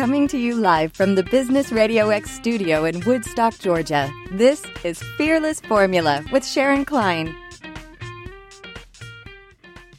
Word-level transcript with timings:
Coming 0.00 0.28
to 0.28 0.38
you 0.38 0.54
live 0.54 0.94
from 0.94 1.14
the 1.14 1.22
Business 1.22 1.70
Radio 1.70 2.08
X 2.08 2.30
studio 2.30 2.86
in 2.86 3.00
Woodstock, 3.04 3.58
Georgia. 3.58 4.10
This 4.30 4.64
is 4.82 5.02
Fearless 5.18 5.60
Formula 5.60 6.24
with 6.32 6.42
Sharon 6.42 6.86
Klein. 6.86 7.36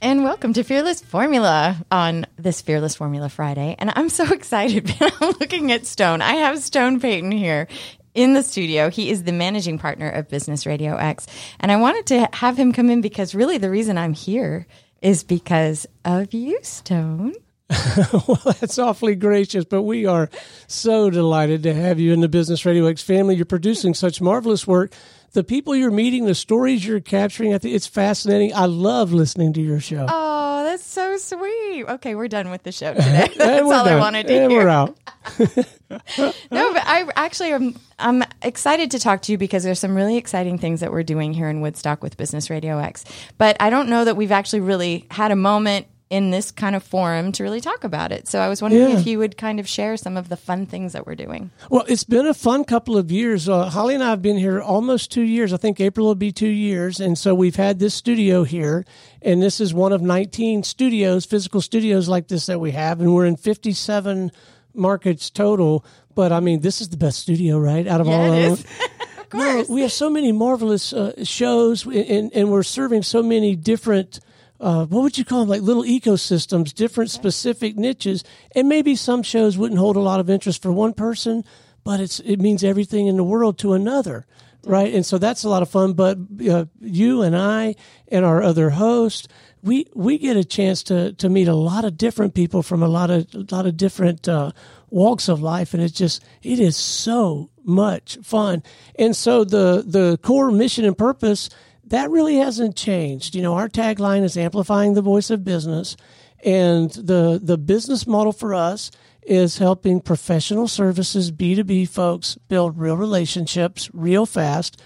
And 0.02 0.24
welcome 0.24 0.54
to 0.54 0.64
Fearless 0.64 1.02
Formula 1.02 1.86
on 1.92 2.26
this 2.36 2.64
Fearless 2.64 2.96
Formula 2.96 3.30
Friday. 3.30 3.76
And 3.78 3.94
I'm 3.96 4.10
so 4.10 4.24
excited. 4.34 4.92
I'm 5.00 5.36
looking 5.40 5.72
at 5.72 5.86
Stone. 5.86 6.24
I 6.24 6.34
have 6.34 6.58
Stone 6.58 7.00
Payton 7.00 7.32
here 7.32 7.68
in 8.16 8.34
the 8.34 8.42
studio. 8.42 8.90
He 8.90 9.12
is 9.12 9.22
the 9.26 9.32
managing 9.32 9.78
partner 9.78 10.10
of 10.10 10.28
Business 10.30 10.66
Radio 10.66 10.96
X. 10.96 11.28
And 11.60 11.72
I 11.72 11.76
wanted 11.76 12.08
to 12.08 12.28
have 12.34 12.58
him 12.58 12.74
come 12.74 12.90
in 12.90 13.02
because 13.02 13.36
really 13.36 13.60
the 13.60 13.70
reason 13.70 14.00
I'm 14.00 14.14
here 14.14 14.66
is 15.04 15.24
because 15.24 15.86
of 16.04 16.34
you, 16.34 16.58
Stone. 16.64 17.36
well, 18.28 18.42
that's 18.60 18.78
awfully 18.78 19.16
gracious, 19.16 19.66
but 19.66 19.84
we 19.84 20.06
are 20.06 20.30
so 20.68 21.10
delighted 21.10 21.64
to 21.64 21.74
have 21.74 22.00
you 22.00 22.12
in 22.12 22.20
the 22.20 22.28
Business 22.28 22.66
Radio 22.66 22.86
X 22.88 23.02
family. 23.02 23.36
You're 23.36 23.46
producing 23.46 23.94
such 23.94 24.20
marvelous 24.22 24.68
work. 24.68 24.92
The 25.34 25.44
people 25.44 25.74
you're 25.74 25.92
meeting, 25.92 26.26
the 26.26 26.36
stories 26.36 26.86
you're 26.86 27.00
capturing, 27.00 27.54
I 27.54 27.58
think 27.58 27.74
it's 27.74 27.88
fascinating. 27.88 28.54
I 28.54 28.66
love 28.66 29.14
listening 29.14 29.54
to 29.54 29.62
your 29.62 29.80
show. 29.80 30.06
Oh, 30.10 30.64
that's 30.66 30.84
so 30.84 31.16
sweet. 31.18 31.86
Okay, 31.88 32.16
we're 32.16 32.28
done 32.28 32.50
with 32.50 32.64
the 32.64 32.74
show 32.74 32.94
today. 32.94 33.32
That's 33.38 33.62
all 33.62 33.86
done. 33.86 33.88
I 33.88 33.96
wanted 34.00 34.28
to 34.28 34.34
and 34.34 34.52
hear. 34.52 34.64
we're 34.64 34.70
out. 34.70 34.98
no, 35.40 36.74
but 36.74 36.84
I 36.86 37.10
actually 37.16 37.54
am 37.54 37.76
I'm 38.00 38.24
excited 38.42 38.92
to 38.92 39.00
talk 39.00 39.22
to 39.24 39.32
you 39.32 39.38
because 39.38 39.64
there's 39.64 39.80
some 39.80 39.96
really 39.96 40.18
exciting 40.18 40.58
things 40.58 40.82
that 40.82 40.92
we're 40.92 41.04
doing 41.04 41.34
here 41.34 41.48
in 41.48 41.62
Woodstock 41.62 42.04
with 42.04 42.18
Business 42.18 42.50
Radio 42.50 42.80
X. 42.80 43.06
But 43.38 43.56
I 43.62 43.70
don't 43.70 43.88
know 43.88 44.04
that 44.04 44.18
we've 44.18 44.32
actually 44.32 44.62
really 44.62 45.06
had 45.12 45.32
a 45.32 45.36
moment 45.38 45.88
in 46.12 46.30
this 46.30 46.52
kind 46.52 46.76
of 46.76 46.84
forum 46.84 47.32
to 47.32 47.42
really 47.42 47.62
talk 47.62 47.86
about 47.86 48.12
it. 48.12 48.28
So 48.28 48.40
I 48.40 48.50
was 48.50 48.62
wondering 48.62 48.90
Yeah. 48.90 49.00
if 49.00 49.08
you 49.08 49.18
would 49.18 49.38
kind 49.38 49.62
of 49.62 49.68
share 49.68 49.96
some 49.96 50.18
of 50.18 50.28
the 50.28 50.36
fun 50.36 50.66
things 50.66 50.92
that 50.92 51.08
we're 51.08 51.16
doing. 51.16 51.52
Well, 51.70 51.86
it's 51.88 52.04
been 52.04 52.28
a 52.28 52.34
fun 52.34 52.66
couple 52.66 52.98
of 52.98 53.10
years. 53.10 53.48
Uh, 53.48 53.70
Holly 53.70 53.96
and 53.96 54.04
I 54.04 54.10
have 54.10 54.22
been 54.22 54.38
here 54.38 54.60
almost 54.62 55.10
two 55.10 55.22
years. 55.22 55.54
I 55.54 55.58
think 55.58 55.80
April 55.80 56.06
will 56.06 56.16
be 56.16 56.34
two 56.34 56.50
years. 56.50 57.00
And 57.00 57.18
so 57.18 57.34
we've 57.34 57.56
had 57.56 57.80
this 57.80 57.94
studio 57.96 58.44
here, 58.44 58.84
and 59.22 59.42
this 59.42 59.62
is 59.62 59.74
one 59.74 59.94
of 59.94 60.02
19 60.02 60.64
studios, 60.64 61.26
physical 61.26 61.62
studios 61.62 62.10
like 62.10 62.28
this 62.28 62.46
that 62.48 62.60
we 62.60 62.72
have. 62.72 63.00
And 63.00 63.16
we're 63.16 63.26
in 63.26 63.38
57 63.38 64.32
markets 64.74 65.30
total. 65.30 65.86
But 66.14 66.34
I 66.34 66.42
mean, 66.42 66.60
this 66.60 66.82
is 66.82 66.90
the 66.90 66.98
best 66.98 67.20
studio, 67.20 67.58
right? 67.58 67.88
Out 67.88 68.02
of 68.02 68.08
Yeah, 68.08 68.14
all 68.18 68.34
of 68.34 68.64
them. 68.64 68.72
No, 69.34 69.64
we 69.70 69.80
have 69.80 69.94
so 69.94 70.10
many 70.10 70.34
marvelous 70.34 70.92
uh, 70.92 71.24
shows, 71.24 71.86
and, 71.86 72.34
and 72.34 72.52
we're 72.52 72.64
serving 72.64 73.04
so 73.04 73.24
many 73.24 73.56
different. 73.56 74.20
Uh, 74.62 74.86
what 74.86 75.02
would 75.02 75.18
you 75.18 75.26
call 75.26 75.40
them? 75.40 75.50
Like 75.50 75.64
little 75.64 75.84
ecosystems, 75.84 76.74
different 76.74 77.10
specific 77.10 77.76
niches, 77.76 78.24
and 78.56 78.70
maybe 78.70 78.96
some 78.96 79.24
shows 79.24 79.58
wouldn't 79.58 79.80
hold 79.80 79.96
a 79.96 80.02
lot 80.02 80.20
of 80.20 80.30
interest 80.30 80.62
for 80.62 80.72
one 80.72 80.94
person, 80.94 81.44
but 81.84 82.00
it's 82.00 82.20
it 82.20 82.40
means 82.40 82.64
everything 82.64 83.08
in 83.08 83.18
the 83.18 83.24
world 83.24 83.58
to 83.60 83.74
another, 83.74 84.28
right? 84.64 84.94
And 84.94 85.04
so 85.04 85.18
that's 85.18 85.44
a 85.44 85.50
lot 85.50 85.64
of 85.64 85.70
fun. 85.70 85.94
But 85.94 86.20
uh, 86.48 86.66
you 86.80 87.24
and 87.24 87.36
I 87.36 87.76
and 88.10 88.24
our 88.24 88.44
other 88.44 88.70
host, 88.70 89.30
we 89.64 89.88
we 89.96 90.20
get 90.20 90.38
a 90.38 90.44
chance 90.44 90.84
to 90.84 91.14
to 91.14 91.28
meet 91.28 91.48
a 91.48 91.56
lot 91.56 91.84
of 91.84 91.98
different 91.98 92.36
people 92.36 92.62
from 92.62 92.84
a 92.84 92.88
lot 92.88 93.10
of 93.10 93.34
a 93.34 93.48
lot 93.50 93.66
of 93.66 93.78
different 93.78 94.30
uh, 94.30 94.52
walks 94.92 95.28
of 95.28 95.42
life, 95.42 95.74
and 95.74 95.82
it's 95.82 95.98
just 95.98 96.24
it 96.44 96.60
is 96.60 96.78
so 96.78 97.50
much 97.64 98.20
fun. 98.22 98.62
And 99.00 99.16
so 99.16 99.44
the 99.44 99.84
the 99.86 100.20
core 100.22 100.52
mission 100.52 100.86
and 100.86 100.96
purpose 100.96 101.50
that 101.92 102.10
really 102.10 102.38
hasn't 102.38 102.76
changed. 102.76 103.36
You 103.36 103.44
know, 103.44 103.54
our 103.54 103.70
tagline 103.70 104.24
is 104.24 104.36
amplifying 104.36 104.96
the 104.96 105.02
voice 105.02 105.30
of 105.30 105.44
business, 105.44 105.96
and 106.44 106.90
the 106.92 107.40
the 107.42 107.58
business 107.58 108.08
model 108.08 108.34
for 108.34 108.54
us 108.54 108.92
is 109.22 109.60
helping 109.60 110.02
professional 110.02 110.68
services 110.68 111.30
B 111.32 111.56
two 111.56 111.64
B 111.64 111.86
folks 111.86 112.38
build 112.48 112.80
real 112.80 112.98
relationships 112.98 113.90
real 113.94 114.26
fast. 114.26 114.82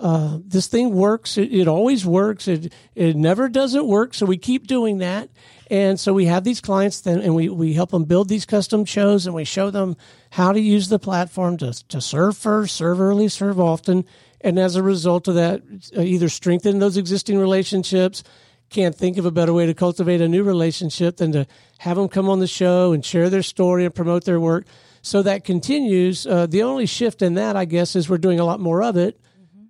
Uh, 0.00 0.38
this 0.46 0.68
thing 0.68 0.94
works. 0.94 1.36
It, 1.36 1.52
it 1.52 1.66
always 1.66 2.04
works. 2.06 2.46
It 2.46 2.72
it 2.94 3.16
never 3.16 3.48
doesn't 3.48 3.86
work. 3.86 4.14
So 4.14 4.26
we 4.26 4.36
keep 4.36 4.66
doing 4.66 4.98
that. 4.98 5.28
And 5.70 5.98
so 6.00 6.14
we 6.14 6.26
have 6.26 6.44
these 6.44 6.62
clients 6.62 7.00
then, 7.02 7.20
and 7.20 7.34
we, 7.34 7.50
we 7.50 7.74
help 7.74 7.90
them 7.90 8.04
build 8.04 8.28
these 8.28 8.46
custom 8.46 8.86
shows, 8.86 9.26
and 9.26 9.34
we 9.34 9.44
show 9.44 9.70
them 9.70 9.96
how 10.30 10.52
to 10.52 10.60
use 10.60 10.88
the 10.88 10.98
platform 10.98 11.56
to 11.58 11.72
to 11.88 12.00
serve 12.00 12.36
first, 12.36 12.76
serve 12.76 13.00
early, 13.00 13.28
serve 13.28 13.60
often, 13.60 14.04
and 14.40 14.58
as 14.58 14.76
a 14.76 14.82
result 14.82 15.28
of 15.28 15.34
that, 15.34 15.62
uh, 15.96 16.00
either 16.00 16.28
strengthen 16.28 16.78
those 16.78 16.96
existing 16.96 17.38
relationships. 17.38 18.22
Can't 18.70 18.94
think 18.94 19.16
of 19.16 19.24
a 19.24 19.30
better 19.30 19.52
way 19.52 19.66
to 19.66 19.74
cultivate 19.74 20.20
a 20.20 20.28
new 20.28 20.44
relationship 20.44 21.16
than 21.16 21.32
to 21.32 21.46
have 21.78 21.96
them 21.96 22.08
come 22.08 22.28
on 22.28 22.38
the 22.38 22.46
show 22.46 22.92
and 22.92 23.04
share 23.04 23.30
their 23.30 23.42
story 23.42 23.84
and 23.84 23.94
promote 23.94 24.24
their 24.24 24.38
work. 24.38 24.66
So 25.00 25.22
that 25.22 25.44
continues. 25.44 26.26
Uh, 26.26 26.46
the 26.46 26.62
only 26.62 26.86
shift 26.86 27.22
in 27.22 27.34
that, 27.34 27.56
I 27.56 27.64
guess, 27.64 27.96
is 27.96 28.08
we're 28.08 28.18
doing 28.18 28.40
a 28.40 28.44
lot 28.44 28.60
more 28.60 28.82
of 28.82 28.96
it 28.96 29.18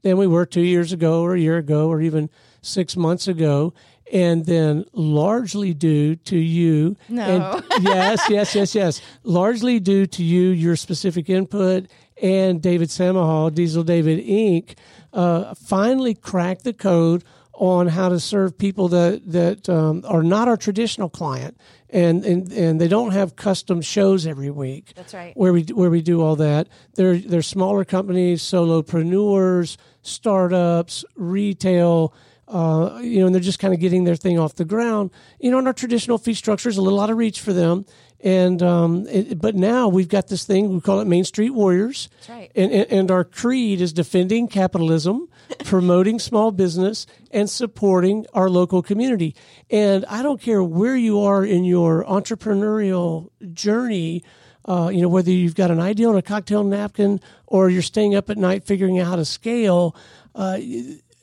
than 0.02 0.16
we 0.16 0.26
were 0.26 0.46
two 0.46 0.62
years 0.62 0.92
ago 0.92 1.22
or 1.22 1.34
a 1.34 1.40
year 1.40 1.58
ago 1.58 1.88
or 1.88 2.00
even 2.00 2.28
six 2.62 2.96
months 2.96 3.28
ago. 3.28 3.72
And 4.10 4.46
then 4.46 4.86
largely 4.94 5.74
due 5.74 6.16
to 6.16 6.38
you. 6.38 6.96
No. 7.10 7.22
And 7.22 7.84
yes, 7.84 8.22
yes, 8.30 8.54
yes, 8.54 8.74
yes. 8.74 9.02
Largely 9.22 9.80
due 9.80 10.06
to 10.06 10.24
you, 10.24 10.48
your 10.48 10.76
specific 10.76 11.28
input, 11.28 11.88
and 12.22 12.62
David 12.62 12.88
Samahal, 12.88 13.54
Diesel 13.54 13.84
David 13.84 14.24
Inc., 14.24 14.76
uh, 15.12 15.54
finally 15.54 16.14
cracked 16.14 16.64
the 16.64 16.72
code 16.72 17.24
on 17.58 17.88
how 17.88 18.08
to 18.08 18.20
serve 18.20 18.56
people 18.56 18.88
that 18.88 19.20
that 19.30 19.68
um, 19.68 20.04
are 20.06 20.22
not 20.22 20.48
our 20.48 20.56
traditional 20.56 21.08
client, 21.08 21.58
and, 21.90 22.24
and 22.24 22.52
and 22.52 22.80
they 22.80 22.88
don't 22.88 23.12
have 23.12 23.36
custom 23.36 23.80
shows 23.82 24.26
every 24.26 24.50
week. 24.50 24.92
That's 24.94 25.12
right. 25.12 25.36
Where 25.36 25.52
we 25.52 25.62
where 25.64 25.90
we 25.90 26.00
do 26.00 26.22
all 26.22 26.36
that. 26.36 26.68
They're 26.94 27.18
they're 27.18 27.42
smaller 27.42 27.84
companies, 27.84 28.42
solopreneurs, 28.42 29.76
startups, 30.02 31.04
retail. 31.16 32.14
Uh, 32.46 32.98
you 33.02 33.20
know, 33.20 33.26
and 33.26 33.34
they're 33.34 33.42
just 33.42 33.58
kind 33.58 33.74
of 33.74 33.80
getting 33.80 34.04
their 34.04 34.16
thing 34.16 34.38
off 34.38 34.54
the 34.54 34.64
ground. 34.64 35.10
You 35.38 35.50
know, 35.50 35.58
and 35.58 35.66
our 35.66 35.74
traditional 35.74 36.16
fee 36.16 36.32
structure 36.32 36.70
is 36.70 36.78
a 36.78 36.82
little 36.82 36.98
out 36.98 37.10
of 37.10 37.18
reach 37.18 37.42
for 37.42 37.52
them. 37.52 37.84
And 38.20 38.62
um, 38.62 39.06
it, 39.08 39.40
but 39.40 39.54
now 39.54 39.88
we've 39.88 40.08
got 40.08 40.26
this 40.26 40.44
thing 40.44 40.74
we 40.74 40.80
call 40.80 41.00
it 41.00 41.06
Main 41.06 41.24
Street 41.24 41.50
Warriors. 41.50 42.08
That's 42.16 42.28
right. 42.30 42.52
And, 42.56 42.72
and, 42.72 42.92
and 42.92 43.10
our 43.10 43.22
creed 43.22 43.80
is 43.80 43.92
defending 43.92 44.48
capitalism, 44.48 45.28
promoting 45.64 46.18
small 46.18 46.50
business, 46.50 47.06
and 47.30 47.48
supporting 47.48 48.26
our 48.34 48.50
local 48.50 48.82
community. 48.82 49.36
And 49.70 50.04
I 50.06 50.22
don't 50.22 50.40
care 50.40 50.62
where 50.62 50.96
you 50.96 51.20
are 51.20 51.44
in 51.44 51.64
your 51.64 52.04
entrepreneurial 52.04 53.30
journey. 53.52 54.24
Uh, 54.64 54.90
you 54.92 55.00
know, 55.00 55.08
whether 55.08 55.30
you've 55.30 55.54
got 55.54 55.70
an 55.70 55.80
idea 55.80 56.08
on 56.08 56.16
a 56.16 56.22
cocktail 56.22 56.62
napkin 56.62 57.20
or 57.46 57.70
you're 57.70 57.80
staying 57.80 58.14
up 58.14 58.28
at 58.28 58.36
night 58.36 58.64
figuring 58.64 58.98
out 58.98 59.06
how 59.06 59.16
to 59.16 59.24
scale, 59.24 59.96
uh, 60.34 60.58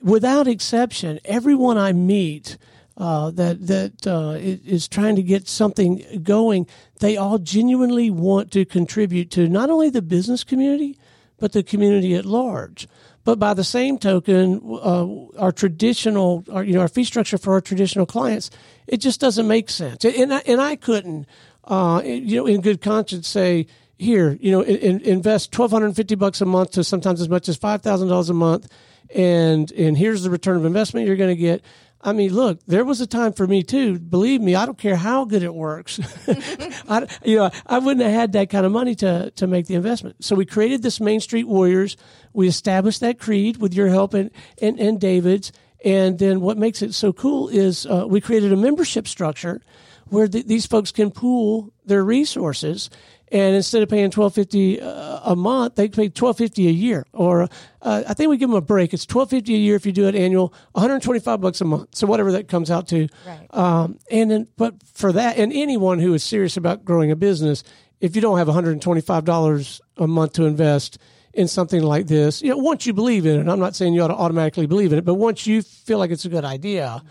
without 0.02 0.48
exception, 0.48 1.20
everyone 1.26 1.78
I 1.78 1.94
meet 1.94 2.58
uh, 2.98 3.32
that 3.32 3.68
that 3.68 4.08
uh, 4.08 4.38
is 4.40 4.88
trying 4.88 5.16
to 5.16 5.24
get 5.24 5.48
something 5.48 6.22
going, 6.24 6.68
they 7.00 7.18
all 7.18 7.38
genuinely 7.38 8.10
want 8.10 8.52
to 8.52 8.66
contribute 8.66 9.32
to 9.32 9.48
not 9.48 9.70
only 9.70 9.90
the 9.90 10.02
business 10.02 10.44
community, 10.44 10.98
but 11.38 11.52
the 11.52 11.64
community 11.64 12.16
at 12.16 12.26
large. 12.26 12.88
But 13.26 13.40
by 13.40 13.56
the 13.56 13.64
same 13.64 13.98
token, 13.98 14.62
uh, 14.64 15.08
our 15.40 15.52
traditional, 15.52 16.46
our, 16.52 16.64
you 16.64 16.74
know, 16.74 16.82
our 16.82 16.88
fee 16.88 17.04
structure 17.04 17.40
for 17.40 17.54
our 17.54 17.62
traditional 17.62 18.06
clients, 18.06 18.52
it 18.86 18.98
just 18.98 19.20
doesn't 19.20 19.48
make 19.48 19.70
sense. 19.72 20.06
And 20.06 20.32
I, 20.32 20.44
and 20.46 20.62
I 20.62 20.76
couldn't, 20.76 21.26
uh, 21.64 22.02
you 22.06 22.38
know, 22.38 22.46
in 22.46 22.62
good 22.62 22.82
conscience 22.82 23.28
say, 23.28 23.66
here, 23.98 24.38
you 24.40 24.52
know, 24.52 24.62
in, 24.62 24.76
in- 24.78 25.02
invest 25.02 25.52
twelve 25.52 25.72
hundred 25.72 25.88
and 25.88 25.96
fifty 25.96 26.16
bucks 26.16 26.42
a 26.42 26.46
month 26.46 26.72
to 26.72 26.84
sometimes 26.84 27.20
as 27.20 27.30
much 27.30 27.50
as 27.50 27.58
five 27.58 27.82
thousand 27.82 28.10
dollars 28.10 28.30
a 28.30 28.34
month, 28.34 28.72
and 29.16 29.72
and 29.72 29.98
here's 29.98 30.22
the 30.24 30.30
return 30.30 30.58
of 30.58 30.66
investment 30.66 31.08
you're 31.08 31.16
going 31.16 31.36
to 31.36 31.42
get. 31.42 31.64
I 32.06 32.14
mean, 32.14 32.34
look, 32.34 32.60
there 32.68 32.86
was 32.86 33.02
a 33.02 33.08
time 33.08 33.34
for 33.34 33.48
me 33.48 33.64
too. 33.64 34.00
Believe 34.00 34.40
me, 34.40 34.54
I 34.54 34.68
don't 34.68 34.78
care 34.78 34.96
how 34.96 35.26
good 35.26 35.42
it 35.42 35.56
works. 35.56 36.00
I, 36.88 37.08
you 37.26 37.38
know, 37.38 37.50
I 37.66 37.80
wouldn't 37.80 38.06
have 38.06 38.14
had 38.14 38.32
that 38.34 38.52
kind 38.52 38.66
of 38.66 38.72
money 38.72 38.94
to 38.96 39.32
to 39.32 39.48
make 39.48 39.66
the 39.66 39.74
investment. 39.74 40.24
So 40.24 40.36
we 40.36 40.46
created 40.46 40.84
this 40.84 41.00
Main 41.00 41.20
Street 41.20 41.48
Warriors. 41.48 41.98
We 42.32 42.48
established 42.48 43.02
that 43.02 43.20
creed 43.20 43.58
with 43.58 43.74
your 43.74 43.88
help 43.88 44.14
and 44.14 44.30
and, 44.62 44.80
and 44.80 45.02
David's. 45.02 45.52
And 45.84 46.18
then 46.20 46.42
what 46.42 46.58
makes 46.58 46.82
it 46.82 46.94
so 46.94 47.12
cool 47.12 47.50
is 47.50 47.86
uh, 47.86 48.06
we 48.08 48.22
created 48.22 48.54
a 48.54 48.58
membership 48.58 49.08
structure 49.08 49.62
where 50.08 50.28
th- 50.28 50.46
these 50.46 50.66
folks 50.66 50.92
can 50.92 51.12
pool 51.12 51.74
their 51.86 52.04
resources. 52.04 52.90
And 53.36 53.54
instead 53.54 53.84
of 53.84 53.90
paying 53.90 54.12
twelve 54.12 54.34
fifty 54.34 54.80
uh, 54.80 55.20
a 55.26 55.36
month, 55.36 55.76
they 55.76 55.90
pay 55.90 56.08
twelve 56.08 56.38
fifty 56.38 56.70
a 56.70 56.72
year. 56.72 57.06
Or 57.12 57.50
uh, 57.82 58.04
I 58.08 58.14
think 58.14 58.30
we 58.30 58.38
give 58.38 58.50
them 58.50 58.56
a 58.56 58.62
break. 58.62 58.94
It's 58.94 59.06
twelve 59.06 59.30
fifty 59.30 59.56
a 59.56 59.58
year 59.58 59.76
if 59.76 59.86
you 59.86 59.92
do 59.92 60.08
it 60.08 60.16
annual, 60.16 60.54
one 60.72 60.82
hundred 60.82 61.02
twenty 61.02 61.20
five 61.20 61.42
bucks 61.42 61.60
a 61.60 61.66
month. 61.66 61.96
So 61.96 62.08
whatever 62.08 62.32
that 62.32 62.48
comes 62.48 62.72
out 62.72 62.88
to. 62.90 63.10
Right. 63.28 63.48
Um, 63.52 64.00
and 64.10 64.32
then, 64.32 64.48
but 64.56 64.76
for 64.94 65.12
that, 65.12 65.38
and 65.38 65.52
anyone 65.52 66.00
who 66.00 66.14
is 66.14 66.24
serious 66.24 66.56
about 66.56 66.86
growing 66.86 67.12
a 67.12 67.16
business, 67.18 67.64
if 68.00 68.16
you 68.16 68.22
don't 68.22 68.38
have 68.38 68.48
one 68.48 68.56
hundred 68.56 68.82
twenty 68.82 69.02
five 69.02 69.26
dollars 69.26 69.82
a 69.98 70.08
month 70.08 70.34
to 70.34 70.46
invest 70.46 70.98
in 71.34 71.50
something 71.50 71.84
like 71.84 72.08
this, 72.08 72.42
you 72.42 72.52
know, 72.52 72.58
once 72.58 72.86
you 72.86 72.94
believe 72.94 73.26
in 73.26 73.42
it, 73.42 73.52
I'm 73.52 73.60
not 73.60 73.76
saying 73.76 73.94
you 73.94 74.02
ought 74.02 74.08
to 74.08 74.16
automatically 74.16 74.68
believe 74.68 74.94
in 74.94 75.00
it, 75.00 75.04
but 75.04 75.16
once 75.16 75.46
you 75.46 75.62
feel 75.62 76.00
like 76.00 76.12
it's 76.12 76.24
a 76.24 76.30
good 76.30 76.46
idea, 76.46 77.04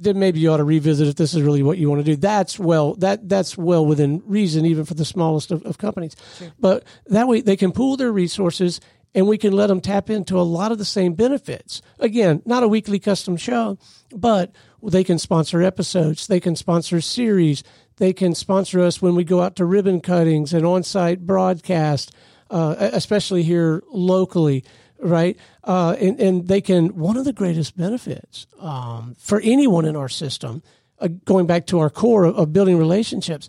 then 0.00 0.18
maybe 0.18 0.40
you 0.40 0.50
ought 0.50 0.56
to 0.56 0.64
revisit 0.64 1.06
if 1.06 1.16
this 1.16 1.34
is 1.34 1.42
really 1.42 1.62
what 1.62 1.78
you 1.78 1.88
want 1.88 2.04
to 2.04 2.10
do. 2.10 2.16
That's 2.16 2.58
well 2.58 2.94
that 2.96 3.28
that's 3.28 3.56
well 3.56 3.84
within 3.84 4.22
reason, 4.24 4.64
even 4.64 4.84
for 4.84 4.94
the 4.94 5.04
smallest 5.04 5.50
of, 5.50 5.62
of 5.64 5.78
companies. 5.78 6.16
Sure. 6.38 6.48
But 6.58 6.84
that 7.06 7.28
way 7.28 7.42
they 7.42 7.56
can 7.56 7.70
pool 7.70 7.96
their 7.96 8.10
resources 8.10 8.80
and 9.14 9.26
we 9.26 9.38
can 9.38 9.52
let 9.52 9.66
them 9.66 9.80
tap 9.80 10.08
into 10.08 10.38
a 10.38 10.42
lot 10.42 10.72
of 10.72 10.78
the 10.78 10.84
same 10.84 11.14
benefits. 11.14 11.82
Again, 11.98 12.42
not 12.46 12.62
a 12.62 12.68
weekly 12.68 12.98
custom 12.98 13.36
show, 13.36 13.78
but 14.14 14.52
they 14.82 15.04
can 15.04 15.18
sponsor 15.18 15.62
episodes, 15.62 16.26
they 16.26 16.40
can 16.40 16.56
sponsor 16.56 17.00
series, 17.00 17.62
they 17.96 18.12
can 18.12 18.34
sponsor 18.34 18.80
us 18.80 19.02
when 19.02 19.14
we 19.14 19.24
go 19.24 19.40
out 19.42 19.56
to 19.56 19.64
ribbon 19.64 20.00
cuttings 20.00 20.54
and 20.54 20.64
on-site 20.64 21.26
broadcast, 21.26 22.14
uh, 22.50 22.76
especially 22.78 23.42
here 23.42 23.82
locally 23.90 24.64
right? 25.02 25.36
Uh, 25.64 25.96
and, 26.00 26.20
and 26.20 26.48
they 26.48 26.60
can, 26.60 26.96
one 26.96 27.16
of 27.16 27.24
the 27.24 27.32
greatest 27.32 27.76
benefits 27.76 28.46
um, 28.58 29.16
for 29.18 29.40
anyone 29.40 29.84
in 29.84 29.96
our 29.96 30.08
system, 30.08 30.62
uh, 30.98 31.08
going 31.24 31.46
back 31.46 31.66
to 31.66 31.78
our 31.78 31.90
core 31.90 32.24
of, 32.24 32.36
of, 32.36 32.52
building 32.52 32.78
relationships, 32.78 33.48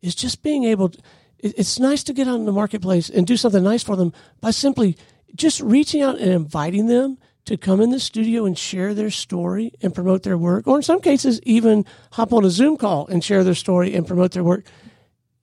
is 0.00 0.14
just 0.14 0.42
being 0.42 0.64
able 0.64 0.90
to, 0.90 0.98
it, 1.38 1.54
it's 1.58 1.78
nice 1.78 2.02
to 2.04 2.12
get 2.12 2.28
out 2.28 2.36
in 2.36 2.44
the 2.44 2.52
marketplace 2.52 3.08
and 3.08 3.26
do 3.26 3.36
something 3.36 3.62
nice 3.62 3.82
for 3.82 3.96
them 3.96 4.12
by 4.40 4.50
simply 4.50 4.96
just 5.34 5.60
reaching 5.60 6.02
out 6.02 6.18
and 6.18 6.30
inviting 6.30 6.86
them 6.86 7.18
to 7.44 7.56
come 7.56 7.80
in 7.80 7.90
the 7.90 7.98
studio 7.98 8.44
and 8.44 8.56
share 8.56 8.94
their 8.94 9.10
story 9.10 9.72
and 9.82 9.94
promote 9.94 10.22
their 10.22 10.38
work, 10.38 10.66
or 10.66 10.76
in 10.76 10.82
some 10.82 11.00
cases, 11.00 11.40
even 11.42 11.84
hop 12.12 12.32
on 12.32 12.44
a 12.44 12.50
Zoom 12.50 12.76
call 12.76 13.06
and 13.08 13.24
share 13.24 13.42
their 13.42 13.54
story 13.54 13.94
and 13.94 14.06
promote 14.06 14.32
their 14.32 14.44
work. 14.44 14.64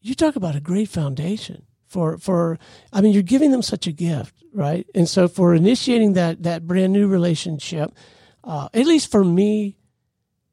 You 0.01 0.15
talk 0.15 0.37
about 0.37 0.55
a 0.55 0.61
great 0.61 0.87
foundation 0.87 1.65
for, 1.89 2.17
for, 2.17 2.57
I 2.93 3.01
mean, 3.01 3.13
you're 3.13 3.23
giving 3.23 3.51
them 3.51 3.61
such 3.61 3.85
a 3.85 3.91
gift 3.91 4.39
right? 4.53 4.87
And 4.95 5.07
so 5.07 5.27
for 5.27 5.53
initiating 5.53 6.13
that 6.13 6.43
that 6.43 6.67
brand 6.67 6.93
new 6.93 7.07
relationship, 7.07 7.93
uh, 8.43 8.69
at 8.73 8.85
least 8.85 9.11
for 9.11 9.23
me, 9.23 9.75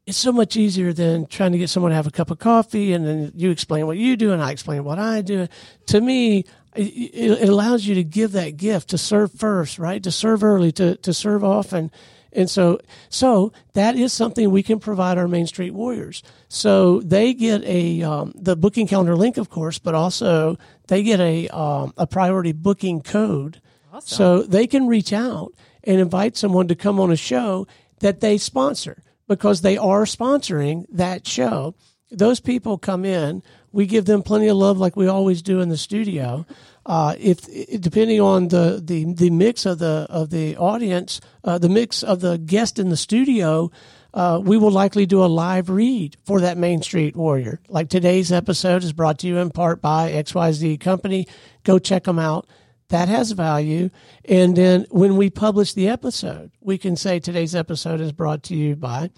it's 0.06 0.18
so 0.18 0.32
much 0.32 0.56
easier 0.56 0.92
than 0.92 1.26
trying 1.26 1.52
to 1.52 1.58
get 1.58 1.68
someone 1.68 1.90
to 1.90 1.96
have 1.96 2.06
a 2.06 2.12
cup 2.12 2.30
of 2.30 2.38
coffee 2.38 2.92
and 2.92 3.06
then 3.06 3.32
you 3.34 3.50
explain 3.50 3.86
what 3.86 3.96
you 3.98 4.16
do 4.16 4.32
and 4.32 4.40
I 4.40 4.52
explain 4.52 4.84
what 4.84 4.98
I 4.98 5.20
do. 5.20 5.48
To 5.86 6.00
me, 6.00 6.44
it, 6.76 7.40
it 7.40 7.48
allows 7.48 7.86
you 7.86 7.96
to 7.96 8.04
give 8.04 8.32
that 8.32 8.56
gift 8.56 8.90
to 8.90 8.98
serve 8.98 9.32
first, 9.32 9.78
right? 9.78 10.02
To 10.02 10.12
serve 10.12 10.44
early, 10.44 10.72
to 10.72 10.96
to 10.96 11.12
serve 11.12 11.42
often. 11.42 11.90
And 12.36 12.48
so, 12.48 12.78
so 13.08 13.52
that 13.72 13.96
is 13.96 14.12
something 14.12 14.50
we 14.50 14.62
can 14.62 14.78
provide 14.78 15.18
our 15.18 15.26
Main 15.26 15.46
Street 15.46 15.72
Warriors. 15.72 16.22
So 16.48 17.00
they 17.00 17.34
get 17.34 17.64
a 17.64 18.02
um, 18.02 18.34
the 18.36 18.54
booking 18.54 18.86
calendar 18.86 19.16
link, 19.16 19.38
of 19.38 19.50
course, 19.50 19.78
but 19.78 19.94
also 19.94 20.58
they 20.86 21.02
get 21.02 21.18
a 21.18 21.48
um, 21.48 21.94
a 21.96 22.06
priority 22.06 22.52
booking 22.52 23.00
code 23.00 23.60
Awesome. 23.96 24.14
So 24.14 24.42
they 24.42 24.66
can 24.66 24.86
reach 24.86 25.10
out 25.14 25.54
and 25.82 25.98
invite 25.98 26.36
someone 26.36 26.68
to 26.68 26.74
come 26.74 27.00
on 27.00 27.10
a 27.10 27.16
show 27.16 27.66
that 28.00 28.20
they 28.20 28.36
sponsor 28.36 29.02
because 29.26 29.62
they 29.62 29.78
are 29.78 30.04
sponsoring 30.04 30.84
that 30.90 31.26
show. 31.26 31.74
Those 32.10 32.38
people 32.38 32.76
come 32.76 33.06
in, 33.06 33.42
we 33.76 33.84
give 33.84 34.06
them 34.06 34.22
plenty 34.22 34.48
of 34.48 34.56
love 34.56 34.78
like 34.78 34.96
we 34.96 35.06
always 35.06 35.42
do 35.42 35.60
in 35.60 35.68
the 35.68 35.76
studio. 35.76 36.46
Uh, 36.86 37.14
if 37.18 37.42
depending 37.78 38.22
on 38.22 38.48
the, 38.48 38.80
the, 38.82 39.04
the 39.12 39.28
mix 39.28 39.66
of 39.66 39.78
the 39.80 40.06
of 40.08 40.30
the 40.30 40.56
audience, 40.56 41.20
uh, 41.44 41.58
the 41.58 41.68
mix 41.68 42.02
of 42.02 42.20
the 42.20 42.38
guest 42.38 42.78
in 42.78 42.88
the 42.88 42.96
studio, 42.96 43.70
uh, 44.14 44.40
we 44.42 44.56
will 44.56 44.70
likely 44.70 45.04
do 45.04 45.22
a 45.22 45.26
live 45.26 45.68
read 45.68 46.16
for 46.24 46.40
that 46.40 46.56
Main 46.56 46.80
Street 46.80 47.14
Warrior. 47.14 47.60
Like 47.68 47.90
today's 47.90 48.32
episode 48.32 48.82
is 48.82 48.94
brought 48.94 49.18
to 49.18 49.26
you 49.26 49.36
in 49.36 49.50
part 49.50 49.82
by 49.82 50.10
XYZ 50.10 50.80
Company. 50.80 51.28
Go 51.62 51.78
check 51.78 52.04
them 52.04 52.18
out 52.18 52.46
that 52.88 53.08
has 53.08 53.32
value. 53.32 53.90
And 54.24 54.56
then 54.56 54.86
when 54.90 55.18
we 55.18 55.28
publish 55.28 55.74
the 55.74 55.88
episode, 55.88 56.50
we 56.60 56.78
can 56.78 56.96
say 56.96 57.18
today's 57.18 57.54
episode 57.54 58.00
is 58.00 58.12
brought 58.12 58.42
to 58.44 58.56
you 58.56 58.74
by. 58.74 59.10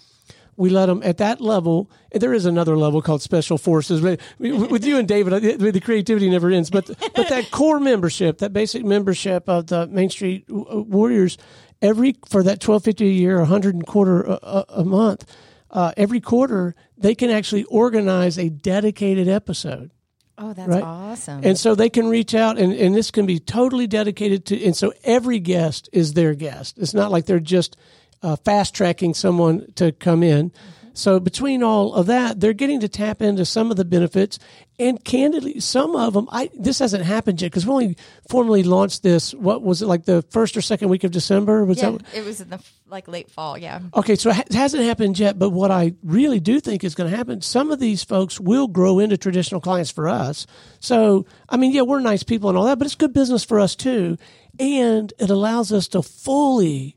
We 0.59 0.71
let 0.71 0.87
them 0.87 1.01
at 1.05 1.19
that 1.19 1.41
level. 1.41 1.91
There 2.13 2.35
is 2.35 2.45
another 2.45 2.77
level 2.77 3.01
called 3.01 3.23
special 3.23 3.57
forces. 3.57 4.03
With 4.03 4.85
you 4.85 4.99
and 4.99 5.07
David, 5.07 5.61
the 5.61 5.81
creativity 5.81 6.29
never 6.29 6.51
ends. 6.51 6.69
But 6.69 6.87
but 7.15 7.29
that 7.29 7.51
core 7.53 7.81
membership, 7.81 8.39
that 8.39 8.53
basic 8.53 8.85
membership 8.85 9.49
of 9.49 9.69
the 9.69 9.87
Main 9.87 10.11
Street 10.11 10.45
uh, 10.51 10.83
Warriors, 10.83 11.39
every 11.81 12.17
for 12.29 12.43
that 12.43 12.61
twelve 12.61 12.85
fifty 12.85 13.07
a 13.07 13.13
year, 13.13 13.41
a 13.41 13.47
hundred 13.47 13.77
and 13.77 13.87
quarter 13.87 14.23
a, 14.23 14.65
a 14.69 14.85
month, 14.85 15.25
uh, 15.71 15.93
every 15.97 16.21
quarter 16.21 16.75
they 16.97 17.15
can 17.15 17.31
actually 17.31 17.65
organize 17.65 18.37
a 18.37 18.51
dedicated 18.51 19.29
episode 19.29 19.93
Oh, 20.41 20.53
that's 20.53 20.69
right? 20.69 20.85
awesome. 20.85 21.41
And 21.43 21.59
so 21.59 21.75
they 21.75 21.91
can 21.91 22.09
reach 22.09 22.33
out 22.33 22.59
and, 22.59 22.73
and 22.73 22.95
this 22.95 23.11
can 23.11 23.27
be 23.27 23.41
totally 23.41 23.89
dedicated 23.89 24.47
to, 24.47 24.65
and 24.65 24.77
so 24.77 24.93
every 25.03 25.41
guest 25.41 25.89
is 25.93 26.13
their 26.13 26.35
guest. 26.35 26.79
It's 26.79 26.95
not 26.95 27.11
like 27.11 27.27
they're 27.27 27.41
just 27.41 27.77
uh, 28.23 28.37
fast 28.37 28.75
tracking 28.75 29.15
someone 29.15 29.73
to 29.77 29.93
come 29.93 30.23
in. 30.23 30.53
So 30.99 31.21
between 31.21 31.63
all 31.63 31.95
of 31.95 32.07
that, 32.07 32.41
they're 32.41 32.53
getting 32.53 32.81
to 32.81 32.89
tap 32.89 33.23
into 33.23 33.45
some 33.45 33.71
of 33.71 33.77
the 33.77 33.85
benefits, 33.85 34.41
and 34.81 35.03
candidly, 35.05 35.61
some 35.61 35.95
of 35.95 36.13
them. 36.13 36.29
I 36.33 36.51
this 36.59 36.81
hasn't 36.81 37.05
happened 37.05 37.41
yet 37.41 37.53
because 37.53 37.65
we 37.65 37.73
only 37.73 37.97
formally 38.29 38.65
launched 38.65 39.05
this. 39.05 39.33
What 39.33 39.63
was 39.63 39.81
it 39.81 39.87
like 39.87 40.07
the 40.07 40.23
first 40.31 40.57
or 40.57 40.61
second 40.61 40.89
week 40.89 41.05
of 41.05 41.13
December? 41.13 41.65
Was 41.65 41.79
yeah, 41.79 41.91
that? 41.91 42.15
It 42.15 42.25
was 42.25 42.41
in 42.41 42.51
the 42.51 42.61
like 42.89 43.07
late 43.07 43.31
fall. 43.31 43.57
Yeah. 43.57 43.79
Okay, 43.95 44.17
so 44.17 44.31
it 44.31 44.53
hasn't 44.53 44.83
happened 44.83 45.21
yet, 45.21 45.39
but 45.39 45.51
what 45.51 45.71
I 45.71 45.95
really 46.03 46.41
do 46.41 46.59
think 46.59 46.83
is 46.83 46.97
going 46.97 47.09
to 47.09 47.17
happen. 47.17 47.43
Some 47.43 47.71
of 47.71 47.79
these 47.79 48.03
folks 48.03 48.41
will 48.41 48.67
grow 48.67 48.99
into 48.99 49.17
traditional 49.17 49.61
clients 49.61 49.93
for 49.93 50.09
us. 50.09 50.49
So 50.81 51.27
I 51.49 51.59
mean, 51.59 51.71
yeah, 51.71 51.83
we're 51.83 52.01
nice 52.01 52.25
people 52.25 52.49
and 52.49 52.59
all 52.59 52.65
that, 52.65 52.79
but 52.81 52.87
it's 52.87 52.97
good 52.97 53.13
business 53.13 53.45
for 53.45 53.61
us 53.61 53.77
too, 53.77 54.17
and 54.59 55.13
it 55.21 55.31
allows 55.31 55.73
us 55.73 55.87
to 55.89 56.03
fully 56.03 56.97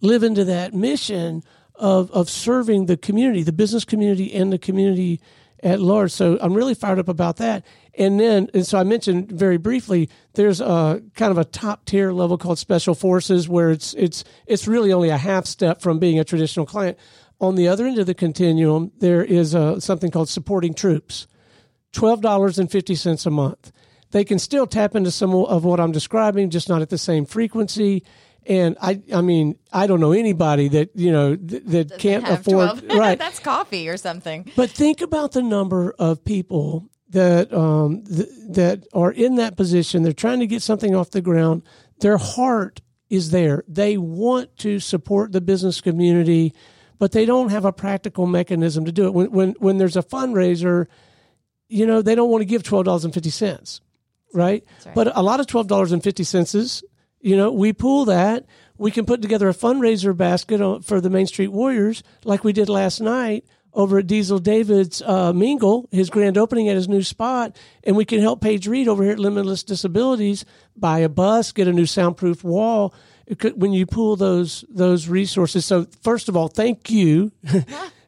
live 0.00 0.22
into 0.22 0.44
that 0.44 0.74
mission 0.74 1.42
of 1.74 2.10
of 2.10 2.28
serving 2.28 2.86
the 2.86 2.96
community, 2.96 3.42
the 3.42 3.52
business 3.52 3.84
community, 3.84 4.32
and 4.34 4.52
the 4.52 4.58
community 4.58 5.20
at 5.62 5.80
large. 5.80 6.12
So 6.12 6.38
I'm 6.40 6.54
really 6.54 6.74
fired 6.74 6.98
up 6.98 7.08
about 7.08 7.36
that. 7.38 7.64
And 7.94 8.20
then, 8.20 8.48
and 8.54 8.64
so 8.64 8.78
I 8.78 8.84
mentioned 8.84 9.32
very 9.32 9.56
briefly, 9.56 10.08
there's 10.34 10.60
a 10.60 11.02
kind 11.16 11.32
of 11.32 11.38
a 11.38 11.44
top 11.44 11.84
tier 11.84 12.12
level 12.12 12.38
called 12.38 12.58
Special 12.58 12.94
Forces, 12.94 13.48
where 13.48 13.70
it's 13.70 13.94
it's 13.94 14.24
it's 14.46 14.68
really 14.68 14.92
only 14.92 15.08
a 15.08 15.16
half 15.16 15.46
step 15.46 15.80
from 15.80 15.98
being 15.98 16.18
a 16.18 16.24
traditional 16.24 16.66
client. 16.66 16.96
On 17.40 17.54
the 17.54 17.68
other 17.68 17.86
end 17.86 17.98
of 17.98 18.06
the 18.06 18.14
continuum, 18.14 18.90
there 18.98 19.24
is 19.24 19.54
a, 19.54 19.80
something 19.80 20.10
called 20.10 20.28
Supporting 20.28 20.74
Troops, 20.74 21.26
twelve 21.92 22.20
dollars 22.20 22.58
and 22.58 22.70
fifty 22.70 22.94
cents 22.94 23.26
a 23.26 23.30
month. 23.30 23.72
They 24.10 24.24
can 24.24 24.38
still 24.38 24.66
tap 24.66 24.94
into 24.94 25.10
some 25.10 25.34
of 25.34 25.64
what 25.64 25.80
I'm 25.80 25.92
describing, 25.92 26.50
just 26.50 26.68
not 26.68 26.82
at 26.82 26.88
the 26.88 26.98
same 26.98 27.26
frequency. 27.26 28.04
And 28.48 28.78
I, 28.80 29.02
I 29.12 29.20
mean, 29.20 29.58
I 29.70 29.86
don't 29.86 30.00
know 30.00 30.12
anybody 30.12 30.68
that 30.68 30.90
you 30.94 31.12
know 31.12 31.36
th- 31.36 31.64
that 31.66 31.98
can't 31.98 32.26
afford 32.26 32.82
right. 32.92 33.18
That's 33.18 33.38
coffee 33.38 33.88
or 33.90 33.98
something. 33.98 34.50
But 34.56 34.70
think 34.70 35.02
about 35.02 35.32
the 35.32 35.42
number 35.42 35.94
of 35.98 36.24
people 36.24 36.88
that 37.10 37.52
um, 37.52 38.04
th- 38.04 38.28
that 38.48 38.86
are 38.94 39.12
in 39.12 39.36
that 39.36 39.56
position. 39.58 40.02
They're 40.02 40.12
trying 40.14 40.40
to 40.40 40.46
get 40.46 40.62
something 40.62 40.94
off 40.94 41.10
the 41.10 41.20
ground. 41.20 41.62
Their 42.00 42.16
heart 42.16 42.80
is 43.10 43.30
there. 43.32 43.64
They 43.68 43.98
want 43.98 44.56
to 44.58 44.80
support 44.80 45.32
the 45.32 45.42
business 45.42 45.82
community, 45.82 46.54
but 46.98 47.12
they 47.12 47.26
don't 47.26 47.50
have 47.50 47.66
a 47.66 47.72
practical 47.72 48.26
mechanism 48.26 48.86
to 48.86 48.92
do 48.92 49.06
it. 49.06 49.14
When 49.14 49.30
when 49.30 49.50
when 49.58 49.76
there's 49.76 49.96
a 49.96 50.02
fundraiser, 50.02 50.86
you 51.68 51.86
know, 51.86 52.00
they 52.00 52.14
don't 52.14 52.30
want 52.30 52.40
to 52.42 52.46
give 52.46 52.62
twelve 52.62 52.86
dollars 52.86 53.04
and 53.04 53.12
fifty 53.12 53.30
cents, 53.30 53.82
right? 54.32 54.64
right? 54.86 54.94
But 54.94 55.14
a 55.14 55.22
lot 55.22 55.40
of 55.40 55.46
twelve 55.46 55.66
dollars 55.66 55.92
and 55.92 56.02
fifty 56.02 56.24
cents 56.24 56.54
is 56.54 56.82
you 57.20 57.36
know, 57.36 57.50
we 57.52 57.72
pool 57.72 58.04
that. 58.06 58.46
We 58.76 58.90
can 58.90 59.06
put 59.06 59.22
together 59.22 59.48
a 59.48 59.54
fundraiser 59.54 60.16
basket 60.16 60.84
for 60.84 61.00
the 61.00 61.10
Main 61.10 61.26
Street 61.26 61.48
Warriors, 61.48 62.02
like 62.24 62.44
we 62.44 62.52
did 62.52 62.68
last 62.68 63.00
night 63.00 63.44
over 63.74 63.98
at 63.98 64.06
Diesel 64.06 64.38
David's 64.38 65.02
uh, 65.02 65.32
Mingle, 65.32 65.88
his 65.90 66.10
grand 66.10 66.38
opening 66.38 66.68
at 66.68 66.76
his 66.76 66.88
new 66.88 67.02
spot, 67.02 67.56
and 67.84 67.96
we 67.96 68.04
can 68.04 68.20
help 68.20 68.40
Paige 68.40 68.66
Reed 68.66 68.88
over 68.88 69.02
here 69.02 69.12
at 69.12 69.18
Limitless 69.18 69.62
Disabilities 69.62 70.44
buy 70.76 71.00
a 71.00 71.08
bus, 71.08 71.52
get 71.52 71.68
a 71.68 71.72
new 71.72 71.86
soundproof 71.86 72.42
wall. 72.44 72.94
Could, 73.38 73.60
when 73.60 73.72
you 73.72 73.84
pool 73.84 74.16
those 74.16 74.64
those 74.70 75.06
resources, 75.06 75.66
so 75.66 75.86
first 76.02 76.28
of 76.28 76.36
all, 76.36 76.48
thank 76.48 76.90
you. 76.90 77.32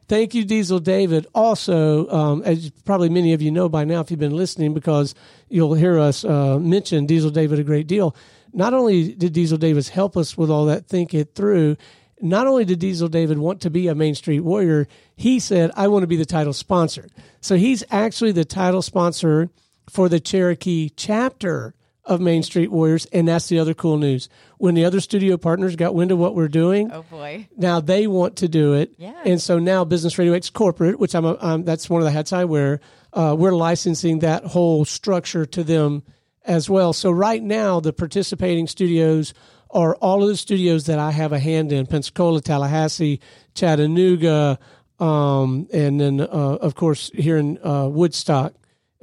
Thank 0.07 0.33
you, 0.33 0.43
Diesel 0.43 0.79
David. 0.79 1.25
Also, 1.33 2.09
um, 2.09 2.43
as 2.43 2.69
probably 2.83 3.07
many 3.07 3.31
of 3.31 3.41
you 3.41 3.49
know 3.49 3.69
by 3.69 3.85
now, 3.85 4.01
if 4.01 4.11
you've 4.11 4.19
been 4.19 4.35
listening, 4.35 4.73
because 4.73 5.15
you'll 5.47 5.73
hear 5.73 5.97
us 5.97 6.25
uh, 6.25 6.59
mention 6.59 7.05
Diesel 7.05 7.29
David 7.29 7.59
a 7.59 7.63
great 7.63 7.87
deal 7.87 8.13
not 8.53 8.73
only 8.73 9.13
did 9.13 9.33
Diesel 9.33 9.57
Davis 9.57 9.89
help 9.89 10.17
us 10.17 10.37
with 10.37 10.49
all 10.49 10.65
that, 10.65 10.87
think 10.87 11.13
it 11.13 11.35
through, 11.35 11.77
not 12.21 12.47
only 12.47 12.65
did 12.65 12.79
Diesel 12.79 13.07
David 13.07 13.37
want 13.37 13.61
to 13.61 13.69
be 13.69 13.87
a 13.87 13.95
Main 13.95 14.15
Street 14.15 14.41
Warrior, 14.41 14.87
he 15.15 15.39
said, 15.39 15.71
I 15.75 15.87
want 15.87 16.03
to 16.03 16.07
be 16.07 16.17
the 16.17 16.25
title 16.25 16.53
sponsor. 16.53 17.09
So 17.39 17.55
he's 17.55 17.83
actually 17.89 18.31
the 18.31 18.45
title 18.45 18.81
sponsor 18.81 19.49
for 19.89 20.07
the 20.07 20.19
Cherokee 20.19 20.89
chapter 20.89 21.73
of 22.03 22.19
Main 22.19 22.43
Street 22.43 22.71
Warriors. 22.71 23.05
And 23.07 23.27
that's 23.27 23.47
the 23.47 23.59
other 23.59 23.73
cool 23.73 23.97
news. 23.97 24.29
When 24.57 24.75
the 24.75 24.85
other 24.85 24.99
studio 24.99 25.37
partners 25.37 25.75
got 25.75 25.95
wind 25.95 26.11
of 26.11 26.17
what 26.17 26.35
we're 26.35 26.47
doing, 26.47 26.91
oh 26.91 27.03
boy, 27.03 27.47
now 27.57 27.79
they 27.79 28.07
want 28.07 28.37
to 28.37 28.47
do 28.47 28.73
it. 28.73 28.93
Yeah. 28.97 29.21
And 29.25 29.41
so 29.41 29.59
now 29.59 29.83
Business 29.85 30.17
Radio 30.17 30.33
X 30.33 30.49
Corporate, 30.49 30.99
which 30.99 31.15
I'm, 31.15 31.25
a, 31.25 31.61
that's 31.63 31.89
one 31.89 32.01
of 32.01 32.05
the 32.05 32.11
hats 32.11 32.33
I 32.33 32.45
wear, 32.45 32.79
uh, 33.13 33.35
we're 33.37 33.55
licensing 33.55 34.19
that 34.19 34.45
whole 34.45 34.85
structure 34.85 35.45
to 35.47 35.63
them 35.63 36.03
as 36.45 36.69
well. 36.69 36.93
So 36.93 37.11
right 37.11 37.41
now, 37.41 37.79
the 37.79 37.93
participating 37.93 38.67
studios 38.67 39.33
are 39.69 39.95
all 39.95 40.21
of 40.21 40.29
the 40.29 40.37
studios 40.37 40.85
that 40.85 40.99
I 40.99 41.11
have 41.11 41.31
a 41.33 41.39
hand 41.39 41.71
in: 41.71 41.85
Pensacola, 41.85 42.41
Tallahassee, 42.41 43.19
Chattanooga, 43.53 44.59
um, 44.99 45.67
and 45.73 45.99
then 45.99 46.21
uh, 46.21 46.25
of 46.25 46.75
course 46.75 47.11
here 47.13 47.37
in 47.37 47.57
uh, 47.63 47.87
Woodstock. 47.87 48.53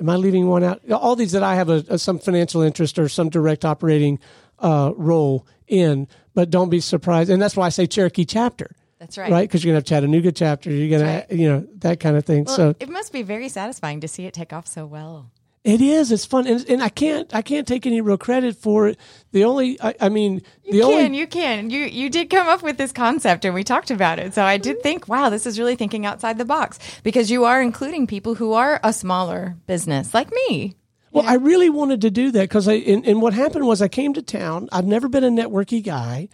Am 0.00 0.08
I 0.08 0.16
leaving 0.16 0.46
one 0.46 0.62
out? 0.62 0.80
All 0.92 1.16
these 1.16 1.32
that 1.32 1.42
I 1.42 1.56
have 1.56 1.68
a, 1.70 1.84
a 1.88 1.98
some 1.98 2.18
financial 2.18 2.62
interest 2.62 2.98
or 2.98 3.08
some 3.08 3.30
direct 3.30 3.64
operating 3.64 4.20
uh, 4.60 4.92
role 4.96 5.46
in, 5.66 6.06
but 6.34 6.50
don't 6.50 6.70
be 6.70 6.80
surprised. 6.80 7.30
And 7.30 7.42
that's 7.42 7.56
why 7.56 7.66
I 7.66 7.70
say 7.70 7.86
Cherokee 7.86 8.24
chapter. 8.24 8.76
That's 8.98 9.16
right. 9.16 9.30
Right, 9.30 9.48
because 9.48 9.64
you're 9.64 9.70
gonna 9.70 9.78
have 9.78 9.84
Chattanooga 9.84 10.32
chapter. 10.32 10.70
You're 10.70 10.98
gonna, 10.98 11.24
right. 11.28 11.30
you 11.30 11.48
know, 11.48 11.66
that 11.78 12.00
kind 12.00 12.16
of 12.16 12.24
thing. 12.24 12.44
Well, 12.44 12.56
so 12.56 12.74
it 12.80 12.88
must 12.88 13.12
be 13.12 13.22
very 13.22 13.48
satisfying 13.48 14.00
to 14.00 14.08
see 14.08 14.26
it 14.26 14.34
take 14.34 14.52
off 14.52 14.66
so 14.66 14.86
well. 14.86 15.30
It 15.68 15.82
is. 15.82 16.10
It's 16.10 16.24
fun, 16.24 16.46
and, 16.46 16.64
and 16.68 16.82
I 16.82 16.88
can't. 16.88 17.32
I 17.34 17.42
can't 17.42 17.68
take 17.68 17.84
any 17.86 18.00
real 18.00 18.16
credit 18.16 18.56
for 18.56 18.88
it. 18.88 18.98
The 19.32 19.44
only. 19.44 19.78
I, 19.82 19.94
I 20.00 20.08
mean, 20.08 20.40
the 20.64 20.78
You 20.78 20.82
only. 20.84 21.02
can, 21.02 21.14
you 21.14 21.26
can. 21.26 21.68
You 21.68 21.80
you 21.80 22.08
did 22.08 22.30
come 22.30 22.48
up 22.48 22.62
with 22.62 22.78
this 22.78 22.90
concept 22.90 23.44
and 23.44 23.54
we 23.54 23.62
talked 23.62 23.90
about 23.90 24.18
it. 24.18 24.32
So 24.32 24.42
I 24.44 24.56
did 24.56 24.82
think, 24.82 25.08
wow, 25.08 25.28
this 25.28 25.44
is 25.44 25.58
really 25.58 25.76
thinking 25.76 26.06
outside 26.06 26.38
the 26.38 26.46
box 26.46 26.78
because 27.02 27.30
you 27.30 27.44
are 27.44 27.60
including 27.60 28.06
people 28.06 28.34
who 28.36 28.54
are 28.54 28.80
a 28.82 28.94
smaller 28.94 29.56
business 29.66 30.14
like 30.14 30.30
me. 30.32 30.74
Well, 31.12 31.24
I 31.26 31.34
really 31.34 31.68
wanted 31.70 32.00
to 32.02 32.10
do 32.10 32.30
that 32.30 32.42
because 32.48 32.66
I 32.66 32.74
and, 32.74 33.06
and 33.06 33.20
what 33.20 33.34
happened 33.34 33.66
was 33.66 33.82
I 33.82 33.88
came 33.88 34.14
to 34.14 34.22
town. 34.22 34.68
I've 34.72 34.86
never 34.86 35.08
been 35.08 35.24
a 35.24 35.30
networky 35.30 35.82
guy. 35.84 36.28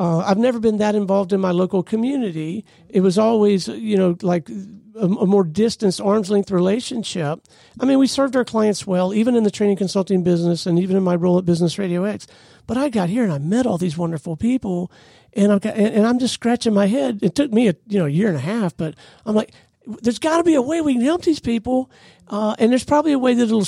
Uh, 0.00 0.20
I've 0.20 0.38
never 0.38 0.58
been 0.58 0.78
that 0.78 0.94
involved 0.94 1.30
in 1.34 1.40
my 1.40 1.50
local 1.50 1.82
community. 1.82 2.64
It 2.88 3.02
was 3.02 3.18
always, 3.18 3.68
you 3.68 3.98
know, 3.98 4.16
like 4.22 4.48
a, 4.48 5.04
a 5.04 5.26
more 5.26 5.44
distanced, 5.44 6.00
arm's 6.00 6.30
length 6.30 6.50
relationship. 6.50 7.46
I 7.78 7.84
mean, 7.84 7.98
we 7.98 8.06
served 8.06 8.34
our 8.34 8.44
clients 8.46 8.86
well, 8.86 9.12
even 9.12 9.36
in 9.36 9.44
the 9.44 9.50
training 9.50 9.76
consulting 9.76 10.22
business, 10.22 10.64
and 10.64 10.78
even 10.78 10.96
in 10.96 11.02
my 11.02 11.16
role 11.16 11.36
at 11.36 11.44
Business 11.44 11.78
Radio 11.78 12.04
X. 12.04 12.26
But 12.66 12.78
I 12.78 12.88
got 12.88 13.10
here 13.10 13.24
and 13.24 13.32
I 13.32 13.36
met 13.36 13.66
all 13.66 13.76
these 13.76 13.98
wonderful 13.98 14.36
people, 14.36 14.90
and 15.34 15.60
got, 15.60 15.76
and, 15.76 15.94
and 15.94 16.06
I'm 16.06 16.18
just 16.18 16.32
scratching 16.32 16.72
my 16.72 16.86
head. 16.86 17.18
It 17.20 17.34
took 17.34 17.52
me 17.52 17.68
a 17.68 17.74
you 17.86 17.98
know 17.98 18.06
a 18.06 18.10
year 18.10 18.28
and 18.28 18.38
a 18.38 18.40
half, 18.40 18.74
but 18.74 18.94
I'm 19.26 19.34
like, 19.34 19.52
there's 19.84 20.18
got 20.18 20.38
to 20.38 20.44
be 20.44 20.54
a 20.54 20.62
way 20.62 20.80
we 20.80 20.94
can 20.94 21.02
help 21.02 21.24
these 21.24 21.40
people, 21.40 21.90
uh, 22.28 22.54
and 22.58 22.70
there's 22.70 22.84
probably 22.84 23.12
a 23.12 23.18
way 23.18 23.34
that 23.34 23.42
it'll 23.42 23.66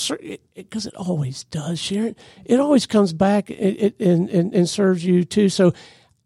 because 0.55 0.87
it, 0.87 0.95
it, 0.95 0.97
always 0.97 1.45
does, 1.45 1.79
Sharon. 1.79 2.17
It 2.47 2.59
always 2.59 2.87
comes 2.87 3.13
back 3.13 3.51
it, 3.51 3.55
it, 3.55 4.01
and, 4.01 4.31
and 4.31 4.55
and 4.55 4.67
serves 4.67 5.05
you 5.05 5.25
too. 5.25 5.51
So 5.51 5.75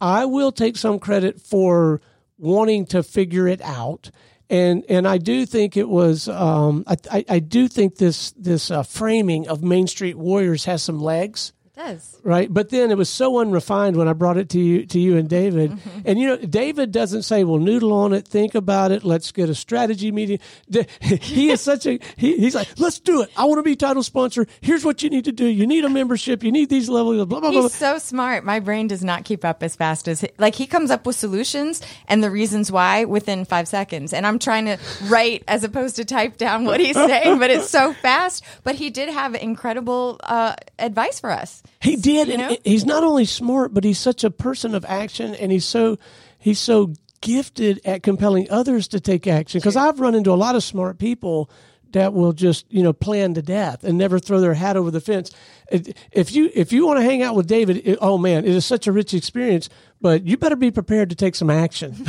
I 0.00 0.24
will 0.24 0.52
take 0.52 0.76
some 0.76 0.98
credit 0.98 1.40
for 1.40 2.00
wanting 2.38 2.86
to 2.86 3.02
figure 3.02 3.48
it 3.48 3.60
out. 3.62 4.10
And 4.48 4.84
and 4.88 5.08
I 5.08 5.18
do 5.18 5.44
think 5.44 5.76
it 5.76 5.88
was 5.88 6.28
um, 6.28 6.84
I, 6.86 6.96
I, 7.10 7.24
I 7.28 7.38
do 7.40 7.66
think 7.66 7.96
this 7.96 8.30
this 8.32 8.70
uh, 8.70 8.84
framing 8.84 9.48
of 9.48 9.62
Main 9.62 9.86
Street 9.88 10.16
Warriors 10.16 10.66
has 10.66 10.82
some 10.82 11.00
legs 11.00 11.52
does. 11.76 12.18
right? 12.22 12.52
But 12.52 12.70
then 12.70 12.90
it 12.90 12.96
was 12.96 13.08
so 13.08 13.38
unrefined 13.38 13.96
when 13.96 14.08
I 14.08 14.12
brought 14.12 14.36
it 14.38 14.48
to 14.50 14.60
you, 14.60 14.86
to 14.86 14.98
you 14.98 15.16
and 15.16 15.28
David. 15.28 15.72
Mm-hmm. 15.72 16.00
And 16.04 16.18
you 16.18 16.26
know, 16.26 16.36
David 16.36 16.90
doesn't 16.90 17.22
say, 17.22 17.44
"Well, 17.44 17.58
noodle 17.58 17.92
on 17.92 18.12
it, 18.12 18.26
think 18.26 18.54
about 18.54 18.92
it, 18.92 19.04
let's 19.04 19.30
get 19.32 19.48
a 19.48 19.54
strategy 19.54 20.10
meeting." 20.10 20.38
He 21.00 21.50
is 21.50 21.60
such 21.60 21.86
a 21.86 21.98
he, 22.16 22.36
he's 22.36 22.54
like, 22.54 22.68
"Let's 22.78 22.98
do 22.98 23.22
it. 23.22 23.30
I 23.36 23.44
want 23.44 23.58
to 23.58 23.62
be 23.62 23.76
title 23.76 24.02
sponsor. 24.02 24.46
Here's 24.60 24.84
what 24.84 25.02
you 25.02 25.10
need 25.10 25.24
to 25.26 25.32
do. 25.32 25.46
You 25.46 25.66
need 25.66 25.84
a 25.84 25.88
membership. 25.88 26.42
You 26.42 26.52
need 26.52 26.68
these 26.68 26.88
levels. 26.88 27.16
Blah 27.26 27.40
blah 27.40 27.50
blah." 27.50 27.62
He's 27.62 27.74
so 27.74 27.98
smart. 27.98 28.44
My 28.44 28.60
brain 28.60 28.86
does 28.86 29.04
not 29.04 29.24
keep 29.24 29.44
up 29.44 29.62
as 29.62 29.76
fast 29.76 30.08
as 30.08 30.22
he, 30.22 30.28
like 30.38 30.54
he 30.54 30.66
comes 30.66 30.90
up 30.90 31.06
with 31.06 31.16
solutions 31.16 31.82
and 32.08 32.22
the 32.22 32.30
reasons 32.30 32.72
why 32.72 33.04
within 33.04 33.44
five 33.44 33.68
seconds. 33.68 34.12
And 34.12 34.26
I'm 34.26 34.38
trying 34.38 34.66
to 34.66 34.78
write 35.04 35.44
as 35.48 35.64
opposed 35.64 35.96
to 35.96 36.04
type 36.04 36.36
down 36.36 36.64
what 36.64 36.80
he's 36.80 36.96
saying, 36.96 37.38
but 37.38 37.50
it's 37.50 37.68
so 37.68 37.92
fast. 38.02 38.44
But 38.64 38.74
he 38.76 38.90
did 38.90 39.08
have 39.08 39.34
incredible 39.34 40.20
uh, 40.22 40.54
advice 40.78 41.20
for 41.20 41.30
us. 41.30 41.62
He 41.80 41.96
did, 41.96 42.28
and 42.28 42.38
know? 42.42 42.56
he's 42.64 42.84
not 42.84 43.04
only 43.04 43.24
smart, 43.24 43.72
but 43.74 43.84
he's 43.84 43.98
such 43.98 44.24
a 44.24 44.30
person 44.30 44.74
of 44.74 44.84
action, 44.84 45.34
and 45.34 45.52
he's 45.52 45.64
so 45.64 45.98
he's 46.38 46.58
so 46.58 46.92
gifted 47.20 47.80
at 47.84 48.02
compelling 48.02 48.48
others 48.50 48.88
to 48.88 49.00
take 49.00 49.26
action. 49.26 49.58
Because 49.58 49.76
I've 49.76 50.00
run 50.00 50.14
into 50.14 50.32
a 50.32 50.34
lot 50.36 50.56
of 50.56 50.62
smart 50.62 50.98
people 50.98 51.50
that 51.92 52.12
will 52.12 52.32
just 52.32 52.66
you 52.68 52.82
know 52.82 52.92
plan 52.92 53.34
to 53.34 53.42
death 53.42 53.84
and 53.84 53.96
never 53.96 54.18
throw 54.18 54.40
their 54.40 54.54
hat 54.54 54.76
over 54.76 54.90
the 54.90 55.00
fence. 55.00 55.30
If 55.70 56.32
you 56.34 56.50
if 56.54 56.72
you 56.72 56.86
want 56.86 56.98
to 56.98 57.04
hang 57.04 57.22
out 57.22 57.34
with 57.34 57.46
David, 57.46 57.82
it, 57.84 57.98
oh 58.00 58.18
man, 58.18 58.44
it 58.44 58.54
is 58.54 58.64
such 58.66 58.86
a 58.86 58.92
rich 58.92 59.14
experience. 59.14 59.68
But 60.00 60.26
you 60.26 60.36
better 60.36 60.56
be 60.56 60.70
prepared 60.70 61.10
to 61.10 61.16
take 61.16 61.34
some 61.34 61.50
action. 61.50 61.94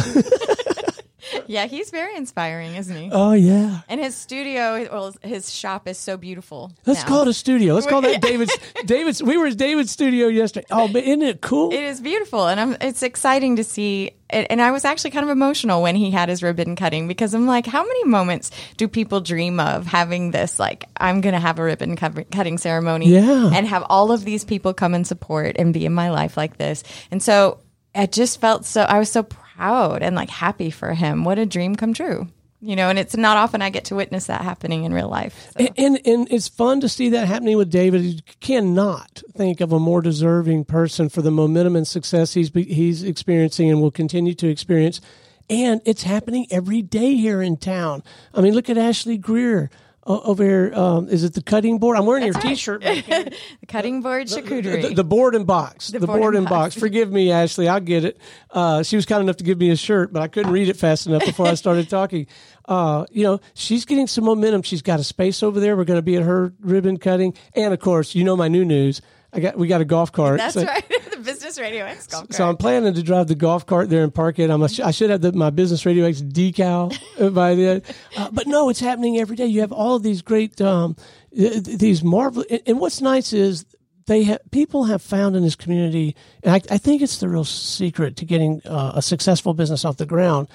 Yeah, 1.47 1.65
he's 1.67 1.89
very 1.91 2.15
inspiring, 2.15 2.75
isn't 2.75 2.95
he? 2.95 3.09
oh 3.11 3.31
yeah. 3.33 3.81
and 3.87 4.01
his 4.01 4.15
studio, 4.15 4.87
well, 4.91 5.15
his 5.23 5.53
shop 5.53 5.87
is 5.87 5.97
so 5.97 6.17
beautiful. 6.17 6.71
Let's 6.85 7.01
now. 7.03 7.07
call 7.07 7.21
it 7.23 7.27
a 7.29 7.33
studio. 7.33 7.73
Let's 7.75 7.87
call 7.87 8.01
that 8.01 8.21
David's. 8.31 8.55
David's. 8.85 9.23
We 9.23 9.37
were 9.37 9.47
at 9.47 9.57
David's 9.57 9.91
studio 9.91 10.27
yesterday. 10.27 10.65
Oh, 10.71 10.87
but 10.87 11.03
isn't 11.03 11.21
it 11.21 11.41
cool? 11.41 11.71
It 11.71 11.83
is 11.83 12.01
beautiful, 12.01 12.47
and 12.47 12.59
I'm, 12.59 12.77
it's 12.81 13.01
exciting 13.03 13.55
to 13.57 13.63
see. 13.63 14.11
And 14.29 14.45
and 14.51 14.61
I 14.61 14.71
was 14.71 14.83
actually 14.83 15.11
kind 15.11 15.23
of 15.23 15.29
emotional 15.29 15.81
when 15.81 15.95
he 15.95 16.11
had 16.11 16.27
his 16.27 16.43
ribbon 16.43 16.75
cutting 16.75 17.07
because 17.07 17.33
I'm 17.33 17.47
like, 17.47 17.65
how 17.65 17.83
many 17.83 18.03
moments 18.05 18.51
do 18.75 18.87
people 18.89 19.21
dream 19.21 19.59
of 19.59 19.85
having 19.85 20.31
this? 20.31 20.59
Like, 20.59 20.85
I'm 20.97 21.21
going 21.21 21.33
to 21.33 21.39
have 21.39 21.59
a 21.59 21.63
ribbon 21.63 21.95
cutting 21.95 22.57
ceremony, 22.57 23.07
Yeah. 23.09 23.51
and 23.53 23.65
have 23.67 23.85
all 23.89 24.11
of 24.11 24.25
these 24.25 24.43
people 24.43 24.73
come 24.73 24.93
and 24.93 25.07
support 25.07 25.55
and 25.57 25.73
be 25.73 25.85
in 25.85 25.93
my 25.93 26.09
life 26.09 26.35
like 26.35 26.57
this. 26.57 26.83
And 27.09 27.23
so 27.23 27.59
it 27.95 28.11
just 28.11 28.41
felt 28.41 28.65
so. 28.65 28.81
I 28.81 28.99
was 28.99 29.09
so 29.09 29.23
proud 29.23 29.43
and 29.59 30.15
like 30.15 30.29
happy 30.29 30.69
for 30.69 30.93
him. 30.93 31.23
What 31.23 31.39
a 31.39 31.45
dream 31.45 31.75
come 31.75 31.93
true, 31.93 32.27
you 32.61 32.75
know. 32.75 32.89
And 32.89 32.99
it's 32.99 33.15
not 33.15 33.37
often 33.37 33.61
I 33.61 33.69
get 33.69 33.85
to 33.85 33.95
witness 33.95 34.27
that 34.27 34.41
happening 34.41 34.83
in 34.83 34.93
real 34.93 35.09
life. 35.09 35.51
So. 35.53 35.65
And, 35.65 35.77
and 35.77 35.99
and 36.05 36.31
it's 36.31 36.47
fun 36.47 36.81
to 36.81 36.89
see 36.89 37.09
that 37.09 37.27
happening 37.27 37.57
with 37.57 37.69
David. 37.69 38.01
You 38.01 38.21
cannot 38.39 39.23
think 39.35 39.61
of 39.61 39.71
a 39.71 39.79
more 39.79 40.01
deserving 40.01 40.65
person 40.65 41.09
for 41.09 41.21
the 41.21 41.31
momentum 41.31 41.75
and 41.75 41.87
success 41.87 42.33
he's 42.33 42.51
he's 42.53 43.03
experiencing 43.03 43.69
and 43.69 43.81
will 43.81 43.91
continue 43.91 44.33
to 44.35 44.47
experience. 44.47 45.01
And 45.49 45.81
it's 45.85 46.03
happening 46.03 46.45
every 46.51 46.81
day 46.81 47.15
here 47.15 47.41
in 47.41 47.55
town. 47.55 48.03
I 48.33 48.41
mean, 48.41 48.53
look 48.53 48.69
at 48.69 48.77
Ashley 48.77 49.17
Greer 49.17 49.69
over 50.07 50.43
here. 50.43 50.71
Um, 50.73 51.09
is 51.09 51.23
it 51.23 51.33
the 51.33 51.41
cutting 51.41 51.79
board? 51.79 51.97
I'm 51.97 52.05
wearing 52.05 52.23
your 52.23 52.33
T-shirt. 52.33 52.81
the 52.81 53.35
cutting 53.67 54.01
board 54.01 54.27
charcuterie. 54.27 54.81
The, 54.81 54.93
the 54.95 55.03
board 55.03 55.35
and 55.35 55.45
box. 55.45 55.89
The, 55.89 55.99
board, 55.99 56.35
and 56.35 56.47
box. 56.47 56.75
Forgive 56.75 57.11
me, 57.11 57.31
Ashley. 57.31 57.67
I'll 57.67 57.79
get 57.79 58.05
it. 58.05 58.17
Uh, 58.49 58.83
she 58.83 58.95
was 58.95 59.05
kind 59.05 59.21
enough 59.21 59.37
to 59.37 59.43
give 59.43 59.57
me 59.57 59.69
a 59.69 59.75
shirt, 59.75 60.13
but 60.13 60.21
I 60.21 60.27
couldn't 60.27 60.51
read 60.51 60.69
it 60.69 60.77
fast 60.77 61.07
enough 61.07 61.25
before 61.25 61.47
I 61.47 61.53
started 61.55 61.89
talking. 61.89 62.27
Uh, 62.65 63.05
you 63.11 63.23
know, 63.23 63.39
she's 63.53 63.85
getting 63.85 64.07
some 64.07 64.23
momentum. 64.23 64.61
She's 64.61 64.81
got 64.81 64.99
a 64.99 65.03
space 65.03 65.43
over 65.43 65.59
there. 65.59 65.75
We're 65.75 65.85
going 65.85 65.99
to 65.99 66.03
be 66.03 66.15
at 66.15 66.23
her 66.23 66.53
ribbon 66.61 66.97
cutting, 66.97 67.33
and 67.53 67.73
of 67.73 67.79
course, 67.79 68.15
you 68.15 68.23
know 68.23 68.35
my 68.35 68.47
new 68.47 68.65
news. 68.65 69.01
I 69.37 69.39
got 69.39 69.57
we 69.57 69.67
got 69.67 69.81
a 69.81 69.85
golf 69.85 70.11
cart. 70.11 70.39
That's 70.39 70.55
So- 70.55 70.65
right. 70.65 70.83
the 71.11 71.17
Business 71.17 71.59
Radio 71.59 71.85
X 71.85 72.07
golf 72.07 72.23
cart. 72.23 72.33
So 72.33 72.47
I'm 72.49 72.57
planning 72.57 72.93
to 72.95 73.03
drive 73.03 73.27
the 73.27 73.35
golf 73.35 73.65
cart 73.65 73.89
there 73.89 74.03
and 74.03 74.13
park 74.13 74.39
it. 74.39 74.49
I'm 74.49 74.61
a, 74.61 74.69
I 74.83 74.91
should 74.91 75.09
have 75.09 75.21
the, 75.21 75.31
my 75.31 75.49
Business 75.51 75.85
Radio 75.85 76.05
X 76.05 76.21
decal 76.21 76.91
by 77.33 77.55
then. 77.55 77.83
Uh, 78.17 78.29
but 78.31 78.47
no, 78.47 78.69
it's 78.69 78.79
happening 78.79 79.17
every 79.17 79.35
day. 79.35 79.45
You 79.45 79.61
have 79.61 79.71
all 79.71 79.95
of 79.95 80.03
these 80.03 80.21
great, 80.21 80.59
um, 80.61 80.95
th- 81.35 81.63
th- 81.65 81.77
these 81.77 82.03
marvel. 82.03 82.43
And, 82.49 82.61
and 82.65 82.79
what's 82.79 82.99
nice 83.01 83.31
is 83.33 83.65
they 84.07 84.23
have 84.23 84.39
people 84.51 84.85
have 84.85 85.01
found 85.01 85.35
in 85.35 85.43
this 85.43 85.55
community, 85.55 86.15
and 86.43 86.53
I, 86.53 86.61
I 86.73 86.77
think 86.77 87.01
it's 87.01 87.17
the 87.19 87.29
real 87.29 87.43
secret 87.43 88.15
to 88.17 88.25
getting 88.25 88.61
uh, 88.65 88.93
a 88.95 89.01
successful 89.01 89.53
business 89.53 89.85
off 89.85 89.97
the 89.97 90.05
ground. 90.05 90.47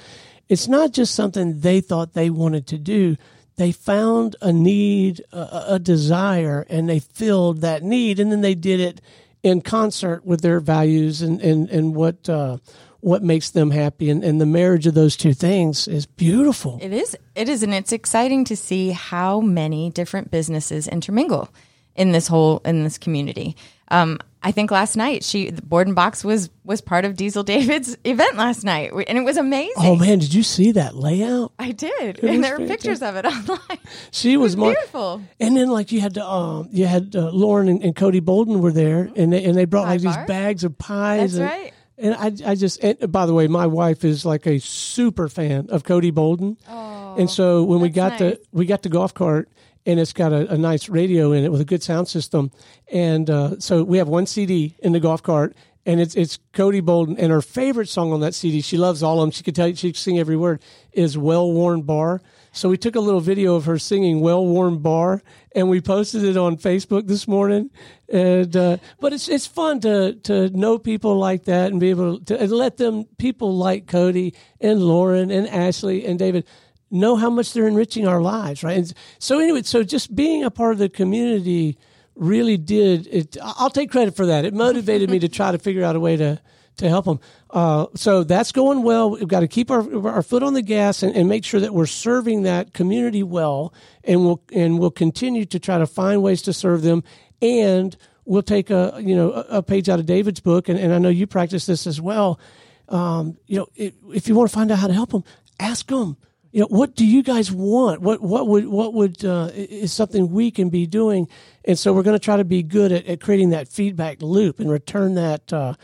It's 0.49 0.69
not 0.69 0.93
just 0.93 1.15
something 1.15 1.61
they 1.61 1.81
thought 1.81 2.15
they 2.15 2.31
wanted 2.31 2.67
to 2.69 2.79
do. 2.79 3.17
They 3.57 3.73
found 3.73 4.37
a 4.41 4.53
need, 4.53 5.23
a, 5.33 5.75
a 5.75 5.79
desire, 5.79 6.67
and 6.69 6.89
they 6.89 7.01
filled 7.01 7.61
that 7.61 7.83
need, 7.83 8.19
and 8.19 8.33
then 8.33 8.41
they 8.41 8.55
did 8.55 8.81
it 8.81 9.01
in 9.43 9.61
concert 9.61 10.25
with 10.25 10.41
their 10.41 10.61
values 10.61 11.23
and 11.23 11.41
and 11.41 11.69
and 11.69 11.95
what 11.95 12.29
uh, 12.29 12.59
what 13.01 13.23
makes 13.23 13.51
them 13.51 13.73
happy, 13.73 14.11
and, 14.11 14.23
and 14.23 14.41
the 14.41 14.47
marriage 14.47 14.87
of 14.87 14.95
those 14.95 15.17
two 15.17 15.35
things 15.35 15.89
is 15.89 16.07
beautiful. 16.07 16.79
It 16.81 16.93
is. 16.93 17.17
It 17.35 17.49
is, 17.49 17.63
and 17.63 17.75
it's 17.75 17.93
exciting 17.93 18.45
to 18.45 18.57
see 18.57 18.91
how 18.91 19.41
many 19.41 19.91
different 19.91 20.31
businesses 20.31 20.87
intermingle 20.87 21.49
in 21.97 22.13
this 22.13 22.27
whole 22.29 22.61
in 22.65 22.85
this 22.85 22.99
community. 22.99 23.57
Um, 23.89 24.19
I 24.45 24.51
think 24.51 24.71
last 24.71 24.97
night 24.97 25.23
she 25.23 25.51
board 25.51 25.87
and 25.87 25.95
box 25.95 26.25
was 26.25 26.51
was 26.65 26.81
part 26.81 27.05
of 27.05 27.15
Diesel 27.17 27.45
David's 27.45 27.97
event 28.05 28.37
last 28.37 28.65
night, 28.65 28.93
and 29.07 29.19
it 29.19 29.25
was 29.25 29.37
amazing. 29.37 29.75
Oh 29.77 29.95
man, 29.95 30.19
did 30.19 30.35
you 30.35 30.43
see 30.43 30.73
that 30.73 30.97
layout? 30.97 31.53
I 31.59 31.73
did, 31.73 32.21
was 32.21 32.31
and 32.31 32.43
there 32.43 32.59
were 32.59 32.67
pictures 32.67 33.03
of 33.03 33.17
it 33.17 33.25
online. 33.27 33.79
She 34.11 34.37
was, 34.37 34.57
mar- 34.57 34.73
beautiful. 34.73 35.23
And 35.39 35.57
then 35.57 35.69
like 35.69 35.93
you 35.93 36.01
had 36.01 36.15
to, 36.15 36.27
um, 36.27 36.69
you 36.73 36.87
had 36.87 37.15
uh, 37.15 37.31
Lauren 37.31 37.69
and, 37.69 37.85
and 37.85 37.95
Cody 37.95 38.21
Bolden 38.21 38.61
were 38.61 38.73
there, 38.73 39.11
and 39.15 39.33
they, 39.33 39.45
and 39.45 39.57
they 39.57 39.65
brought 39.65 39.85
Pie 39.85 39.93
like 39.93 40.01
these 40.01 40.17
bags 40.27 40.65
of 40.65 40.77
pies. 40.77 41.37
That's 41.37 41.53
and, 41.53 41.63
right. 41.63 41.75
And 41.99 42.15
I, 42.47 42.51
I 42.51 42.55
just, 42.57 42.83
and 42.83 43.13
by 43.13 43.27
the 43.27 43.35
way, 43.35 43.47
my 43.47 43.67
wife 43.67 44.05
is 44.05 44.25
like 44.25 44.47
a 44.47 44.59
super 44.59 45.29
fan 45.29 45.69
of 45.71 45.85
Cody 45.85 46.11
Bolden. 46.11 46.57
Oh, 46.69 47.15
and 47.17 47.31
so 47.31 47.63
when 47.63 47.81
we 47.81 47.91
got 47.91 48.13
nice. 48.13 48.19
the 48.19 48.41
we 48.51 48.67
got 48.67 48.83
the 48.83 48.89
golf 48.89 49.15
cart 49.15 49.49
and 49.87 49.99
it's 49.99 50.13
got 50.13 50.33
a, 50.33 50.53
a 50.53 50.59
nice 50.59 50.89
radio 50.89 51.33
in 51.33 51.45
it 51.45 51.53
with 51.53 51.61
a 51.61 51.65
good 51.65 51.83
sound 51.83 52.09
system 52.09 52.51
and 52.93 53.31
uh, 53.31 53.59
so 53.59 53.83
we 53.83 53.99
have 53.99 54.09
one 54.09 54.27
cd 54.27 54.77
in 54.81 54.93
the 54.93 55.01
golf 55.01 55.23
cart 55.23 55.55
and 55.85 56.01
it's 56.01 56.15
it's 56.15 56.39
Cody 56.53 56.81
Bolden, 56.81 57.19
and 57.19 57.33
her 57.33 57.43
favorite 57.43 57.89
song 57.89 58.13
on 58.13 58.21
that 58.21 58.35
CD, 58.35 58.61
she 58.61 58.77
loves 58.77 59.03
all 59.03 59.21
of 59.21 59.23
them. 59.23 59.31
She 59.33 59.43
could 59.43 59.55
tell 59.55 59.67
you 59.67 59.75
she 59.75 59.89
could 59.89 59.97
sing 59.97 60.19
every 60.19 60.37
word. 60.37 60.63
Is 60.93 61.19
"Well 61.19 61.51
Worn 61.51 61.83
Bar." 61.83 62.21
So 62.53 62.69
we 62.69 62.77
took 62.77 62.95
a 62.95 63.01
little 63.01 63.21
video 63.21 63.57
of 63.57 63.65
her 63.65 63.79
singing 63.79 64.21
"Well 64.21 64.47
Worn 64.47 64.79
Bar," 64.79 65.23
and 65.55 65.69
we 65.69 65.81
posted 65.81 66.23
it 66.23 66.37
on 66.37 66.57
Facebook 66.57 67.09
this 67.09 67.27
morning. 67.27 67.71
And 68.09 68.55
uh, 68.57 68.77
but 69.01 69.13
it's 69.13 69.29
it's 69.29 69.47
fun 69.47 69.81
to 69.81 70.15
to 70.15 70.51
know 70.51 70.79
people 70.79 71.17
like 71.17 71.45
that 71.45 71.73
and 71.73 71.81
be 71.81 71.91
able 71.91 72.21
to 72.21 72.41
and 72.41 72.53
let 72.53 72.77
them 72.77 73.07
people 73.19 73.57
like 73.57 73.87
Cody 73.87 74.35
and 74.61 74.81
Lauren 74.81 75.33
and 75.33 75.49
Ashley 75.49 76.07
and 76.07 76.19
David 76.19 76.47
know 76.93 77.17
how 77.17 77.31
much 77.31 77.53
they're 77.53 77.67
enriching 77.67 78.07
our 78.07 78.21
lives, 78.21 78.63
right? 78.63 78.77
And 78.77 78.93
so 79.19 79.39
anyway, 79.39 79.63
so 79.63 79.83
just 79.83 80.15
being 80.15 80.45
a 80.45 80.51
part 80.51 80.73
of 80.73 80.79
the 80.79 80.89
community 80.89 81.79
really 82.15 82.57
did 82.57 83.07
it. 83.09 83.37
I'll 83.43 83.71
take 83.71 83.91
credit 83.91 84.15
for 84.15 84.27
that. 84.27 84.45
It 84.45 84.55
motivated 84.55 85.11
me 85.11 85.19
to 85.21 85.29
try 85.29 85.53
to 85.53 85.59
figure 85.59 85.83
out 85.83 85.97
a 85.97 86.01
way 86.01 86.17
to 86.17 86.41
to 86.79 86.89
help 86.89 87.05
them. 87.05 87.21
Uh, 87.51 87.87
so 87.95 88.25
that's 88.25 88.51
going 88.51 88.83
well. 88.83 89.11
We've 89.11 89.29
got 89.29 89.41
to 89.41 89.49
keep 89.49 89.71
our 89.71 90.07
our 90.07 90.23
foot 90.23 90.43
on 90.43 90.55
the 90.55 90.63
gas 90.63 91.03
and, 91.03 91.15
and, 91.15 91.29
make 91.29 91.45
sure 91.45 91.61
that 91.61 91.75
we're 91.75 91.87
serving 91.87 92.43
that 92.43 92.73
community 92.73 93.23
well, 93.23 93.75
and 94.05 94.25
we'll 94.25 94.43
and 94.53 94.79
we'll 94.79 94.91
continue 94.91 95.45
to 95.47 95.59
try 95.59 95.79
to 95.79 95.87
find 95.87 96.23
ways 96.23 96.43
to 96.43 96.53
serve 96.53 96.83
them. 96.83 97.05
And 97.41 97.97
we'll 98.25 98.43
take 98.43 98.71
a 98.71 98.99
you 99.01 99.15
know 99.15 99.33
a 99.33 99.63
page 99.63 99.89
out 99.89 99.99
of 99.99 100.07
David's 100.07 100.41
book, 100.41 100.69
and, 100.69 100.79
and 100.79 100.93
I 100.93 100.99
know 100.99 101.09
you 101.09 101.27
practice 101.27 101.67
this 101.67 101.87
as 101.87 102.01
well. 102.01 102.41
Um, 102.89 103.39
you 103.47 103.59
know, 103.59 103.67
if, 103.75 103.95
if 104.15 104.29
you 104.29 104.35
want 104.35 104.51
to 104.51 104.55
find 104.55 104.71
out 104.71 104.79
how 104.79 104.87
to 104.87 104.95
help 104.95 105.11
them, 105.11 105.25
ask 105.59 105.87
them 105.87 106.17
you 106.53 106.61
know, 106.61 106.67
what 106.69 106.95
do 106.95 107.07
you 107.07 107.23
guys 107.23 107.51
want? 107.51 108.03
What 108.03 108.21
what 108.21 108.47
would 108.47 108.69
what 108.69 108.93
would 108.93 109.25
uh, 109.25 109.51
is 109.55 109.93
something 109.93 110.31
we 110.31 110.51
can 110.51 110.69
be 110.69 110.87
doing? 110.87 111.27
And 111.65 111.79
so 111.79 111.95
we're 111.95 112.03
going 112.03 112.19
to 112.19 112.25
try 112.25 112.37
to 112.37 112.45
be 112.45 112.63
good 112.63 112.93
at, 112.93 113.07
at 113.07 113.21
creating 113.21 113.51
that 113.51 113.69
feedback 113.69 114.21
loop 114.21 114.61
and 114.61 114.71
return 114.71 115.15
that 115.15 115.51
uh, 115.51 115.75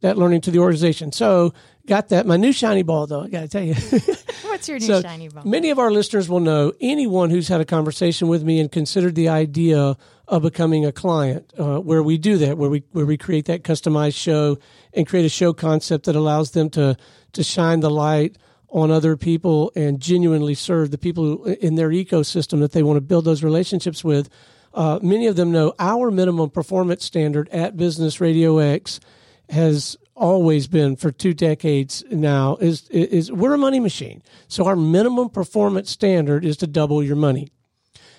that 0.00 0.18
learning 0.18 0.40
to 0.42 0.50
the 0.50 0.58
organization. 0.58 1.12
So 1.12 1.54
got 1.86 2.08
that. 2.08 2.26
My 2.26 2.36
new 2.36 2.52
shiny 2.52 2.82
ball, 2.82 3.06
though, 3.06 3.22
I 3.22 3.28
got 3.28 3.42
to 3.42 3.48
tell 3.48 3.62
you. 3.62 3.74
What's 4.42 4.68
your 4.68 4.80
new 4.80 4.86
so 4.86 5.00
shiny 5.00 5.28
ball? 5.28 5.44
Many 5.44 5.70
of 5.70 5.78
our 5.78 5.92
listeners 5.92 6.28
will 6.28 6.40
know 6.40 6.72
anyone 6.80 7.30
who's 7.30 7.46
had 7.46 7.60
a 7.60 7.64
conversation 7.64 8.26
with 8.26 8.42
me 8.42 8.58
and 8.58 8.70
considered 8.70 9.14
the 9.14 9.28
idea 9.28 9.96
of 10.26 10.42
becoming 10.42 10.84
a 10.84 10.90
client, 10.90 11.52
uh, 11.56 11.78
where 11.78 12.02
we 12.02 12.18
do 12.18 12.36
that, 12.38 12.58
where 12.58 12.68
we 12.68 12.82
where 12.90 13.06
we 13.06 13.16
create 13.16 13.44
that 13.44 13.62
customized 13.62 14.16
show 14.16 14.58
and 14.92 15.06
create 15.06 15.24
a 15.24 15.28
show 15.28 15.52
concept 15.52 16.06
that 16.06 16.16
allows 16.16 16.50
them 16.50 16.68
to 16.70 16.96
to 17.34 17.44
shine 17.44 17.78
the 17.78 17.90
light 17.90 18.36
on 18.68 18.90
other 18.90 19.16
people 19.16 19.72
and 19.76 20.00
genuinely 20.00 20.54
serve 20.54 20.90
the 20.90 20.98
people 20.98 21.44
in 21.44 21.76
their 21.76 21.90
ecosystem 21.90 22.60
that 22.60 22.72
they 22.72 22.82
want 22.82 22.96
to 22.96 23.00
build 23.00 23.24
those 23.24 23.42
relationships 23.42 24.02
with. 24.02 24.28
Uh, 24.74 24.98
many 25.02 25.26
of 25.26 25.36
them 25.36 25.52
know 25.52 25.72
our 25.78 26.10
minimum 26.10 26.50
performance 26.50 27.04
standard 27.04 27.48
at 27.50 27.76
Business 27.76 28.20
Radio 28.20 28.58
X 28.58 29.00
has 29.48 29.96
always 30.14 30.66
been 30.66 30.96
for 30.96 31.12
two 31.12 31.34
decades 31.34 32.02
now 32.10 32.56
is 32.56 32.88
is 32.88 33.30
we're 33.30 33.54
a 33.54 33.58
money 33.58 33.80
machine. 33.80 34.22
So 34.48 34.66
our 34.66 34.76
minimum 34.76 35.28
performance 35.28 35.90
standard 35.90 36.44
is 36.44 36.56
to 36.58 36.66
double 36.66 37.02
your 37.02 37.16
money. 37.16 37.48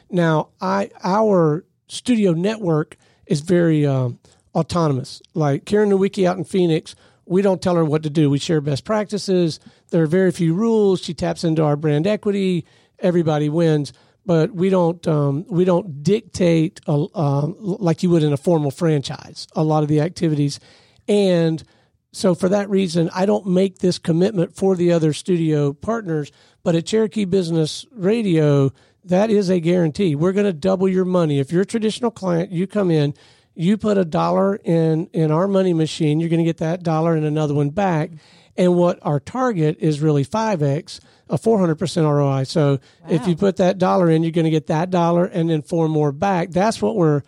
Now, 0.09 0.49
I 0.61 0.89
our 1.03 1.65
studio 1.87 2.31
network 2.31 2.97
is 3.25 3.41
very 3.41 3.85
um, 3.85 4.19
autonomous. 4.55 5.21
Like 5.33 5.65
Karen 5.65 5.89
Nowicki 5.89 6.25
out 6.25 6.37
in 6.37 6.43
Phoenix 6.43 6.95
we 7.27 7.41
don't 7.41 7.61
tell 7.61 7.75
her 7.75 7.85
what 7.85 8.03
to 8.03 8.09
do. 8.09 8.29
We 8.29 8.39
share 8.39 8.61
best 8.61 8.85
practices. 8.85 9.59
There 9.89 10.03
are 10.03 10.07
very 10.07 10.31
few 10.31 10.53
rules. 10.53 11.01
She 11.01 11.13
taps 11.13 11.43
into 11.43 11.63
our 11.63 11.75
brand 11.75 12.07
equity. 12.07 12.65
Everybody 12.99 13.49
wins, 13.49 13.93
but 14.25 14.51
we 14.51 14.69
don't 14.69 15.05
um, 15.07 15.45
we 15.47 15.65
don't 15.65 16.03
dictate 16.03 16.81
a, 16.87 17.05
uh, 17.13 17.47
like 17.59 18.03
you 18.03 18.09
would 18.09 18.23
in 18.23 18.33
a 18.33 18.37
formal 18.37 18.71
franchise. 18.71 19.47
A 19.55 19.63
lot 19.63 19.83
of 19.83 19.89
the 19.89 20.01
activities, 20.01 20.59
and 21.07 21.63
so 22.11 22.33
for 22.33 22.49
that 22.49 22.69
reason, 22.69 23.09
I 23.13 23.25
don't 23.25 23.45
make 23.45 23.79
this 23.79 23.99
commitment 23.99 24.55
for 24.55 24.75
the 24.75 24.91
other 24.91 25.13
studio 25.13 25.73
partners. 25.73 26.31
But 26.63 26.75
at 26.75 26.85
Cherokee 26.85 27.25
Business 27.25 27.85
Radio, 27.91 28.71
that 29.05 29.29
is 29.29 29.49
a 29.49 29.59
guarantee. 29.59 30.15
We're 30.15 30.33
going 30.33 30.47
to 30.47 30.53
double 30.53 30.89
your 30.89 31.05
money. 31.05 31.39
If 31.39 31.51
you're 31.51 31.61
a 31.61 31.65
traditional 31.67 32.11
client, 32.11 32.51
you 32.51 32.67
come 32.67 32.91
in 32.91 33.13
you 33.57 33.75
put 33.75 33.97
a 33.97 34.05
dollar 34.05 34.55
in 34.55 35.07
in 35.13 35.31
our 35.31 35.47
money 35.47 35.73
machine, 35.73 36.19
you're 36.19 36.29
going 36.29 36.39
to 36.39 36.45
get 36.45 36.57
that 36.57 36.83
dollar 36.83 37.15
and 37.15 37.25
another 37.25 37.55
one 37.55 37.71
back. 37.71 38.11
And 38.57 38.75
what 38.75 38.99
our 39.03 39.19
target 39.19 39.77
is 39.79 40.01
really 40.01 40.25
5x, 40.25 40.99
a 41.29 41.37
400% 41.37 42.03
ROI. 42.03 42.43
So 42.43 42.71
wow. 42.71 42.79
if 43.09 43.27
you 43.27 43.35
put 43.35 43.57
that 43.57 43.77
dollar 43.77 44.09
in, 44.09 44.23
you're 44.23 44.31
going 44.31 44.45
to 44.45 44.51
get 44.51 44.67
that 44.67 44.89
dollar 44.89 45.25
and 45.25 45.49
then 45.49 45.61
four 45.61 45.87
more 45.87 46.11
back. 46.11 46.49
That's 46.49 46.81
what 46.81 46.95
we're 46.95 47.21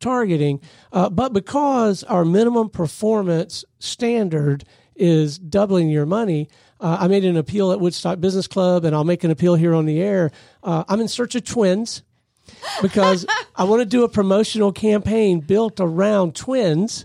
targeting. 0.00 0.60
Uh, 0.92 1.10
but 1.10 1.32
because 1.32 2.02
our 2.04 2.24
minimum 2.24 2.70
performance 2.70 3.64
standard 3.78 4.64
is 4.96 5.38
doubling 5.38 5.90
your 5.90 6.06
money, 6.06 6.48
uh, 6.80 6.96
I 7.00 7.08
made 7.08 7.24
an 7.24 7.36
appeal 7.36 7.72
at 7.72 7.80
Woodstock 7.80 8.20
Business 8.20 8.46
Club, 8.46 8.84
and 8.84 8.96
I'll 8.96 9.04
make 9.04 9.22
an 9.22 9.30
appeal 9.30 9.54
here 9.54 9.74
on 9.74 9.84
the 9.84 10.00
air. 10.00 10.30
Uh, 10.62 10.84
I'm 10.88 11.00
in 11.00 11.08
search 11.08 11.34
of 11.34 11.44
twins 11.44 12.02
because 12.80 13.26
I 13.56 13.64
want 13.64 13.80
to 13.80 13.86
do 13.86 14.04
a 14.04 14.08
promotional 14.08 14.72
campaign 14.72 15.40
built 15.40 15.78
around 15.78 16.34
twins. 16.34 17.04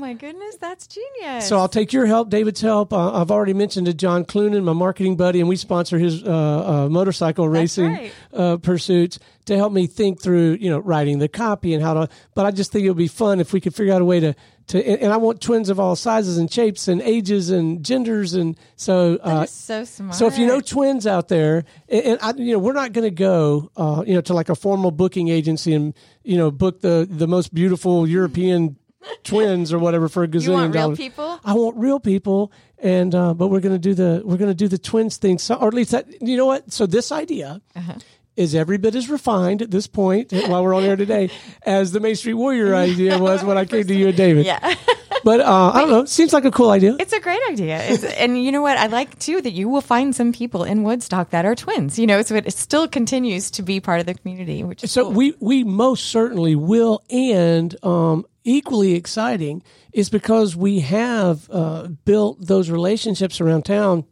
Oh 0.00 0.02
my 0.02 0.14
goodness, 0.14 0.56
that's 0.56 0.86
genius! 0.86 1.46
So 1.46 1.58
I'll 1.58 1.68
take 1.68 1.92
your 1.92 2.06
help, 2.06 2.30
David's 2.30 2.62
help. 2.62 2.90
Uh, 2.90 3.20
I've 3.20 3.30
already 3.30 3.52
mentioned 3.52 3.84
to 3.84 3.92
John 3.92 4.24
Clunan, 4.24 4.64
my 4.64 4.72
marketing 4.72 5.14
buddy, 5.14 5.40
and 5.40 5.48
we 5.48 5.56
sponsor 5.56 5.98
his 5.98 6.24
uh, 6.24 6.26
uh, 6.26 6.88
motorcycle 6.88 7.46
racing 7.46 7.92
right. 7.92 8.12
Uh, 8.32 8.56
pursuits 8.56 9.18
to 9.44 9.58
help 9.58 9.74
me 9.74 9.86
think 9.86 10.22
through, 10.22 10.56
you 10.58 10.70
know, 10.70 10.78
writing 10.78 11.18
the 11.18 11.28
copy 11.28 11.74
and 11.74 11.82
how 11.82 11.92
to. 11.92 12.08
But 12.34 12.46
I 12.46 12.50
just 12.50 12.72
think 12.72 12.86
it 12.86 12.88
would 12.88 12.96
be 12.96 13.08
fun 13.08 13.40
if 13.40 13.52
we 13.52 13.60
could 13.60 13.74
figure 13.74 13.92
out 13.92 14.00
a 14.00 14.04
way 14.06 14.20
to 14.20 14.34
to, 14.68 15.02
and 15.02 15.12
I 15.12 15.18
want 15.18 15.40
twins 15.42 15.68
of 15.68 15.78
all 15.78 15.96
sizes 15.96 16.38
and 16.38 16.50
shapes 16.50 16.88
and 16.88 17.02
ages 17.02 17.50
and 17.50 17.84
genders, 17.84 18.32
and 18.32 18.56
so 18.76 19.18
uh, 19.22 19.44
so 19.44 19.84
smart. 19.84 20.14
So 20.14 20.28
if 20.28 20.38
you 20.38 20.46
know 20.46 20.60
twins 20.60 21.06
out 21.06 21.28
there, 21.28 21.64
and, 21.90 22.04
and 22.04 22.18
I, 22.22 22.32
you 22.36 22.52
know 22.52 22.58
we're 22.58 22.72
not 22.72 22.92
going 22.92 23.04
to 23.04 23.10
go, 23.10 23.70
uh, 23.76 24.02
you 24.06 24.14
know, 24.14 24.22
to 24.22 24.32
like 24.32 24.48
a 24.48 24.54
formal 24.54 24.92
booking 24.92 25.28
agency 25.28 25.74
and 25.74 25.92
you 26.22 26.38
know 26.38 26.50
book 26.50 26.80
the 26.80 27.06
the 27.10 27.26
most 27.26 27.52
beautiful 27.52 28.06
European 28.06 28.76
twins 29.24 29.72
or 29.72 29.78
whatever 29.78 30.08
for 30.08 30.22
a 30.22 30.28
gazillion 30.28 30.44
you 30.44 30.52
want 30.52 30.74
real 30.74 30.82
dollars. 30.82 30.98
people? 30.98 31.40
I 31.44 31.54
want 31.54 31.76
real 31.76 32.00
people, 32.00 32.52
and 32.78 33.14
uh, 33.14 33.34
but 33.34 33.48
we're 33.48 33.60
going 33.60 33.74
to 33.74 33.78
do 33.78 33.94
the 33.94 34.22
we're 34.24 34.38
to 34.38 34.54
do 34.54 34.68
the 34.68 34.78
twins 34.78 35.16
thing, 35.16 35.38
so, 35.38 35.54
or 35.54 35.68
at 35.68 35.74
least 35.74 35.90
that 35.92 36.22
you 36.22 36.36
know 36.36 36.46
what. 36.46 36.72
So 36.72 36.86
this 36.86 37.12
idea. 37.12 37.60
Uh-huh 37.74 37.94
is 38.36 38.54
every 38.54 38.78
bit 38.78 38.94
as 38.94 39.10
refined 39.10 39.60
at 39.60 39.70
this 39.70 39.86
point 39.86 40.32
while 40.32 40.62
we're 40.64 40.74
on 40.74 40.84
air 40.84 40.96
today 40.96 41.30
as 41.62 41.92
the 41.92 42.00
Main 42.00 42.16
Street 42.16 42.34
Warrior 42.34 42.74
idea 42.74 43.18
was 43.18 43.44
when 43.44 43.58
I 43.58 43.66
came 43.66 43.86
to 43.86 43.94
you 43.94 44.08
and 44.08 44.16
David. 44.16 44.46
Yeah. 44.46 44.74
but 45.24 45.40
uh, 45.40 45.72
I 45.74 45.80
don't 45.80 45.90
know. 45.90 46.04
Seems 46.06 46.32
like 46.32 46.46
a 46.46 46.50
cool 46.50 46.70
idea. 46.70 46.96
It's 46.98 47.12
a 47.12 47.20
great 47.20 47.40
idea. 47.50 47.82
It's, 47.82 48.04
and 48.04 48.42
you 48.42 48.50
know 48.50 48.62
what? 48.62 48.78
I 48.78 48.86
like 48.86 49.18
too 49.18 49.42
that 49.42 49.52
you 49.52 49.68
will 49.68 49.82
find 49.82 50.14
some 50.14 50.32
people 50.32 50.64
in 50.64 50.84
Woodstock 50.84 51.30
that 51.30 51.44
are 51.44 51.54
twins. 51.54 51.98
You 51.98 52.06
know, 52.06 52.22
so 52.22 52.34
it 52.34 52.50
still 52.52 52.88
continues 52.88 53.50
to 53.52 53.62
be 53.62 53.80
part 53.80 54.00
of 54.00 54.06
the 54.06 54.14
community. 54.14 54.64
Which 54.64 54.80
so 54.80 55.04
cool. 55.04 55.12
we 55.12 55.34
we 55.40 55.64
most 55.64 56.06
certainly 56.06 56.54
will. 56.54 57.02
And 57.10 57.76
um, 57.84 58.26
equally 58.44 58.94
exciting 58.94 59.62
is 59.92 60.08
because 60.08 60.56
we 60.56 60.80
have 60.80 61.48
uh, 61.50 61.88
built 62.04 62.38
those 62.46 62.70
relationships 62.70 63.40
around 63.40 63.64
town 63.64 64.04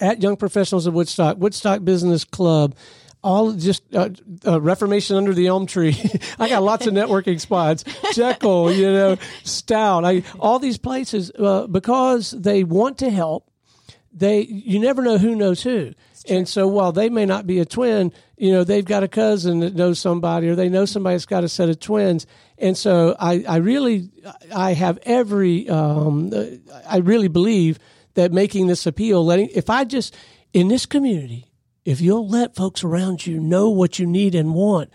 at 0.00 0.22
Young 0.22 0.36
Professionals 0.36 0.86
of 0.86 0.94
Woodstock, 0.94 1.38
Woodstock 1.38 1.84
Business 1.84 2.24
Club 2.24 2.74
all 3.22 3.52
just 3.52 3.82
uh, 3.94 4.10
uh, 4.46 4.60
Reformation 4.60 5.16
under 5.16 5.34
the 5.34 5.48
elm 5.48 5.66
tree. 5.66 5.96
I 6.38 6.48
got 6.48 6.62
lots 6.62 6.86
of 6.86 6.94
networking 6.94 7.40
spots. 7.40 7.84
Jekyll, 8.14 8.72
you 8.72 8.90
know, 8.92 9.16
Stout. 9.44 10.04
I, 10.04 10.22
all 10.38 10.58
these 10.58 10.78
places 10.78 11.32
uh, 11.38 11.66
because 11.66 12.30
they 12.30 12.64
want 12.64 12.98
to 12.98 13.10
help. 13.10 13.50
They 14.12 14.42
you 14.42 14.78
never 14.78 15.02
know 15.02 15.18
who 15.18 15.34
knows 15.34 15.62
who. 15.62 15.92
And 16.28 16.48
so 16.48 16.66
while 16.66 16.92
they 16.92 17.08
may 17.08 17.24
not 17.24 17.46
be 17.46 17.58
a 17.58 17.64
twin, 17.64 18.12
you 18.36 18.52
know, 18.52 18.64
they've 18.64 18.84
got 18.84 19.02
a 19.02 19.08
cousin 19.08 19.60
that 19.60 19.74
knows 19.74 19.98
somebody 19.98 20.48
or 20.48 20.54
they 20.54 20.68
know 20.68 20.84
somebody 20.84 21.14
that's 21.14 21.26
got 21.26 21.44
a 21.44 21.48
set 21.48 21.68
of 21.68 21.80
twins. 21.80 22.26
And 22.60 22.76
so 22.76 23.16
I, 23.18 23.44
I 23.48 23.56
really, 23.56 24.10
I 24.54 24.72
have 24.72 24.98
every, 25.02 25.68
um, 25.68 26.32
I 26.86 26.98
really 26.98 27.28
believe 27.28 27.78
that 28.14 28.32
making 28.32 28.66
this 28.66 28.86
appeal, 28.86 29.24
letting, 29.24 29.48
if 29.54 29.70
I 29.70 29.84
just, 29.84 30.14
in 30.52 30.68
this 30.68 30.86
community, 30.86 31.48
if 31.84 32.00
you'll 32.00 32.28
let 32.28 32.56
folks 32.56 32.84
around 32.84 33.26
you 33.26 33.38
know 33.40 33.70
what 33.70 33.98
you 33.98 34.06
need 34.06 34.34
and 34.34 34.54
want, 34.54 34.90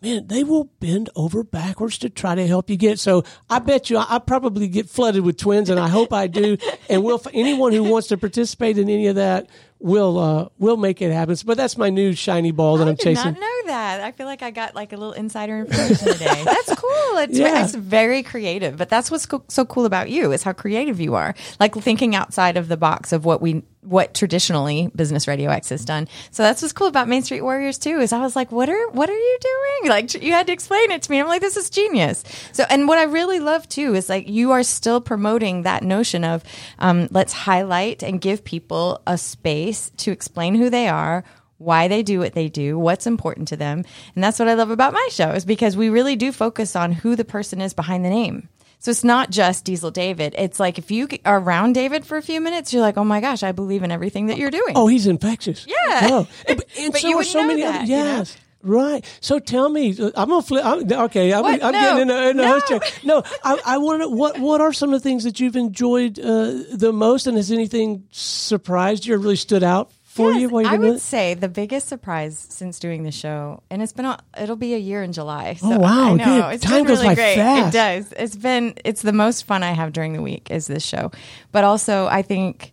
man, 0.00 0.26
they 0.26 0.44
will 0.44 0.64
bend 0.80 1.10
over 1.16 1.42
backwards 1.42 1.98
to 1.98 2.10
try 2.10 2.34
to 2.34 2.46
help 2.46 2.70
you 2.70 2.76
get. 2.76 2.98
So 2.98 3.24
I 3.50 3.58
bet 3.58 3.90
you 3.90 3.98
I 3.98 4.18
probably 4.18 4.68
get 4.68 4.88
flooded 4.88 5.24
with 5.24 5.36
twins, 5.36 5.70
and 5.70 5.80
I 5.80 5.88
hope 5.88 6.12
I 6.12 6.26
do. 6.26 6.56
and 6.88 7.02
will 7.02 7.20
anyone 7.32 7.72
who 7.72 7.84
wants 7.84 8.08
to 8.08 8.18
participate 8.18 8.78
in 8.78 8.88
any 8.88 9.06
of 9.06 9.16
that 9.16 9.48
will 9.80 10.18
uh, 10.18 10.48
will 10.58 10.76
make 10.76 11.00
it 11.02 11.12
happen. 11.12 11.36
But 11.44 11.56
that's 11.56 11.76
my 11.76 11.90
new 11.90 12.12
shiny 12.14 12.50
ball 12.50 12.76
that 12.78 12.86
I 12.88 12.90
am 12.90 12.96
chasing. 12.96 13.32
Not 13.32 13.40
know 13.40 13.62
that. 13.66 14.00
I 14.00 14.12
feel 14.12 14.26
like 14.26 14.42
I 14.42 14.50
got 14.50 14.74
like 14.74 14.92
a 14.92 14.96
little 14.96 15.12
insider 15.12 15.60
information 15.60 16.12
today. 16.12 16.42
That's 16.44 16.74
cool. 16.74 17.18
It's, 17.18 17.38
Yeah. 17.38 17.64
it's 17.64 17.74
very 17.74 18.22
creative, 18.22 18.76
but 18.76 18.88
that's 18.88 19.10
what's 19.10 19.26
co- 19.26 19.44
so 19.48 19.64
cool 19.64 19.84
about 19.84 20.08
you 20.10 20.32
is 20.32 20.42
how 20.42 20.52
creative 20.52 21.00
you 21.00 21.14
are. 21.14 21.34
Like 21.60 21.74
thinking 21.74 22.14
outside 22.14 22.56
of 22.56 22.68
the 22.68 22.76
box 22.76 23.12
of 23.12 23.24
what 23.24 23.40
we 23.40 23.62
what 23.82 24.12
traditionally 24.12 24.90
Business 24.94 25.26
Radio 25.28 25.50
X 25.50 25.68
has 25.70 25.84
done. 25.84 26.08
So 26.30 26.42
that's 26.42 26.60
what's 26.60 26.72
cool 26.74 26.88
about 26.88 27.08
Main 27.08 27.22
Street 27.22 27.40
Warriors 27.42 27.78
too. 27.78 28.00
Is 28.00 28.12
I 28.12 28.20
was 28.20 28.34
like, 28.36 28.50
what 28.52 28.68
are 28.68 28.88
what 28.90 29.08
are 29.08 29.16
you 29.18 29.38
doing? 29.40 29.90
Like 29.90 30.14
you 30.22 30.32
had 30.32 30.46
to 30.48 30.52
explain 30.52 30.90
it 30.90 31.02
to 31.02 31.10
me. 31.10 31.20
I'm 31.20 31.26
like, 31.26 31.40
this 31.40 31.56
is 31.56 31.70
genius. 31.70 32.24
So 32.52 32.64
and 32.68 32.88
what 32.88 32.98
I 32.98 33.04
really 33.04 33.40
love 33.40 33.68
too 33.68 33.94
is 33.94 34.08
like 34.08 34.28
you 34.28 34.52
are 34.52 34.62
still 34.62 35.00
promoting 35.00 35.62
that 35.62 35.82
notion 35.82 36.24
of 36.24 36.42
um, 36.78 37.08
let's 37.10 37.32
highlight 37.32 38.02
and 38.02 38.20
give 38.20 38.44
people 38.44 39.00
a 39.06 39.16
space 39.18 39.67
to 39.72 40.10
explain 40.10 40.54
who 40.54 40.70
they 40.70 40.88
are 40.88 41.24
why 41.58 41.88
they 41.88 42.02
do 42.02 42.20
what 42.20 42.34
they 42.34 42.48
do, 42.48 42.78
what's 42.78 43.06
important 43.06 43.48
to 43.48 43.56
them. 43.56 43.84
And 44.14 44.24
that's 44.24 44.38
what 44.38 44.48
I 44.48 44.54
love 44.54 44.70
about 44.70 44.92
my 44.92 45.08
show 45.10 45.30
is 45.30 45.44
because 45.44 45.76
we 45.76 45.88
really 45.88 46.16
do 46.16 46.32
focus 46.32 46.74
on 46.76 46.92
who 46.92 47.16
the 47.16 47.24
person 47.24 47.60
is 47.60 47.74
behind 47.74 48.04
the 48.04 48.10
name. 48.10 48.48
So 48.80 48.92
it's 48.92 49.02
not 49.02 49.30
just 49.30 49.64
Diesel 49.64 49.90
David. 49.90 50.36
It's 50.38 50.60
like 50.60 50.78
if 50.78 50.92
you 50.92 51.08
are 51.24 51.40
around 51.40 51.72
David 51.72 52.06
for 52.06 52.16
a 52.16 52.22
few 52.22 52.40
minutes, 52.40 52.72
you're 52.72 52.80
like, 52.80 52.96
oh 52.96 53.02
my 53.04 53.20
gosh, 53.20 53.42
I 53.42 53.50
believe 53.50 53.82
in 53.82 53.90
everything 53.90 54.26
that 54.26 54.38
you're 54.38 54.52
doing. 54.52 54.74
Oh, 54.76 54.86
he's 54.86 55.08
infectious. 55.08 55.66
Yeah. 55.66 55.74
Oh, 56.10 56.28
and, 56.46 56.62
and 56.78 56.92
But 56.92 57.00
so 57.00 57.08
you 57.08 57.18
are 57.18 57.24
so 57.24 57.44
many 57.44 57.62
that, 57.62 57.82
other. 57.82 57.84
you 57.90 57.96
know? 57.96 58.24
Right. 58.62 59.04
So 59.20 59.38
tell 59.38 59.68
me, 59.68 59.90
I'm 60.16 60.28
gonna 60.28 60.42
flip. 60.42 60.64
I'm, 60.64 60.90
okay, 61.04 61.32
I'm, 61.32 61.44
I'm 61.46 61.58
No. 61.58 61.70
getting 61.70 62.02
in 62.02 62.10
a, 62.10 62.28
in 62.30 62.40
a 62.40 62.42
No. 62.42 62.48
host 62.48 62.66
chair. 62.66 62.80
No, 63.04 63.22
I, 63.44 63.58
I 63.64 63.78
want 63.78 64.02
to. 64.02 64.08
What 64.08 64.38
What 64.38 64.60
are 64.60 64.72
some 64.72 64.92
of 64.92 65.00
the 65.00 65.08
things 65.08 65.22
that 65.24 65.38
you've 65.38 65.54
enjoyed 65.56 66.18
uh, 66.18 66.54
the 66.72 66.92
most, 66.92 67.26
and 67.28 67.36
has 67.36 67.52
anything 67.52 68.04
surprised 68.10 69.06
you 69.06 69.14
or 69.14 69.18
really 69.18 69.36
stood 69.36 69.62
out 69.62 69.92
for 70.02 70.32
Yes, 70.32 70.40
you 70.42 70.48
while 70.48 70.62
you've 70.62 70.72
I 70.72 70.76
would 70.76 70.96
it? 70.96 71.00
say 71.00 71.34
the 71.34 71.48
biggest 71.48 71.86
surprise 71.86 72.36
since 72.50 72.80
doing 72.80 73.04
the 73.04 73.12
show, 73.12 73.62
and 73.70 73.80
it's 73.80 73.92
been 73.92 74.06
a, 74.06 74.18
it'll 74.36 74.56
be 74.56 74.74
a 74.74 74.78
year 74.78 75.04
in 75.04 75.12
July. 75.12 75.54
So 75.54 75.74
Oh, 75.74 75.78
wow, 75.78 76.14
I 76.14 76.14
know 76.14 76.24
good. 76.48 76.54
it's 76.54 76.64
Time 76.64 76.78
been 76.78 76.86
goes 76.88 76.98
really 76.98 77.10
by 77.10 77.14
great. 77.14 77.34
fast. 77.36 77.68
It 77.68 77.78
does. 77.78 78.12
It's 78.16 78.36
been 78.36 78.74
it's 78.84 79.02
the 79.02 79.12
most 79.12 79.44
fun 79.44 79.62
I 79.62 79.70
have 79.70 79.92
during 79.92 80.14
the 80.14 80.22
week 80.22 80.50
is 80.50 80.66
this 80.66 80.84
show, 80.84 81.12
but 81.52 81.62
also 81.62 82.08
I 82.08 82.22
think 82.22 82.72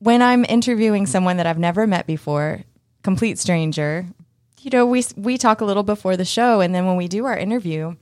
when 0.00 0.20
I'm 0.22 0.44
interviewing 0.44 1.06
someone 1.06 1.36
that 1.36 1.46
I've 1.46 1.58
never 1.60 1.86
met 1.86 2.08
before, 2.08 2.62
complete 3.04 3.38
stranger, 3.38 4.06
you 4.62 4.70
know, 4.70 4.86
we 4.86 5.04
we 5.16 5.38
talk 5.38 5.60
a 5.60 5.64
little 5.64 5.82
before 5.82 6.16
the 6.16 6.24
show, 6.24 6.60
and 6.60 6.74
then 6.74 6.86
when 6.86 6.96
we 6.96 7.08
do 7.08 7.24
our 7.24 7.36
interview, 7.36 7.96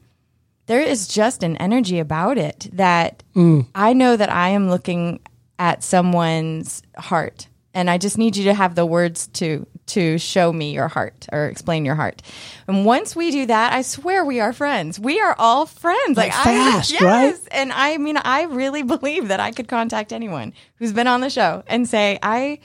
there 0.66 0.82
is 0.82 1.08
just 1.08 1.42
an 1.42 1.56
energy 1.56 1.98
about 1.98 2.38
it 2.38 2.68
that 2.72 3.22
mm. 3.34 3.66
I 3.74 3.92
know 3.94 4.16
that 4.16 4.30
I 4.30 4.50
am 4.50 4.68
looking 4.68 5.20
at 5.58 5.82
someone's 5.82 6.82
heart, 6.96 7.48
and 7.72 7.88
I 7.88 7.98
just 7.98 8.18
need 8.18 8.36
you 8.36 8.44
to 8.44 8.54
have 8.54 8.74
the 8.74 8.86
words 8.86 9.26
to 9.28 9.66
to 9.86 10.18
show 10.18 10.52
me 10.52 10.72
your 10.72 10.88
heart 10.88 11.26
or 11.32 11.46
explain 11.46 11.84
your 11.84 11.96
heart. 11.96 12.22
And 12.68 12.84
once 12.84 13.16
we 13.16 13.30
do 13.30 13.46
that, 13.46 13.72
I 13.72 13.82
swear 13.82 14.24
we 14.24 14.38
are 14.38 14.52
friends. 14.52 15.00
We 15.00 15.20
are 15.20 15.34
all 15.38 15.66
friends. 15.66 16.16
Like 16.16 16.32
fast, 16.32 16.92
I, 16.92 16.94
yes, 16.94 17.02
right? 17.02 17.48
and 17.50 17.72
I 17.72 17.96
mean, 17.96 18.16
I 18.16 18.42
really 18.44 18.82
believe 18.94 19.28
that 19.28 19.40
I 19.40 19.50
could 19.50 19.66
contact 19.66 20.12
anyone 20.12 20.52
who's 20.76 20.92
been 20.92 21.06
on 21.06 21.20
the 21.20 21.30
show 21.30 21.62
and 21.66 21.88
say, 21.88 22.18
I. 22.22 22.60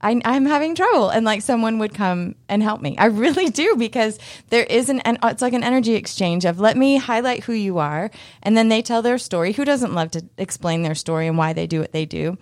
I, 0.00 0.20
I'm 0.24 0.46
having 0.46 0.74
trouble, 0.74 1.08
and 1.10 1.24
like 1.24 1.42
someone 1.42 1.78
would 1.78 1.92
come 1.92 2.36
and 2.48 2.62
help 2.62 2.80
me. 2.80 2.96
I 2.98 3.06
really 3.06 3.50
do 3.50 3.74
because 3.76 4.18
there 4.50 4.64
is 4.64 4.88
an, 4.88 5.00
an 5.00 5.18
it's 5.24 5.42
like 5.42 5.54
an 5.54 5.64
energy 5.64 5.94
exchange 5.94 6.44
of 6.44 6.60
let 6.60 6.76
me 6.76 6.96
highlight 6.96 7.44
who 7.44 7.52
you 7.52 7.78
are, 7.78 8.10
and 8.42 8.56
then 8.56 8.68
they 8.68 8.82
tell 8.82 9.02
their 9.02 9.18
story. 9.18 9.52
Who 9.52 9.64
doesn't 9.64 9.94
love 9.94 10.10
to 10.12 10.24
explain 10.36 10.82
their 10.82 10.94
story 10.94 11.26
and 11.26 11.36
why 11.36 11.52
they 11.52 11.66
do 11.66 11.80
what 11.80 11.92
they 11.92 12.06
do? 12.06 12.38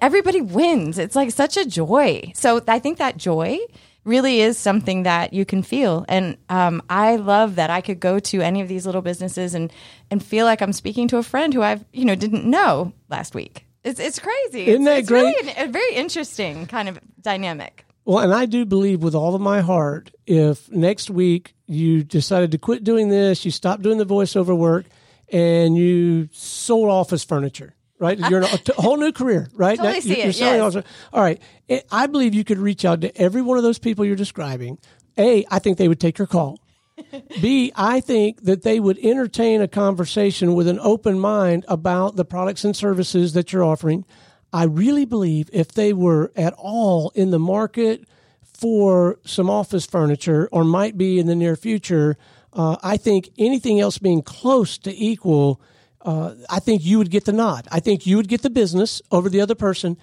Everybody 0.00 0.40
wins. 0.40 0.98
It's 0.98 1.14
like 1.14 1.30
such 1.30 1.56
a 1.56 1.64
joy. 1.64 2.32
So 2.34 2.60
I 2.66 2.80
think 2.80 2.98
that 2.98 3.16
joy 3.16 3.58
really 4.06 4.40
is 4.40 4.56
something 4.56 5.02
that 5.02 5.32
you 5.32 5.44
can 5.44 5.62
feel. 5.62 6.04
And 6.08 6.36
um, 6.48 6.82
I 6.88 7.16
love 7.16 7.56
that 7.56 7.70
I 7.70 7.80
could 7.80 8.00
go 8.00 8.18
to 8.18 8.40
any 8.40 8.62
of 8.62 8.68
these 8.68 8.86
little 8.86 9.02
businesses 9.02 9.54
and 9.54 9.72
and 10.10 10.24
feel 10.24 10.46
like 10.46 10.62
I'm 10.62 10.72
speaking 10.72 11.08
to 11.08 11.18
a 11.18 11.22
friend 11.22 11.52
who 11.52 11.62
I've 11.62 11.84
you 11.92 12.04
know 12.04 12.14
didn't 12.14 12.44
know 12.44 12.92
last 13.10 13.34
week. 13.34 13.65
It's 13.86 14.00
it's 14.00 14.18
crazy. 14.18 14.66
Isn't 14.66 14.82
it's, 14.82 14.84
that 14.86 14.98
it's 14.98 15.08
great? 15.08 15.22
Really 15.22 15.50
an- 15.52 15.68
a 15.68 15.72
very 15.72 15.94
interesting 15.94 16.66
kind 16.66 16.88
of 16.88 16.98
dynamic. 17.22 17.84
Well, 18.04 18.18
and 18.18 18.32
I 18.32 18.46
do 18.46 18.64
believe 18.64 19.02
with 19.02 19.14
all 19.14 19.34
of 19.34 19.40
my 19.40 19.60
heart, 19.62 20.10
if 20.26 20.70
next 20.70 21.10
week 21.10 21.54
you 21.66 22.04
decided 22.04 22.50
to 22.52 22.58
quit 22.58 22.84
doing 22.84 23.08
this, 23.08 23.44
you 23.44 23.50
stopped 23.50 23.82
doing 23.82 23.98
the 23.98 24.06
voiceover 24.06 24.56
work, 24.56 24.86
and 25.32 25.76
you 25.76 26.28
sold 26.32 26.88
office 26.88 27.24
furniture, 27.24 27.74
right? 27.98 28.16
You're 28.18 28.42
in 28.42 28.44
a, 28.44 28.58
a 28.78 28.80
whole 28.82 28.96
new 28.96 29.10
career, 29.12 29.48
right? 29.54 29.76
Totally 29.76 29.94
Now, 29.94 30.00
see 30.00 30.18
you're, 30.20 30.28
it, 30.28 30.34
selling 30.36 30.62
yes. 30.62 30.76
office- 30.76 30.90
All 31.12 31.22
right. 31.22 31.42
I 31.90 32.06
believe 32.06 32.32
you 32.34 32.44
could 32.44 32.58
reach 32.58 32.84
out 32.84 33.00
to 33.00 33.16
every 33.20 33.42
one 33.42 33.56
of 33.58 33.64
those 33.64 33.78
people 33.78 34.04
you're 34.04 34.14
describing. 34.16 34.78
A, 35.18 35.44
I 35.50 35.58
think 35.58 35.78
they 35.78 35.88
would 35.88 35.98
take 36.00 36.18
your 36.18 36.26
call. 36.28 36.60
B, 37.40 37.72
I 37.76 38.00
think 38.00 38.44
that 38.44 38.62
they 38.62 38.80
would 38.80 38.98
entertain 38.98 39.60
a 39.60 39.68
conversation 39.68 40.54
with 40.54 40.68
an 40.68 40.78
open 40.80 41.18
mind 41.18 41.64
about 41.68 42.16
the 42.16 42.24
products 42.24 42.64
and 42.64 42.76
services 42.76 43.32
that 43.34 43.52
you're 43.52 43.64
offering. 43.64 44.04
I 44.52 44.64
really 44.64 45.04
believe 45.04 45.50
if 45.52 45.72
they 45.72 45.92
were 45.92 46.32
at 46.36 46.54
all 46.54 47.10
in 47.14 47.30
the 47.30 47.38
market 47.38 48.08
for 48.42 49.18
some 49.24 49.50
office 49.50 49.84
furniture 49.84 50.48
or 50.50 50.64
might 50.64 50.96
be 50.96 51.18
in 51.18 51.26
the 51.26 51.34
near 51.34 51.56
future, 51.56 52.16
uh, 52.52 52.76
I 52.82 52.96
think 52.96 53.28
anything 53.36 53.80
else 53.80 53.98
being 53.98 54.22
close 54.22 54.78
to 54.78 54.94
equal, 54.94 55.60
uh, 56.00 56.34
I 56.48 56.60
think 56.60 56.84
you 56.84 56.98
would 56.98 57.10
get 57.10 57.26
the 57.26 57.32
nod. 57.32 57.68
I 57.70 57.80
think 57.80 58.06
you 58.06 58.16
would 58.16 58.28
get 58.28 58.42
the 58.42 58.50
business 58.50 59.02
over 59.10 59.28
the 59.28 59.42
other 59.42 59.54
person. 59.54 59.98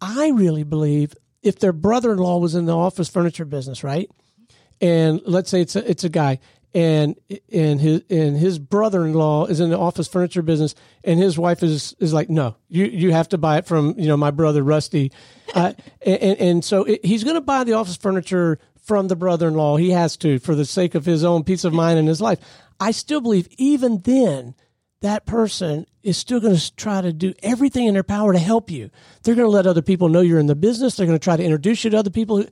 I 0.00 0.30
really 0.30 0.62
believe 0.62 1.14
if 1.42 1.58
their 1.58 1.72
brother 1.72 2.12
in 2.12 2.18
law 2.18 2.38
was 2.38 2.54
in 2.54 2.64
the 2.64 2.76
office 2.76 3.08
furniture 3.08 3.44
business, 3.44 3.84
right? 3.84 4.10
And 4.80 5.20
let's 5.24 5.50
say 5.50 5.60
it's 5.60 5.76
a, 5.76 5.90
it's 5.90 6.04
a 6.04 6.08
guy 6.08 6.38
and 6.74 7.16
and 7.52 7.80
his 7.80 8.02
and 8.10 8.36
his 8.36 8.58
brother-in-law 8.58 9.46
is 9.46 9.60
in 9.60 9.70
the 9.70 9.78
office 9.78 10.06
furniture 10.06 10.42
business 10.42 10.74
and 11.02 11.18
his 11.18 11.38
wife 11.38 11.62
is 11.62 11.94
is 11.98 12.12
like 12.12 12.28
no 12.28 12.56
you 12.68 12.84
you 12.84 13.10
have 13.10 13.28
to 13.28 13.38
buy 13.38 13.58
it 13.58 13.66
from 13.66 13.94
you 13.98 14.06
know 14.06 14.16
my 14.16 14.30
brother 14.30 14.62
Rusty 14.62 15.10
uh, 15.54 15.72
and 16.04 16.38
and 16.38 16.64
so 16.64 16.84
it, 16.84 17.04
he's 17.04 17.24
going 17.24 17.36
to 17.36 17.40
buy 17.40 17.64
the 17.64 17.72
office 17.72 17.96
furniture 17.96 18.58
from 18.82 19.08
the 19.08 19.16
brother-in-law 19.16 19.76
he 19.76 19.90
has 19.90 20.16
to 20.18 20.38
for 20.38 20.54
the 20.54 20.64
sake 20.64 20.94
of 20.94 21.06
his 21.06 21.24
own 21.24 21.42
peace 21.42 21.64
of 21.64 21.72
mind 21.72 21.98
in 21.98 22.06
his 22.06 22.20
life 22.20 22.38
I 22.78 22.90
still 22.90 23.20
believe 23.20 23.48
even 23.56 24.00
then 24.02 24.54
that 25.00 25.26
person 25.26 25.86
is 26.02 26.16
still 26.16 26.40
going 26.40 26.56
to 26.56 26.76
try 26.76 27.00
to 27.00 27.12
do 27.12 27.32
everything 27.42 27.86
in 27.86 27.94
their 27.94 28.02
power 28.02 28.32
to 28.32 28.38
help 28.38 28.70
you. 28.70 28.90
They're 29.22 29.36
going 29.36 29.46
to 29.46 29.50
let 29.50 29.66
other 29.66 29.82
people 29.82 30.08
know 30.08 30.20
you're 30.20 30.40
in 30.40 30.46
the 30.46 30.56
business. 30.56 30.96
They're 30.96 31.06
going 31.06 31.18
to 31.18 31.22
try 31.22 31.36
to 31.36 31.42
introduce 31.42 31.84
you 31.84 31.90
to 31.90 31.98
other 31.98 32.10
people. 32.10 32.44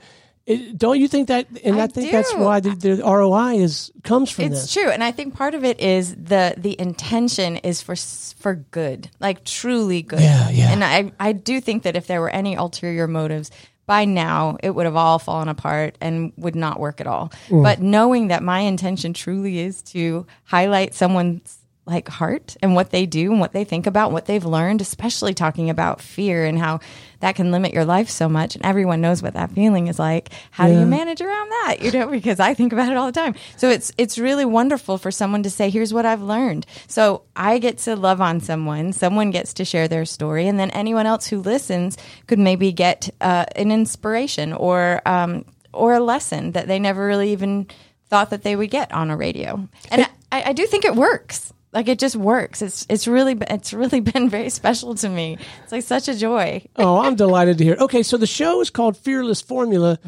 It, 0.46 0.78
don't 0.78 1.00
you 1.00 1.08
think 1.08 1.26
that? 1.28 1.48
And 1.64 1.80
I, 1.80 1.84
I 1.84 1.86
think 1.88 2.12
that's 2.12 2.32
why 2.32 2.60
the, 2.60 2.70
the 2.70 3.02
ROI 3.02 3.56
is 3.56 3.90
comes 4.04 4.30
from 4.30 4.44
It's 4.44 4.62
this. 4.62 4.72
true, 4.72 4.88
and 4.88 5.02
I 5.02 5.10
think 5.10 5.34
part 5.34 5.54
of 5.54 5.64
it 5.64 5.80
is 5.80 6.14
the 6.14 6.54
the 6.56 6.80
intention 6.80 7.56
is 7.56 7.82
for 7.82 7.96
for 7.96 8.54
good, 8.54 9.10
like 9.18 9.44
truly 9.44 10.02
good. 10.02 10.20
Yeah, 10.20 10.48
yeah. 10.50 10.70
And 10.72 10.84
I 10.84 11.12
I 11.18 11.32
do 11.32 11.60
think 11.60 11.82
that 11.82 11.96
if 11.96 12.06
there 12.06 12.20
were 12.20 12.30
any 12.30 12.54
ulterior 12.54 13.06
motives. 13.08 13.50
By 13.86 14.04
now, 14.04 14.56
it 14.64 14.70
would 14.70 14.84
have 14.84 14.96
all 14.96 15.20
fallen 15.20 15.46
apart 15.46 15.96
and 16.00 16.32
would 16.36 16.56
not 16.56 16.80
work 16.80 17.00
at 17.00 17.06
all. 17.06 17.30
Mm. 17.46 17.62
But 17.62 17.80
knowing 17.80 18.28
that 18.28 18.42
my 18.42 18.58
intention 18.58 19.12
truly 19.12 19.60
is 19.60 19.80
to 19.94 20.26
highlight 20.42 20.92
someone's 20.92 21.56
like 21.86 22.08
heart 22.08 22.56
and 22.62 22.74
what 22.74 22.90
they 22.90 23.06
do 23.06 23.30
and 23.30 23.40
what 23.40 23.52
they 23.52 23.62
think 23.62 23.86
about, 23.86 24.10
what 24.10 24.26
they've 24.26 24.44
learned, 24.44 24.80
especially 24.80 25.32
talking 25.32 25.70
about 25.70 26.00
fear 26.00 26.44
and 26.44 26.58
how 26.58 26.80
that 27.20 27.36
can 27.36 27.52
limit 27.52 27.72
your 27.72 27.84
life 27.84 28.10
so 28.10 28.28
much. 28.28 28.56
And 28.56 28.64
everyone 28.64 29.00
knows 29.00 29.22
what 29.22 29.34
that 29.34 29.52
feeling 29.52 29.86
is 29.86 29.98
like. 29.98 30.30
How 30.50 30.66
do 30.66 30.74
you 30.74 30.84
manage 30.84 31.20
around 31.20 31.48
that? 31.48 31.76
You 31.80 31.92
know, 31.92 32.08
because 32.08 32.40
I 32.40 32.54
think 32.54 32.72
about 32.72 32.90
it 32.90 32.96
all 32.96 33.06
the 33.06 33.12
time. 33.12 33.36
So 33.56 33.70
it's 33.70 33.92
it's 33.96 34.18
really 34.18 34.44
wonderful 34.44 34.98
for 34.98 35.10
someone 35.12 35.44
to 35.44 35.50
say, 35.50 35.70
"Here's 35.70 35.94
what 35.94 36.04
I've 36.04 36.22
learned." 36.22 36.66
So 36.88 37.22
I 37.36 37.58
get 37.58 37.78
to 37.78 37.94
love 37.94 38.20
on 38.20 38.40
someone. 38.40 38.92
Someone 38.92 39.30
gets 39.30 39.54
to 39.54 39.64
share 39.64 39.86
their 39.86 40.04
story, 40.04 40.48
and 40.48 40.58
then 40.58 40.70
anyone 40.70 41.06
else 41.06 41.28
who 41.28 41.40
listens 41.40 41.96
could 42.26 42.40
maybe 42.40 42.72
get 42.72 43.08
uh, 43.20 43.44
an 43.54 43.70
inspiration 43.70 44.52
or 44.52 45.00
um, 45.06 45.44
or 45.72 45.94
a 45.94 46.00
lesson 46.00 46.52
that 46.52 46.66
they 46.66 46.80
never 46.80 47.06
really 47.06 47.30
even 47.30 47.68
thought 48.08 48.30
that 48.30 48.42
they 48.42 48.56
would 48.56 48.70
get 48.70 48.92
on 48.92 49.10
a 49.10 49.16
radio. 49.16 49.68
And 49.90 50.06
I, 50.32 50.50
I 50.50 50.52
do 50.52 50.66
think 50.66 50.84
it 50.84 50.94
works. 50.94 51.52
Like 51.76 51.88
it 51.88 51.98
just 51.98 52.16
works. 52.16 52.62
It's 52.62 52.86
it's 52.88 53.06
really 53.06 53.36
it's 53.50 53.74
really 53.74 54.00
been 54.12 54.30
very 54.30 54.48
special 54.48 54.94
to 54.96 55.08
me. 55.10 55.36
It's 55.62 55.72
like 55.72 55.82
such 55.82 56.08
a 56.08 56.14
joy. 56.16 56.64
oh, 56.76 56.98
I'm 57.00 57.16
delighted 57.16 57.58
to 57.58 57.64
hear. 57.64 57.76
Okay, 57.78 58.02
so 58.02 58.16
the 58.16 58.26
show 58.26 58.62
is 58.62 58.70
called 58.70 58.96
Fearless 58.96 59.42
Formula. 59.42 59.98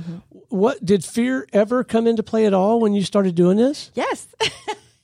What 0.49 0.83
did 0.83 1.05
fear 1.05 1.47
ever 1.53 1.85
come 1.85 2.07
into 2.07 2.23
play 2.23 2.47
at 2.47 2.55
all 2.55 2.81
when 2.81 2.95
you 2.95 3.03
started 3.05 3.35
doing 3.35 3.59
this? 3.59 3.91
Yes. 3.95 4.27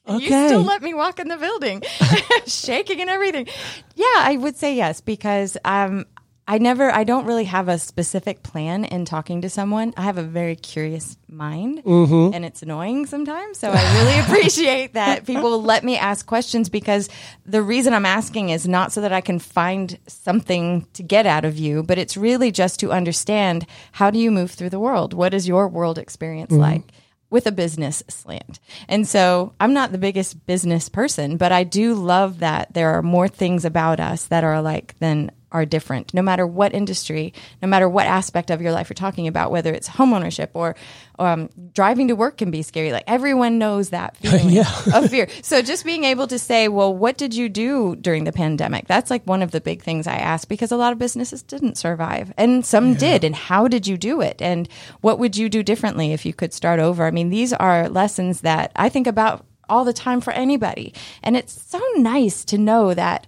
You 0.07 0.17
Okay. 0.17 0.49
still 0.49 0.61
let 0.63 0.83
me 0.83 0.93
walk 0.93 1.19
in 1.19 1.29
the 1.29 1.39
building, 1.39 1.83
shaking 2.47 3.01
and 3.01 3.09
everything. 3.09 3.47
Yeah, 3.95 4.05
I 4.19 4.37
would 4.39 4.55
say 4.55 4.77
yes 4.77 5.01
because 5.01 5.57
um, 5.65 6.05
I 6.47 6.59
never, 6.59 6.91
I 6.91 7.05
don't 7.05 7.25
really 7.25 7.45
have 7.45 7.69
a 7.69 7.79
specific 7.79 8.43
plan 8.43 8.85
in 8.85 9.07
talking 9.07 9.41
to 9.43 9.49
someone. 9.49 9.95
I 9.97 10.03
have 10.03 10.19
a 10.19 10.23
very 10.23 10.57
curious 10.57 11.17
mind, 11.27 11.83
mm-hmm. 11.83 12.35
and 12.35 12.45
it's 12.45 12.63
annoying 12.63 13.07
sometimes. 13.07 13.59
So 13.59 13.71
I 13.73 14.03
really 14.03 14.19
appreciate 14.25 14.93
that 14.93 15.25
people 15.25 15.63
let 15.63 15.85
me 15.85 15.97
ask 15.97 16.27
questions 16.27 16.69
because 16.69 17.09
the 17.47 17.63
reason 17.63 17.95
I'm 17.95 18.05
asking 18.05 18.51
is 18.51 18.69
not 18.69 18.93
so 18.93 19.01
that 19.01 19.13
I 19.13 19.23
can 19.23 19.39
find 19.39 19.99
something 20.07 20.87
to 20.93 21.03
get 21.03 21.25
out 21.25 21.47
of 21.47 21.59
you, 21.59 21.83
but 21.83 21.97
it's 21.97 22.17
really 22.17 22.51
just 22.51 22.79
to 22.81 22.93
understand 22.93 23.67
how 23.93 24.11
do 24.11 24.19
you 24.19 24.31
move 24.31 24.51
through 24.51 24.71
the 24.71 24.81
world. 24.81 25.15
What 25.15 25.33
is 25.33 25.49
your 25.49 25.67
world 25.67 25.99
experience 25.99 26.53
mm-hmm. 26.53 26.61
like? 26.61 26.93
with 27.31 27.49
a 27.49 27.53
business 27.53 28.01
slant. 28.07 28.61
And 28.87 29.09
so 29.09 29.55
I'm 29.59 29.73
not 29.73 29.91
the 29.91 29.99
biggest 29.99 30.47
business 30.47 30.89
person, 30.89 31.37
but 31.37 31.51
I 31.51 31.65
do 31.65 31.95
love 31.95 32.39
that 32.39 32.73
there 32.75 32.91
are 32.91 33.03
more 33.03 33.27
things 33.27 33.65
about 33.65 33.99
us 33.99 34.27
that 34.27 34.45
are 34.45 34.55
alike 34.55 34.95
than 35.01 35.33
are 35.55 35.65
different, 35.65 36.13
no 36.13 36.21
matter 36.21 36.47
what 36.47 36.75
industry, 36.75 37.33
no 37.63 37.69
matter 37.69 37.89
what 37.89 38.07
aspect 38.07 38.51
of 38.51 38.61
your 38.61 38.73
life 38.73 38.91
you're 38.91 38.95
talking 38.95 39.29
about, 39.29 39.51
whether 39.53 39.73
it's 39.73 39.89
homeownership 39.89 40.49
or 40.53 40.75
um, 41.19 41.49
driving 41.73 42.09
to 42.09 42.15
work 42.17 42.37
can 42.39 42.51
be 42.51 42.61
scary. 42.63 42.91
Like 42.93 43.05
everyone 43.07 43.59
knows 43.59 43.91
that 43.91 44.17
feeling 44.19 44.51
Yeah. 44.51 44.69
of 44.93 45.09
fear. 45.09 45.29
So 45.43 45.63
just 45.63 45.85
being 45.85 46.05
able 46.05 46.27
to 46.27 46.39
say, 46.39 46.67
well, 46.69 46.93
what 46.95 47.17
did 47.17 47.35
you 47.35 47.49
do 47.49 47.95
during 47.97 48.25
the 48.25 48.33
pandemic? 48.33 48.89
That's 48.89 49.11
like 49.11 49.23
one 49.25 49.43
of 49.43 49.53
the 49.53 49.61
big 49.61 49.81
things 49.83 50.07
I 50.09 50.17
ask 50.17 50.49
because 50.49 50.73
a 50.73 50.77
lot 50.77 50.93
of 50.93 50.99
businesses 50.99 51.43
didn't 51.43 51.79
survive 51.79 52.33
and 52.37 52.67
some 52.67 52.95
did. 52.95 53.23
And 53.23 53.35
how 53.37 53.69
did 53.69 53.87
you 53.87 53.97
do 53.97 54.21
it? 54.21 54.43
And 54.43 54.69
what 55.03 55.21
would 55.21 55.37
you 55.37 55.49
do 55.49 55.63
differently 55.63 56.13
if 56.13 56.27
you 56.27 56.35
could 56.35 56.53
start 56.53 56.81
over? 56.81 57.07
I 57.07 57.13
mean, 57.13 57.31
these 57.31 57.53
are 57.53 57.89
lessons 57.89 58.41
that 58.41 58.73
I 58.75 58.89
think 58.89 59.07
about 59.07 59.47
all 59.69 59.85
the 59.85 59.93
time 59.95 60.21
for 60.21 60.33
anybody. 60.33 60.93
And 61.23 61.37
it's 61.37 61.63
so 61.71 61.81
nice 61.97 62.45
to 62.47 62.59
know 62.59 62.93
that 62.93 63.27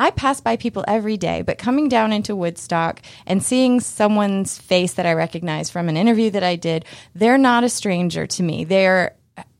I 0.00 0.10
pass 0.12 0.40
by 0.40 0.56
people 0.56 0.82
every 0.88 1.18
day, 1.18 1.42
but 1.42 1.58
coming 1.58 1.90
down 1.90 2.10
into 2.10 2.34
Woodstock 2.34 3.02
and 3.26 3.42
seeing 3.42 3.80
someone's 3.80 4.56
face 4.56 4.94
that 4.94 5.04
I 5.04 5.12
recognize 5.12 5.68
from 5.68 5.90
an 5.90 5.98
interview 5.98 6.30
that 6.30 6.42
I 6.42 6.56
did, 6.56 6.86
they're 7.14 7.36
not 7.36 7.64
a 7.64 7.68
stranger 7.68 8.26
to 8.26 8.42
me. 8.42 8.64
They're 8.64 9.14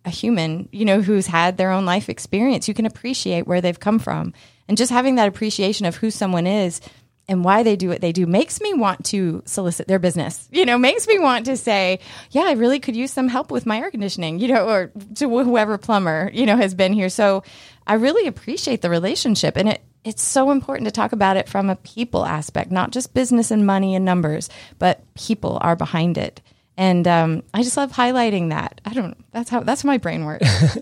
a 0.06 0.10
human, 0.10 0.70
you 0.72 0.86
know, 0.86 1.02
who's 1.02 1.26
had 1.26 1.58
their 1.58 1.70
own 1.70 1.84
life 1.84 2.08
experience. 2.08 2.68
You 2.68 2.72
can 2.72 2.86
appreciate 2.86 3.46
where 3.46 3.60
they've 3.60 3.78
come 3.78 3.98
from. 3.98 4.32
And 4.66 4.78
just 4.78 4.90
having 4.90 5.16
that 5.16 5.28
appreciation 5.28 5.84
of 5.84 5.96
who 5.96 6.10
someone 6.10 6.46
is 6.46 6.80
and 7.28 7.44
why 7.44 7.62
they 7.62 7.76
do 7.76 7.90
what 7.90 8.00
they 8.00 8.12
do 8.12 8.26
makes 8.26 8.62
me 8.62 8.72
want 8.72 9.04
to 9.06 9.42
solicit 9.44 9.88
their 9.88 9.98
business. 9.98 10.48
You 10.50 10.64
know, 10.64 10.78
makes 10.78 11.06
me 11.06 11.18
want 11.18 11.46
to 11.46 11.56
say, 11.58 12.00
yeah, 12.30 12.44
I 12.44 12.52
really 12.52 12.80
could 12.80 12.96
use 12.96 13.12
some 13.12 13.28
help 13.28 13.50
with 13.50 13.66
my 13.66 13.78
air 13.78 13.90
conditioning, 13.90 14.38
you 14.38 14.48
know, 14.48 14.66
or 14.66 14.90
to 15.16 15.28
whoever 15.28 15.76
plumber, 15.76 16.30
you 16.32 16.46
know, 16.46 16.56
has 16.56 16.74
been 16.74 16.94
here. 16.94 17.10
So 17.10 17.44
I 17.86 17.94
really 17.94 18.26
appreciate 18.26 18.80
the 18.80 18.88
relationship 18.88 19.58
and 19.58 19.68
it 19.68 19.82
it's 20.04 20.22
so 20.22 20.50
important 20.50 20.86
to 20.86 20.90
talk 20.90 21.12
about 21.12 21.36
it 21.36 21.48
from 21.48 21.68
a 21.68 21.76
people 21.76 22.24
aspect, 22.24 22.70
not 22.70 22.90
just 22.90 23.14
business 23.14 23.50
and 23.50 23.66
money 23.66 23.94
and 23.94 24.04
numbers, 24.04 24.48
but 24.78 25.02
people 25.14 25.58
are 25.60 25.76
behind 25.76 26.16
it. 26.16 26.40
And 26.76 27.06
um, 27.06 27.42
I 27.52 27.62
just 27.62 27.76
love 27.76 27.92
highlighting 27.92 28.50
that. 28.50 28.80
I 28.86 28.94
don't. 28.94 29.16
That's 29.32 29.50
how. 29.50 29.60
That's 29.60 29.82
how 29.82 29.88
my 29.88 29.98
brain 29.98 30.24
works. 30.24 30.46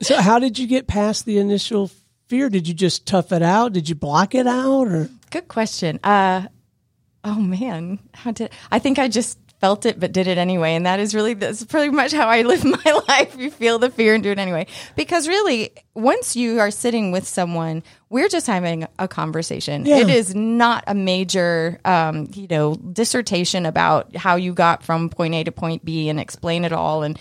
So, 0.00 0.20
how 0.20 0.38
did 0.38 0.58
you 0.58 0.68
get 0.68 0.86
past 0.86 1.26
the 1.26 1.38
initial 1.38 1.90
fear? 2.28 2.48
Did 2.48 2.68
you 2.68 2.74
just 2.74 3.04
tough 3.04 3.32
it 3.32 3.42
out? 3.42 3.72
Did 3.72 3.88
you 3.88 3.94
block 3.96 4.34
it 4.34 4.46
out, 4.46 4.86
or 4.86 5.10
Good 5.30 5.48
question. 5.48 5.98
Uh, 6.02 6.46
oh 7.24 7.34
man, 7.38 7.98
how 8.14 8.30
did 8.30 8.50
I 8.70 8.78
think 8.78 8.98
I 8.98 9.08
just 9.08 9.38
felt 9.60 9.86
it 9.86 9.98
but 9.98 10.12
did 10.12 10.26
it 10.26 10.38
anyway, 10.38 10.74
and 10.74 10.86
that 10.86 11.00
is 11.00 11.14
really 11.14 11.34
that's 11.34 11.64
pretty 11.64 11.90
much 11.90 12.12
how 12.12 12.28
I 12.28 12.42
live 12.42 12.64
my 12.84 13.02
life. 13.08 13.36
You 13.38 13.50
feel 13.50 13.78
the 13.78 13.90
fear 13.90 14.14
and 14.14 14.22
do 14.22 14.30
it 14.30 14.38
anyway, 14.38 14.66
because 14.96 15.28
really, 15.28 15.70
once 15.94 16.36
you 16.36 16.60
are 16.60 16.70
sitting 16.70 17.12
with 17.12 17.26
someone, 17.26 17.82
we're 18.08 18.28
just 18.28 18.46
having 18.46 18.86
a 18.98 19.08
conversation. 19.08 19.84
Yeah. 19.86 19.98
It 19.98 20.10
is 20.10 20.34
not 20.34 20.84
a 20.86 20.94
major, 20.94 21.78
um, 21.84 22.28
you 22.34 22.46
know, 22.48 22.74
dissertation 22.76 23.66
about 23.66 24.16
how 24.16 24.36
you 24.36 24.52
got 24.52 24.82
from 24.82 25.08
point 25.10 25.34
A 25.34 25.44
to 25.44 25.52
point 25.52 25.84
B 25.84 26.08
and 26.08 26.18
explain 26.20 26.64
it 26.64 26.72
all 26.72 27.02
and 27.02 27.18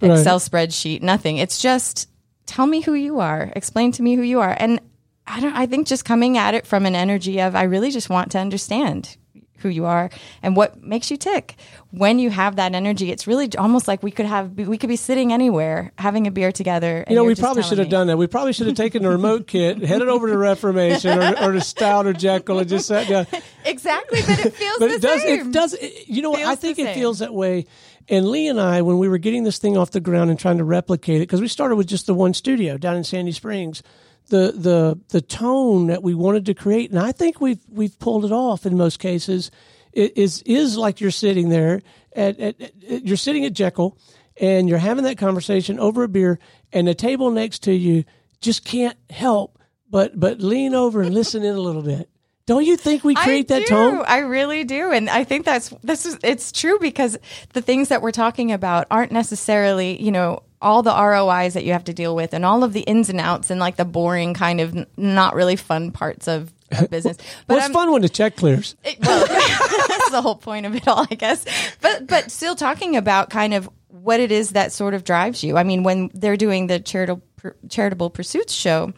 Right. 0.00 0.12
Excel 0.12 0.38
spreadsheet. 0.40 1.02
Nothing. 1.02 1.38
It's 1.38 1.58
just 1.58 2.08
tell 2.44 2.66
me 2.66 2.80
who 2.80 2.94
you 2.94 3.20
are. 3.20 3.50
Explain 3.56 3.92
to 3.92 4.02
me 4.02 4.14
who 4.14 4.22
you 4.22 4.40
are. 4.40 4.54
And 4.58 4.80
I 5.26 5.40
don't 5.40 5.54
I 5.54 5.66
think 5.66 5.86
just 5.86 6.04
coming 6.04 6.36
at 6.38 6.54
it 6.54 6.66
from 6.66 6.86
an 6.86 6.94
energy 6.94 7.40
of 7.40 7.56
I 7.56 7.62
really 7.62 7.90
just 7.90 8.10
want 8.10 8.32
to 8.32 8.38
understand 8.38 9.16
who 9.58 9.68
you 9.68 9.84
are 9.84 10.10
and 10.42 10.56
what 10.56 10.82
makes 10.82 11.10
you 11.10 11.16
tick. 11.16 11.56
When 11.90 12.18
you 12.18 12.30
have 12.30 12.56
that 12.56 12.74
energy, 12.74 13.10
it's 13.10 13.26
really 13.26 13.48
almost 13.56 13.88
like 13.88 14.02
we 14.02 14.10
could 14.10 14.26
have 14.26 14.52
we 14.52 14.76
could 14.76 14.88
be 14.88 14.96
sitting 14.96 15.32
anywhere 15.32 15.92
having 15.98 16.26
a 16.26 16.30
beer 16.30 16.52
together. 16.52 16.98
and 16.98 17.10
you 17.10 17.16
know, 17.16 17.24
we 17.24 17.34
probably 17.34 17.62
should 17.62 17.78
have 17.78 17.86
me. 17.86 17.90
done 17.90 18.06
that. 18.08 18.18
We 18.18 18.26
probably 18.26 18.52
should 18.52 18.66
have 18.66 18.76
taken 18.76 19.02
the 19.02 19.08
remote 19.08 19.46
kit, 19.46 19.78
headed 19.82 20.08
over 20.08 20.28
to 20.28 20.36
Reformation 20.36 21.18
or, 21.18 21.42
or 21.42 21.52
to 21.52 21.60
Stout 21.60 22.06
or 22.06 22.12
Jekyll, 22.12 22.58
and 22.58 22.68
just 22.68 22.86
sat 22.86 23.08
down. 23.08 23.26
Exactly, 23.64 24.20
but 24.20 24.38
it 24.46 24.54
feels 24.54 24.78
But 24.78 24.88
the 24.90 24.94
it 24.94 25.02
does. 25.02 25.22
same. 25.22 25.48
It 25.48 25.52
does. 25.52 25.74
It, 25.74 26.08
you 26.08 26.22
know 26.22 26.30
what? 26.30 26.42
I 26.44 26.54
think 26.54 26.78
it 26.78 26.94
feels 26.94 27.18
that 27.18 27.34
way. 27.34 27.66
And 28.08 28.28
Lee 28.28 28.46
and 28.46 28.60
I, 28.60 28.82
when 28.82 28.98
we 28.98 29.08
were 29.08 29.18
getting 29.18 29.42
this 29.42 29.58
thing 29.58 29.76
off 29.76 29.90
the 29.90 29.98
ground 29.98 30.30
and 30.30 30.38
trying 30.38 30.58
to 30.58 30.64
replicate 30.64 31.16
it, 31.16 31.20
because 31.24 31.40
we 31.40 31.48
started 31.48 31.74
with 31.74 31.88
just 31.88 32.06
the 32.06 32.14
one 32.14 32.32
studio 32.32 32.78
down 32.78 32.94
in 32.96 33.02
Sandy 33.02 33.32
Springs, 33.32 33.82
the 34.28 34.52
the 34.52 35.00
the 35.08 35.20
tone 35.20 35.88
that 35.88 36.02
we 36.02 36.14
wanted 36.14 36.46
to 36.46 36.54
create, 36.54 36.90
and 36.90 36.98
I 36.98 37.12
think 37.12 37.40
we've 37.40 37.60
we've 37.68 37.98
pulled 37.98 38.24
it 38.24 38.32
off 38.32 38.66
in 38.66 38.76
most 38.76 38.98
cases. 38.98 39.50
It 39.92 40.16
is 40.16 40.42
is 40.42 40.76
like 40.76 41.00
you're 41.00 41.10
sitting 41.10 41.48
there 41.48 41.82
at, 42.14 42.38
at, 42.38 42.60
at 42.60 43.04
you're 43.04 43.16
sitting 43.16 43.44
at 43.44 43.52
Jekyll, 43.52 43.96
and 44.40 44.68
you're 44.68 44.78
having 44.78 45.04
that 45.04 45.18
conversation 45.18 45.78
over 45.78 46.02
a 46.02 46.08
beer, 46.08 46.38
and 46.72 46.86
the 46.86 46.94
table 46.94 47.30
next 47.30 47.62
to 47.64 47.72
you 47.72 48.04
just 48.40 48.64
can't 48.64 48.96
help 49.10 49.58
but 49.90 50.18
but 50.18 50.40
lean 50.40 50.74
over 50.74 51.02
and 51.02 51.14
listen 51.14 51.42
in 51.42 51.54
a 51.54 51.60
little 51.60 51.82
bit. 51.82 52.08
Don't 52.46 52.64
you 52.64 52.76
think 52.76 53.02
we 53.02 53.16
create 53.16 53.50
I 53.50 53.58
that 53.58 53.66
do. 53.66 53.74
tone? 53.74 54.04
I 54.06 54.18
really 54.18 54.62
do, 54.62 54.92
and 54.92 55.10
I 55.10 55.24
think 55.24 55.44
that's 55.44 55.70
this 55.82 56.06
is 56.06 56.18
it's 56.22 56.52
true 56.52 56.78
because 56.78 57.18
the 57.54 57.60
things 57.60 57.88
that 57.88 58.02
we're 58.02 58.12
talking 58.12 58.52
about 58.52 58.86
aren't 58.90 59.10
necessarily 59.12 60.00
you 60.00 60.12
know 60.12 60.42
all 60.62 60.82
the 60.82 60.90
ROIs 60.94 61.54
that 61.54 61.64
you 61.64 61.72
have 61.72 61.84
to 61.84 61.92
deal 61.92 62.16
with 62.16 62.32
and 62.34 62.44
all 62.44 62.64
of 62.64 62.72
the 62.72 62.80
ins 62.80 63.08
and 63.10 63.20
outs 63.20 63.50
and 63.50 63.60
like 63.60 63.76
the 63.76 63.84
boring 63.84 64.34
kind 64.34 64.60
of 64.60 64.74
n- 64.76 64.86
not 64.96 65.34
really 65.34 65.56
fun 65.56 65.92
parts 65.92 66.26
of, 66.28 66.52
of 66.72 66.88
business. 66.90 67.16
But 67.46 67.56
Well, 67.56 67.66
it's 67.66 67.74
fun 67.74 67.92
when 67.92 68.02
the 68.02 68.08
check 68.08 68.36
clears. 68.36 68.74
it- 68.84 68.98
well, 69.00 69.26
that's 69.88 70.10
the 70.10 70.22
whole 70.22 70.34
point 70.36 70.66
of 70.66 70.74
it 70.74 70.88
all, 70.88 71.06
I 71.10 71.14
guess. 71.14 71.44
But 71.80 72.06
but 72.06 72.30
still 72.30 72.54
talking 72.56 72.96
about 72.96 73.30
kind 73.30 73.52
of 73.54 73.68
what 73.90 74.20
it 74.20 74.32
is 74.32 74.50
that 74.50 74.72
sort 74.72 74.94
of 74.94 75.04
drives 75.04 75.42
you. 75.44 75.56
I 75.56 75.62
mean, 75.62 75.82
when 75.82 76.10
they're 76.14 76.36
doing 76.36 76.66
the 76.68 76.80
charitable 76.80 77.22
charitable 77.68 78.10
pursuits 78.10 78.52
show, 78.54 78.92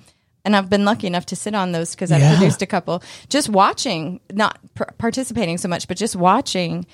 and 0.44 0.54
I've 0.56 0.70
been 0.70 0.84
lucky 0.84 1.06
enough 1.06 1.26
to 1.26 1.36
sit 1.36 1.54
on 1.54 1.72
those 1.72 1.90
because 1.94 2.10
I've 2.12 2.20
Yeah. 2.20 2.36
produced 2.36 2.62
a 2.62 2.66
couple. 2.66 3.02
Just 3.28 3.48
watching, 3.48 4.20
not 4.32 4.58
par- 4.74 4.94
participating 4.96 5.58
so 5.58 5.68
much, 5.68 5.88
but 5.88 5.96
just 5.96 6.14
watching. 6.16 6.86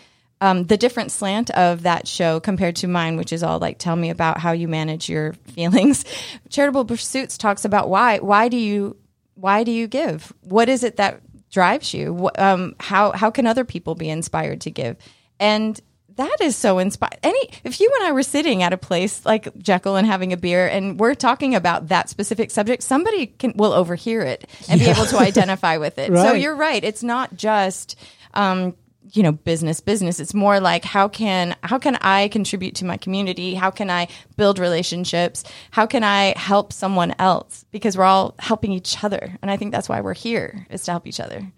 Um, 0.44 0.64
the 0.64 0.76
different 0.76 1.10
slant 1.10 1.48
of 1.52 1.84
that 1.84 2.06
show 2.06 2.38
compared 2.38 2.76
to 2.76 2.86
mine, 2.86 3.16
which 3.16 3.32
is 3.32 3.42
all 3.42 3.58
like, 3.58 3.78
tell 3.78 3.96
me 3.96 4.10
about 4.10 4.36
how 4.38 4.52
you 4.52 4.68
manage 4.68 5.08
your 5.08 5.32
feelings. 5.54 6.04
Charitable 6.50 6.84
Pursuits 6.84 7.38
talks 7.38 7.64
about 7.64 7.88
why. 7.88 8.18
Why 8.18 8.50
do 8.50 8.58
you 8.58 8.94
why 9.36 9.64
do 9.64 9.70
you 9.72 9.86
give? 9.86 10.34
What 10.42 10.68
is 10.68 10.84
it 10.84 10.96
that 10.96 11.22
drives 11.50 11.94
you? 11.94 12.28
Um, 12.36 12.74
how 12.78 13.12
how 13.12 13.30
can 13.30 13.46
other 13.46 13.64
people 13.64 13.94
be 13.94 14.10
inspired 14.10 14.60
to 14.62 14.70
give? 14.70 14.98
And 15.40 15.80
that 16.16 16.36
is 16.42 16.56
so 16.56 16.78
inspiring. 16.78 17.18
Any 17.22 17.48
if 17.64 17.80
you 17.80 17.90
and 18.00 18.06
I 18.06 18.12
were 18.12 18.22
sitting 18.22 18.62
at 18.62 18.74
a 18.74 18.76
place 18.76 19.24
like 19.24 19.56
Jekyll 19.56 19.96
and 19.96 20.06
having 20.06 20.34
a 20.34 20.36
beer, 20.36 20.66
and 20.66 21.00
we're 21.00 21.14
talking 21.14 21.54
about 21.54 21.88
that 21.88 22.10
specific 22.10 22.50
subject, 22.50 22.82
somebody 22.82 23.28
can 23.28 23.54
will 23.56 23.72
overhear 23.72 24.20
it 24.20 24.46
and 24.68 24.78
be 24.78 24.88
able 24.88 25.06
to 25.06 25.18
identify 25.18 25.78
with 25.78 25.98
it. 25.98 26.12
So 26.12 26.32
you're 26.34 26.54
right. 26.54 26.84
It's 26.84 27.02
not 27.02 27.34
just. 27.34 27.98
Um, 28.34 28.74
you 29.12 29.22
know 29.22 29.32
business 29.32 29.80
business. 29.80 30.20
It's 30.20 30.34
more 30.34 30.60
like 30.60 30.84
how 30.84 31.08
can 31.08 31.56
how 31.62 31.78
can 31.78 31.96
i 32.00 32.28
contribute 32.28 32.74
to 32.76 32.84
my 32.84 32.96
community? 32.96 33.54
How 33.54 33.70
can 33.70 33.90
i 33.90 34.08
build 34.36 34.58
relationships? 34.58 35.44
How 35.70 35.86
can 35.86 36.02
i 36.04 36.34
help 36.36 36.72
someone 36.72 37.14
else? 37.18 37.64
Because 37.70 37.96
we're 37.96 38.04
all 38.04 38.34
helping 38.38 38.72
each 38.72 39.02
other. 39.04 39.38
And 39.42 39.50
i 39.50 39.56
think 39.56 39.72
that's 39.72 39.88
why 39.88 40.00
we're 40.00 40.14
here 40.14 40.66
is 40.70 40.84
to 40.84 40.92
help 40.92 41.06
each 41.06 41.20
other 41.20 41.52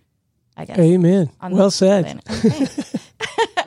i 0.57 0.65
guess 0.65 0.79
Amen. 0.79 1.31
Well 1.43 1.71
said. 1.71 2.21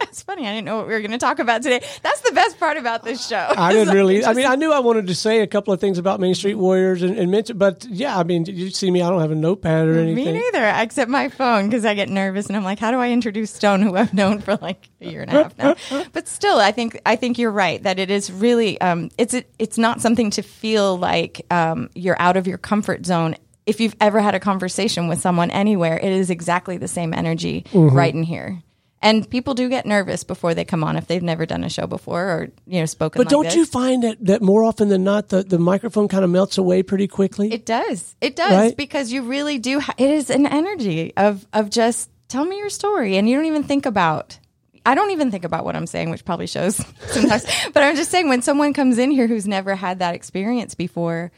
it's 0.01 0.23
funny 0.23 0.47
i 0.47 0.53
didn't 0.53 0.65
know 0.65 0.77
what 0.77 0.87
we 0.87 0.93
were 0.93 0.99
going 0.99 1.11
to 1.11 1.17
talk 1.17 1.39
about 1.39 1.61
today 1.63 1.83
that's 2.03 2.21
the 2.21 2.31
best 2.31 2.59
part 2.59 2.77
about 2.77 3.03
this 3.03 3.27
show 3.27 3.47
I 3.55 3.71
didn't 3.73 3.87
like 3.89 3.95
really. 3.95 4.17
it 4.17 4.27
I 4.27 4.33
mean, 4.33 4.45
I 4.45 4.55
knew 4.55 4.71
I 4.71 4.79
wanted 4.79 5.07
to 5.07 5.15
say 5.15 5.41
a 5.41 5.47
couple 5.47 5.73
of 5.73 5.79
things 5.79 5.97
about 5.97 6.19
Main 6.19 6.35
Street 6.35 6.55
Warriors 6.55 7.01
and, 7.01 7.17
and 7.17 7.31
mention, 7.31 7.57
but 7.57 7.85
yeah, 7.89 8.17
I 8.17 8.23
mean, 8.23 8.45
you 8.45 8.69
see 8.69 8.89
me. 8.91 9.01
I 9.01 9.09
don't 9.09 9.19
have 9.21 9.31
a 9.31 9.35
notepad 9.35 9.87
or 9.87 9.97
anything. 9.99 10.33
Me 10.33 10.39
neither, 10.39 10.65
except 10.77 11.09
my 11.09 11.29
phone 11.29 11.65
because 11.65 11.85
I 11.85 11.93
get 11.95 12.09
nervous 12.09 12.47
and 12.47 12.55
I'm 12.55 12.63
like, 12.63 12.79
how 12.79 12.91
do 12.91 12.97
I 12.97 13.09
introduce 13.09 13.51
Stone, 13.51 13.81
who 13.81 13.95
I've 13.95 14.13
known 14.13 14.39
for 14.39 14.57
like 14.57 14.89
a 15.01 15.09
year 15.09 15.21
and 15.23 15.31
a 15.31 15.43
half 15.43 15.57
now? 15.57 15.75
But 16.13 16.27
still, 16.27 16.57
I 16.59 16.71
think 16.71 16.99
I 17.05 17.15
think 17.15 17.37
you're 17.37 17.51
right 17.51 17.81
that 17.83 17.99
it 17.99 18.09
is 18.11 18.31
really 18.31 18.79
um, 18.81 19.09
it's 19.17 19.35
it's 19.57 19.77
not 19.77 20.01
something 20.01 20.29
to 20.31 20.41
feel 20.41 20.97
like 20.97 21.45
um, 21.51 21.89
you're 21.95 22.19
out 22.19 22.37
of 22.37 22.47
your 22.47 22.57
comfort 22.57 23.05
zone. 23.05 23.35
If 23.69 23.79
you've 23.79 23.95
ever 24.01 24.19
had 24.19 24.35
a 24.35 24.39
conversation 24.39 25.07
with 25.07 25.21
someone 25.21 25.51
anywhere, 25.51 25.97
it 25.97 26.11
is 26.11 26.29
exactly 26.29 26.77
the 26.77 26.87
same 26.87 27.13
energy 27.13 27.65
Mm-hmm. 27.71 27.95
right 27.95 28.13
in 28.13 28.23
here. 28.23 28.61
And 29.01 29.29
people 29.29 29.53
do 29.53 29.69
get 29.69 29.85
nervous 29.85 30.25
before 30.25 30.53
they 30.53 30.65
come 30.65 30.83
on 30.83 30.97
if 30.97 31.07
they've 31.07 31.23
never 31.23 31.45
done 31.45 31.63
a 31.63 31.69
show 31.69 31.87
before 31.87 32.21
or 32.21 32.49
you 32.67 32.81
know 32.81 32.85
spoken. 32.85 33.17
But 33.19 33.27
like 33.27 33.31
don't 33.31 33.43
this. 33.45 33.55
you 33.55 33.65
find 33.65 34.03
that, 34.03 34.17
that 34.25 34.41
more 34.41 34.65
often 34.65 34.89
than 34.89 35.05
not, 35.05 35.29
the, 35.29 35.41
the 35.41 35.57
microphone 35.57 36.09
kind 36.09 36.25
of 36.25 36.29
melts 36.29 36.57
away 36.57 36.83
pretty 36.83 37.07
quickly? 37.07 37.53
It 37.53 37.65
does. 37.65 38.15
It 38.19 38.35
does 38.35 38.51
Right? 38.51 38.75
because 38.75 39.09
you 39.13 39.21
really 39.21 39.57
do. 39.57 39.79
Ha- 39.79 39.93
it 39.97 40.09
is 40.09 40.29
an 40.29 40.45
energy 40.45 41.13
of 41.15 41.47
of 41.53 41.69
just 41.69 42.09
tell 42.27 42.43
me 42.43 42.57
your 42.57 42.69
story, 42.69 43.15
and 43.15 43.29
you 43.29 43.37
don't 43.37 43.45
even 43.45 43.63
think 43.63 43.85
about. 43.85 44.37
I 44.85 44.95
don't 44.95 45.11
even 45.11 45.31
think 45.31 45.45
about 45.45 45.63
what 45.63 45.75
I'm 45.77 45.87
saying, 45.87 46.09
which 46.09 46.25
probably 46.25 46.47
shows 46.47 46.75
sometimes. 47.07 47.45
but 47.73 47.83
I'm 47.83 47.95
just 47.95 48.11
saying 48.11 48.27
when 48.27 48.41
someone 48.41 48.73
comes 48.73 48.97
in 48.97 49.11
here 49.11 49.27
who's 49.27 49.47
never 49.47 49.75
had 49.75 49.99
that 49.99 50.13
experience 50.15 50.75
before, 50.75 51.31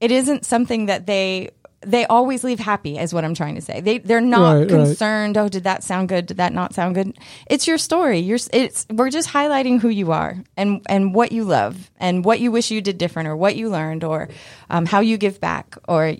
it 0.00 0.12
isn't 0.12 0.44
something 0.44 0.86
that 0.86 1.06
they 1.06 1.50
they 1.82 2.04
always 2.06 2.42
leave 2.44 2.58
happy 2.58 2.98
is 2.98 3.14
what 3.14 3.24
i'm 3.24 3.34
trying 3.34 3.54
to 3.54 3.60
say. 3.60 3.80
They 3.80 3.98
they're 3.98 4.20
not 4.20 4.52
Right, 4.52 4.60
right. 4.60 4.68
concerned 4.68 5.36
oh 5.38 5.48
did 5.48 5.64
that 5.64 5.84
sound 5.84 6.08
good? 6.08 6.26
Did 6.26 6.38
that 6.38 6.52
not 6.52 6.74
sound 6.74 6.94
good? 6.96 7.16
It's 7.48 7.66
your 7.68 7.78
story. 7.78 8.18
You're 8.18 8.38
it's 8.52 8.86
we're 8.90 9.10
just 9.10 9.28
highlighting 9.30 9.80
who 9.80 9.88
you 9.88 10.12
are 10.12 10.36
and 10.56 10.82
and 10.88 11.14
what 11.14 11.32
you 11.32 11.44
love 11.44 11.90
and 11.98 12.24
what 12.24 12.40
you 12.40 12.50
wish 12.50 12.70
you 12.70 12.80
did 12.80 12.98
different 12.98 13.28
or 13.28 13.36
what 13.36 13.56
you 13.56 13.70
learned 13.70 14.04
or 14.04 14.28
um, 14.70 14.86
how 14.86 15.00
you 15.00 15.16
give 15.16 15.40
back 15.40 15.76
or 15.88 16.16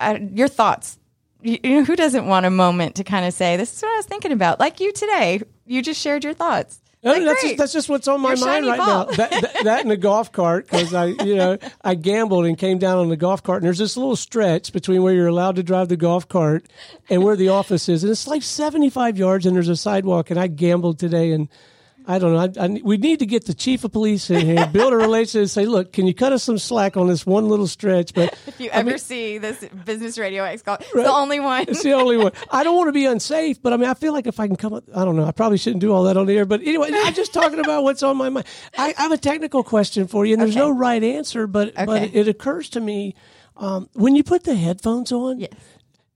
uh, 0.00 0.18
your 0.32 0.48
thoughts. 0.48 0.98
You, 1.42 1.58
you 1.62 1.70
know 1.76 1.84
who 1.84 1.96
doesn't 1.96 2.26
want 2.26 2.46
a 2.46 2.50
moment 2.50 2.94
to 2.96 3.04
kind 3.04 3.26
of 3.26 3.34
say 3.34 3.56
this 3.56 3.74
is 3.74 3.82
what 3.82 3.90
i 3.92 3.96
was 3.96 4.06
thinking 4.06 4.30
about 4.30 4.60
like 4.60 4.78
you 4.78 4.92
today 4.92 5.40
you 5.66 5.82
just 5.82 6.00
shared 6.00 6.22
your 6.22 6.34
thoughts 6.34 6.80
No, 7.04 7.12
Like, 7.12 7.24
that's 7.24 7.42
just, 7.42 7.56
that's 7.56 7.72
just 7.72 7.88
what's 7.88 8.06
on 8.06 8.20
my 8.20 8.34
Your 8.34 8.46
mind 8.46 8.66
right 8.66 8.78
ball. 8.78 8.86
now. 8.86 9.04
That, 9.16 9.30
that, 9.30 9.64
that 9.64 9.80
and 9.82 9.90
the 9.90 9.96
golf 9.96 10.30
cart 10.30 10.66
because 10.66 10.94
I, 10.94 11.06
you 11.06 11.34
know, 11.34 11.58
I 11.82 11.94
gambled 11.96 12.46
and 12.46 12.56
came 12.56 12.78
down 12.78 12.98
on 12.98 13.08
the 13.08 13.16
golf 13.16 13.42
cart, 13.42 13.58
and 13.58 13.66
there's 13.66 13.78
this 13.78 13.96
little 13.96 14.14
stretch 14.14 14.72
between 14.72 15.02
where 15.02 15.12
you're 15.12 15.26
allowed 15.26 15.56
to 15.56 15.62
drive 15.64 15.88
the 15.88 15.96
golf 15.96 16.28
cart 16.28 16.64
and 17.10 17.24
where 17.24 17.34
the 17.34 17.48
office 17.48 17.88
is, 17.88 18.04
and 18.04 18.10
it's 18.12 18.26
like 18.28 18.42
75 18.42 19.18
yards, 19.18 19.46
and 19.46 19.56
there's 19.56 19.68
a 19.68 19.76
sidewalk, 19.76 20.30
and 20.30 20.38
I 20.38 20.46
gambled 20.46 20.98
today, 21.00 21.32
and 21.32 21.48
I 22.06 22.18
don't 22.18 22.32
know. 22.32 22.62
I, 22.62 22.64
I, 22.66 22.80
we 22.82 22.96
need 22.96 23.18
to 23.20 23.26
get 23.26 23.46
the 23.46 23.54
chief 23.54 23.84
of 23.84 23.92
police 23.92 24.28
in 24.30 24.44
here, 24.44 24.66
build 24.66 24.92
a 24.92 24.96
relationship, 25.08 25.40
and 25.42 25.50
say, 25.50 25.66
look, 25.66 25.92
can 25.92 26.06
you 26.06 26.14
cut 26.14 26.32
us 26.32 26.42
some 26.42 26.58
slack 26.58 26.96
on 26.96 27.06
this 27.06 27.24
one 27.24 27.48
little 27.48 27.66
stretch? 27.66 28.12
But 28.14 28.32
if 28.46 28.58
you 28.60 28.70
ever 28.70 28.98
see 28.98 29.38
this 29.38 29.64
business 29.84 30.18
radio 30.18 30.44
X 30.44 30.62
call, 30.62 30.76
it's 30.80 30.92
the 30.92 31.10
only 31.10 31.38
one. 31.40 31.66
It's 31.68 31.82
the 31.82 31.92
only 31.92 32.16
one. 32.16 32.32
I 32.50 32.64
don't 32.64 32.76
want 32.76 32.88
to 32.88 32.92
be 32.92 33.06
unsafe, 33.06 33.62
but 33.62 33.72
I 33.72 33.76
mean, 33.76 33.88
I 33.88 33.94
feel 33.94 34.12
like 34.12 34.26
if 34.26 34.40
I 34.40 34.46
can 34.46 34.56
come 34.56 34.72
up, 34.74 34.84
I 34.94 35.04
don't 35.04 35.16
know. 35.16 35.24
I 35.24 35.32
probably 35.32 35.58
shouldn't 35.58 35.80
do 35.80 35.92
all 35.92 36.04
that 36.04 36.16
on 36.16 36.26
the 36.26 36.36
air. 36.36 36.44
But 36.44 36.60
anyway, 36.62 36.90
I'm 36.92 37.14
just 37.14 37.32
talking 37.32 37.60
about 37.60 37.82
what's 37.84 38.02
on 38.02 38.16
my 38.16 38.28
mind. 38.28 38.46
I, 38.76 38.94
I 38.98 39.02
have 39.02 39.12
a 39.12 39.18
technical 39.18 39.62
question 39.62 40.06
for 40.06 40.26
you, 40.26 40.32
and 40.34 40.42
there's 40.42 40.56
no 40.56 40.70
right 40.70 41.02
answer, 41.02 41.46
but 41.46 41.74
but 41.74 41.88
Okay. 41.88 42.04
it, 42.06 42.14
it 42.26 42.28
occurs 42.28 42.68
to 42.70 42.80
me 42.80 43.14
um, 43.56 43.88
when 43.92 44.16
you 44.16 44.24
put 44.24 44.44
the 44.44 44.54
headphones 44.54 45.12
on. 45.12 45.40
Yes. 45.40 45.52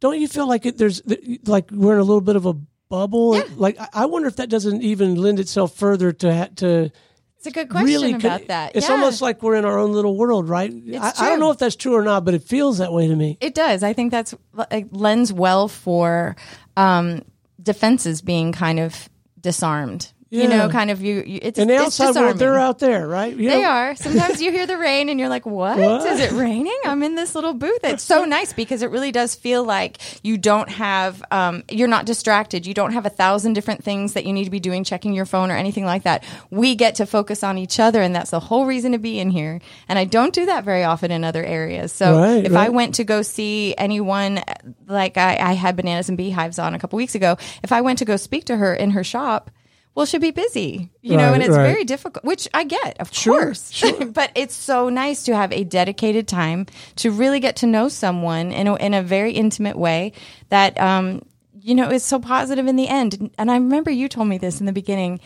Don't 0.00 0.20
you 0.20 0.28
feel 0.28 0.46
like 0.46 0.66
it, 0.66 0.76
there's 0.78 1.00
like 1.46 1.70
we're 1.70 1.94
in 1.94 2.00
a 2.00 2.04
little 2.04 2.20
bit 2.20 2.36
of 2.36 2.44
a 2.44 2.54
bubble? 2.88 3.40
Like 3.56 3.78
I- 3.80 3.88
I 3.92 4.06
wonder 4.06 4.28
if 4.28 4.36
that 4.36 4.48
doesn't 4.48 4.82
even 4.82 5.14
lend 5.16 5.40
itself 5.40 5.74
further 5.76 6.12
to 6.12 6.34
ha- 6.34 6.48
to 6.56 6.90
It's 7.38 7.46
a 7.46 7.50
good 7.50 7.68
question 7.68 7.86
really 7.86 8.12
about 8.14 8.46
that. 8.48 8.74
It's 8.74 8.88
Yeah. 8.88 8.94
almost 8.94 9.20
like 9.22 9.42
we're 9.42 9.54
in 9.56 9.64
our 9.64 9.78
own 9.78 9.92
little 9.92 10.16
world, 10.16 10.48
right? 10.48 10.72
I, 11.00 11.12
I 11.18 11.28
don't 11.28 11.38
know 11.40 11.50
if 11.50 11.58
that's 11.58 11.76
true 11.76 11.94
or 11.94 12.02
not, 12.02 12.24
but 12.24 12.34
it 12.34 12.42
feels 12.42 12.78
that 12.78 12.92
way 12.92 13.06
to 13.08 13.14
me. 13.16 13.38
It 13.40 13.54
does. 13.54 13.82
I 13.82 13.92
think 13.92 14.10
that's 14.10 14.34
it 14.70 14.92
lends 14.92 15.32
well 15.32 15.68
for 15.68 16.34
um, 16.76 17.22
defenses 17.62 18.22
being 18.22 18.52
kind 18.52 18.80
of 18.80 19.08
disarmed. 19.40 20.12
You 20.28 20.48
know, 20.48 20.68
kind 20.68 20.90
of 20.90 21.00
you. 21.00 21.22
you 21.24 21.38
it's, 21.40 21.56
And 21.56 21.70
the 21.70 21.74
it's 21.74 22.00
outside 22.00 22.20
world, 22.20 22.38
they're 22.38 22.58
out 22.58 22.80
there, 22.80 23.06
right? 23.06 23.34
You 23.34 23.48
They 23.48 23.62
know- 23.62 23.68
are. 23.68 23.94
Sometimes 23.94 24.42
you 24.42 24.50
hear 24.50 24.66
the 24.66 24.76
rain 24.76 25.08
and 25.08 25.20
you're 25.20 25.28
like, 25.28 25.46
what? 25.46 25.78
What? 25.78 26.04
Is 26.04 26.18
it 26.18 26.32
raining? 26.32 26.76
I'm 26.84 27.04
in 27.04 27.14
this 27.14 27.36
little 27.36 27.54
booth. 27.54 27.78
It's 27.84 28.02
so 28.02 28.24
nice 28.36 28.52
because 28.52 28.82
it 28.82 28.90
really 28.90 29.12
does 29.12 29.36
feel 29.36 29.62
like 29.62 29.98
you 30.24 30.36
don't 30.36 30.68
have, 30.68 31.22
um, 31.30 31.62
you're 31.70 31.86
not 31.86 32.06
distracted. 32.06 32.66
You 32.66 32.74
don't 32.74 32.92
have 32.92 33.06
a 33.06 33.10
thousand 33.10 33.52
different 33.52 33.84
things 33.84 34.14
that 34.14 34.26
you 34.26 34.32
need 34.32 34.44
to 34.44 34.50
be 34.50 34.58
doing, 34.58 34.82
checking 34.82 35.14
your 35.14 35.26
phone 35.26 35.52
or 35.52 35.54
anything 35.56 35.84
like 35.84 36.02
that. 36.02 36.24
We 36.50 36.74
get 36.74 36.96
to 36.96 37.06
focus 37.06 37.44
on 37.44 37.56
each 37.56 37.78
other 37.78 38.02
and 38.02 38.12
that's 38.14 38.32
the 38.32 38.40
whole 38.40 38.66
reason 38.66 38.92
to 38.92 38.98
be 38.98 39.20
in 39.20 39.30
here. 39.30 39.60
And 39.88 39.96
I 39.96 40.04
don't 40.06 40.34
do 40.34 40.46
that 40.46 40.64
very 40.64 40.82
often 40.82 41.12
in 41.12 41.22
other 41.22 41.44
areas. 41.44 41.92
So 41.92 42.18
Right, 42.18 42.44
if 42.44 42.54
I 42.56 42.70
went 42.70 42.96
to 42.96 43.04
go 43.04 43.22
see 43.22 43.74
anyone, 43.78 44.40
like 44.88 45.16
I, 45.18 45.36
I 45.36 45.52
had 45.52 45.76
Bananas 45.76 46.08
and 46.08 46.18
Beehives 46.18 46.58
on 46.58 46.74
a 46.74 46.80
couple 46.80 46.96
weeks 46.96 47.14
ago, 47.14 47.36
if 47.62 47.70
I 47.70 47.80
went 47.80 48.00
to 48.00 48.04
go 48.04 48.16
speak 48.16 48.46
to 48.46 48.56
her 48.56 48.74
in 48.74 48.90
her 48.90 49.04
shop, 49.04 49.52
well, 49.96 50.04
she'll 50.04 50.20
be 50.20 50.30
busy, 50.30 50.90
you 51.00 51.16
know, 51.16 51.32
and 51.32 51.42
it's 51.42 51.56
right. 51.56 51.72
very 51.72 51.82
difficult, 51.84 52.22
which 52.22 52.46
I 52.52 52.64
get, 52.64 53.00
of 53.00 53.12
Sure, 53.14 53.44
course. 53.46 53.82
but 54.12 54.30
it's 54.34 54.54
so 54.54 54.90
nice 54.90 55.24
to 55.24 55.34
have 55.34 55.50
a 55.52 55.64
dedicated 55.64 56.28
time 56.28 56.66
to 56.96 57.10
really 57.10 57.40
get 57.40 57.56
to 57.56 57.66
know 57.66 57.88
someone 57.88 58.52
in 58.52 58.66
a, 58.66 58.74
in 58.76 58.92
a 58.92 59.02
very 59.02 59.32
intimate 59.32 59.76
way 59.78 60.12
that, 60.50 60.78
um, 60.78 61.22
you 61.58 61.74
know, 61.74 61.90
is 61.90 62.04
so 62.04 62.18
positive 62.20 62.66
in 62.66 62.76
the 62.76 62.88
end. 62.88 63.30
And 63.38 63.50
I 63.50 63.54
remember 63.54 63.90
you 63.90 64.06
told 64.06 64.28
me 64.28 64.36
this 64.36 64.60
in 64.60 64.66
the 64.66 64.72
beginning. 64.72 65.18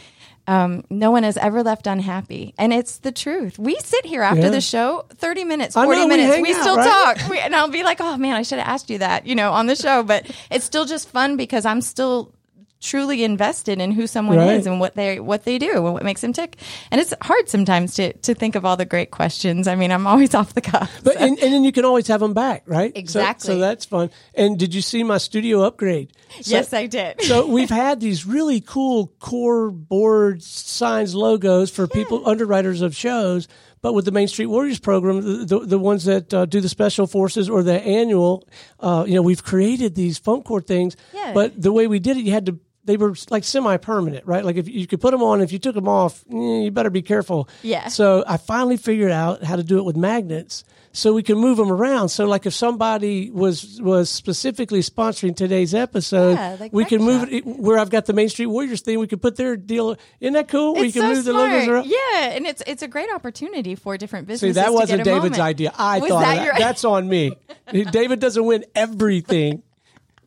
Um, 0.47 0.85
no 0.89 1.11
one 1.11 1.25
has 1.25 1.37
ever 1.37 1.63
left 1.63 1.87
unhappy, 1.87 2.55
and 2.57 2.73
it's 2.73 2.99
the 2.99 3.13
truth. 3.13 3.59
We 3.59 3.77
sit 3.81 4.07
here 4.07 4.23
after 4.23 4.45
Yeah. 4.45 4.51
the 4.51 4.61
show, 4.61 5.05
thirty 5.11 5.45
minutes, 5.45 5.77
I 5.77 5.83
know, 5.83 5.89
forty 5.89 6.01
we 6.03 6.07
minutes. 6.07 6.41
We, 6.41 6.55
out, 6.55 6.61
still 6.61 6.77
right? 6.77 7.17
talk, 7.17 7.29
we, 7.31 7.39
and 7.39 7.55
I'll 7.55 7.69
be 7.69 7.83
like, 7.85 7.99
"Oh 8.01 8.17
man, 8.17 8.35
I 8.37 8.43
should 8.43 8.59
have 8.59 8.67
asked 8.67 8.89
you 8.89 8.99
that," 8.99 9.27
you 9.27 9.35
know, 9.35 9.53
on 9.53 9.67
the 9.67 9.77
show. 9.77 10.03
But 10.03 10.29
it's 10.51 10.65
still 10.65 10.87
just 10.87 11.09
fun 11.11 11.37
because 11.37 11.67
I'm 11.67 11.83
still 11.83 12.33
truly 12.81 13.23
invested 13.25 13.79
in 13.81 13.93
who 13.93 14.07
someone 14.07 14.39
Right. 14.39 14.55
is 14.59 14.67
and 14.67 14.81
what 14.81 14.95
they 14.95 15.21
what 15.21 15.45
they 15.45 15.59
do 15.59 15.71
and 15.73 15.93
what 15.93 16.03
makes 16.03 16.21
them 16.23 16.33
tick. 16.33 16.57
And 16.91 17.01
it's 17.01 17.13
hard 17.23 17.49
sometimes 17.49 17.95
to 17.97 18.13
to 18.15 18.35
think 18.35 18.55
of 18.55 18.65
all 18.65 18.77
the 18.77 18.85
great 18.87 19.11
questions. 19.11 19.69
I 19.69 19.75
mean, 19.75 19.93
I'm 19.93 20.07
always 20.07 20.35
off 20.39 20.55
the 20.55 20.61
cuff. 20.63 20.91
But 21.05 21.17
and, 21.17 21.39
and 21.39 21.53
then 21.53 21.65
you 21.65 21.73
can 21.73 21.85
always 21.85 22.07
have 22.09 22.21
them 22.21 22.33
back, 22.35 22.63
right? 22.67 22.93
Exactly. 22.95 23.47
So, 23.49 23.59
that's 23.59 23.85
fun. 23.85 24.11
And 24.35 24.59
did 24.59 24.75
you 24.75 24.81
see 24.81 25.03
my 25.03 25.19
studio 25.19 25.63
upgrade? 25.63 26.13
So- 26.41 26.51
yes, 26.53 26.73
I 26.73 26.87
did. 26.87 27.21
so 27.23 27.47
we've 27.47 27.69
had 27.71 28.01
these 28.01 28.25
really 28.27 28.61
cool 28.61 29.09
core 29.19 29.71
board 29.71 30.43
signs 30.43 31.15
logos 31.15 31.71
for 31.71 31.87
people 31.87 32.27
underwriters 32.29 32.81
of 32.83 32.95
shows 32.97 33.47
but 33.83 33.95
with 33.95 34.05
the 34.05 34.11
main 34.13 34.29
street 34.29 34.47
warriors 34.47 34.79
program 34.79 35.21
the, 35.23 35.45
the, 35.45 35.59
the 35.67 35.79
ones 35.79 36.05
that 36.05 36.33
uh, 36.35 36.45
do 36.47 36.61
the 36.61 36.69
special 36.69 37.07
forces 37.07 37.49
or 37.49 37.63
the 37.63 37.81
annual 37.83 38.47
uh, 38.81 39.05
you 39.09 39.15
know 39.15 39.23
we've 39.23 39.43
created 39.43 39.95
these 39.95 40.19
foam 40.19 40.43
core 40.43 40.61
things 40.61 40.97
Yeah. 41.13 41.33
but 41.35 41.61
the 41.61 41.73
way 41.73 41.87
we 41.87 41.99
did 41.99 42.17
it 42.17 42.25
you 42.25 42.33
had 42.33 42.47
to 42.47 42.59
they 42.85 42.97
were 42.97 43.15
like 43.29 43.45
semi-permanent 43.45 44.27
right 44.27 44.45
like 44.45 44.57
if 44.57 44.67
you 44.69 44.87
could 44.87 45.01
put 45.01 45.11
them 45.11 45.23
on 45.23 45.41
if 45.41 45.53
you 45.53 45.59
took 45.59 45.75
them 45.75 45.87
off 45.89 46.25
eh, 46.33 46.35
you 46.37 46.71
better 46.71 46.91
be 46.91 47.03
careful 47.03 47.49
Yeah. 47.63 47.89
so 47.89 48.25
i 48.27 48.37
finally 48.39 48.77
figured 48.79 49.13
out 49.13 49.43
how 49.45 49.57
to 49.57 49.63
do 49.63 49.79
it 49.79 49.85
with 49.85 49.97
magnets 49.97 50.65
so 50.93 51.13
we 51.13 51.23
can 51.23 51.37
move 51.39 51.57
them 51.59 51.71
around 51.71 52.09
so 52.09 52.25
like 52.27 52.47
if 52.47 52.55
somebody 52.55 53.31
was 53.31 53.79
was 53.83 54.09
specifically 54.11 54.81
sponsoring 54.81 55.37
today's 55.37 55.73
episode 55.75 56.33
Yeah, 56.33 56.57
like 56.59 56.73
we 56.73 56.85
can 56.85 57.03
move 57.03 57.21
Shop. 57.23 57.29
it 57.33 57.47
where 57.47 57.79
I've 57.79 57.91
got 57.91 58.07
the 58.07 58.13
Main 58.13 58.29
Street 58.29 58.47
Warriors 58.47 58.81
thing. 58.81 58.99
We 58.99 59.07
can 59.07 59.21
put 59.21 59.37
their 59.37 59.57
deal. 59.57 59.95
Isn't 60.19 60.33
that 60.35 60.49
cool? 60.49 60.75
we 60.75 60.91
can 60.91 61.03
so 61.03 61.09
move 61.15 61.25
the 61.25 61.33
logos 61.33 61.63
smart. 61.65 61.69
around. 61.77 61.87
Yeah, 61.87 62.31
and 62.31 62.45
it's 62.45 62.61
it's 62.67 62.83
a 62.83 62.89
great 62.89 63.09
opportunity 63.15 63.77
for 63.77 63.97
different 63.97 64.27
businesses. 64.27 64.57
See, 64.57 64.61
that 64.61 64.73
wasn't 64.73 65.05
David's 65.05 65.39
moment. 65.39 65.39
idea. 65.39 65.73
I 65.79 66.01
Was 66.01 66.09
thought 66.11 66.23
that 66.23 66.45
that. 66.45 66.59
that's 66.59 66.85
on 66.85 67.09
me. 67.09 67.37
David 67.93 68.19
doesn't 68.19 68.45
win 68.45 68.65
everything. 68.75 69.63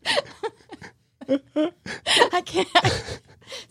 I 1.56 2.42
can't. 2.42 2.68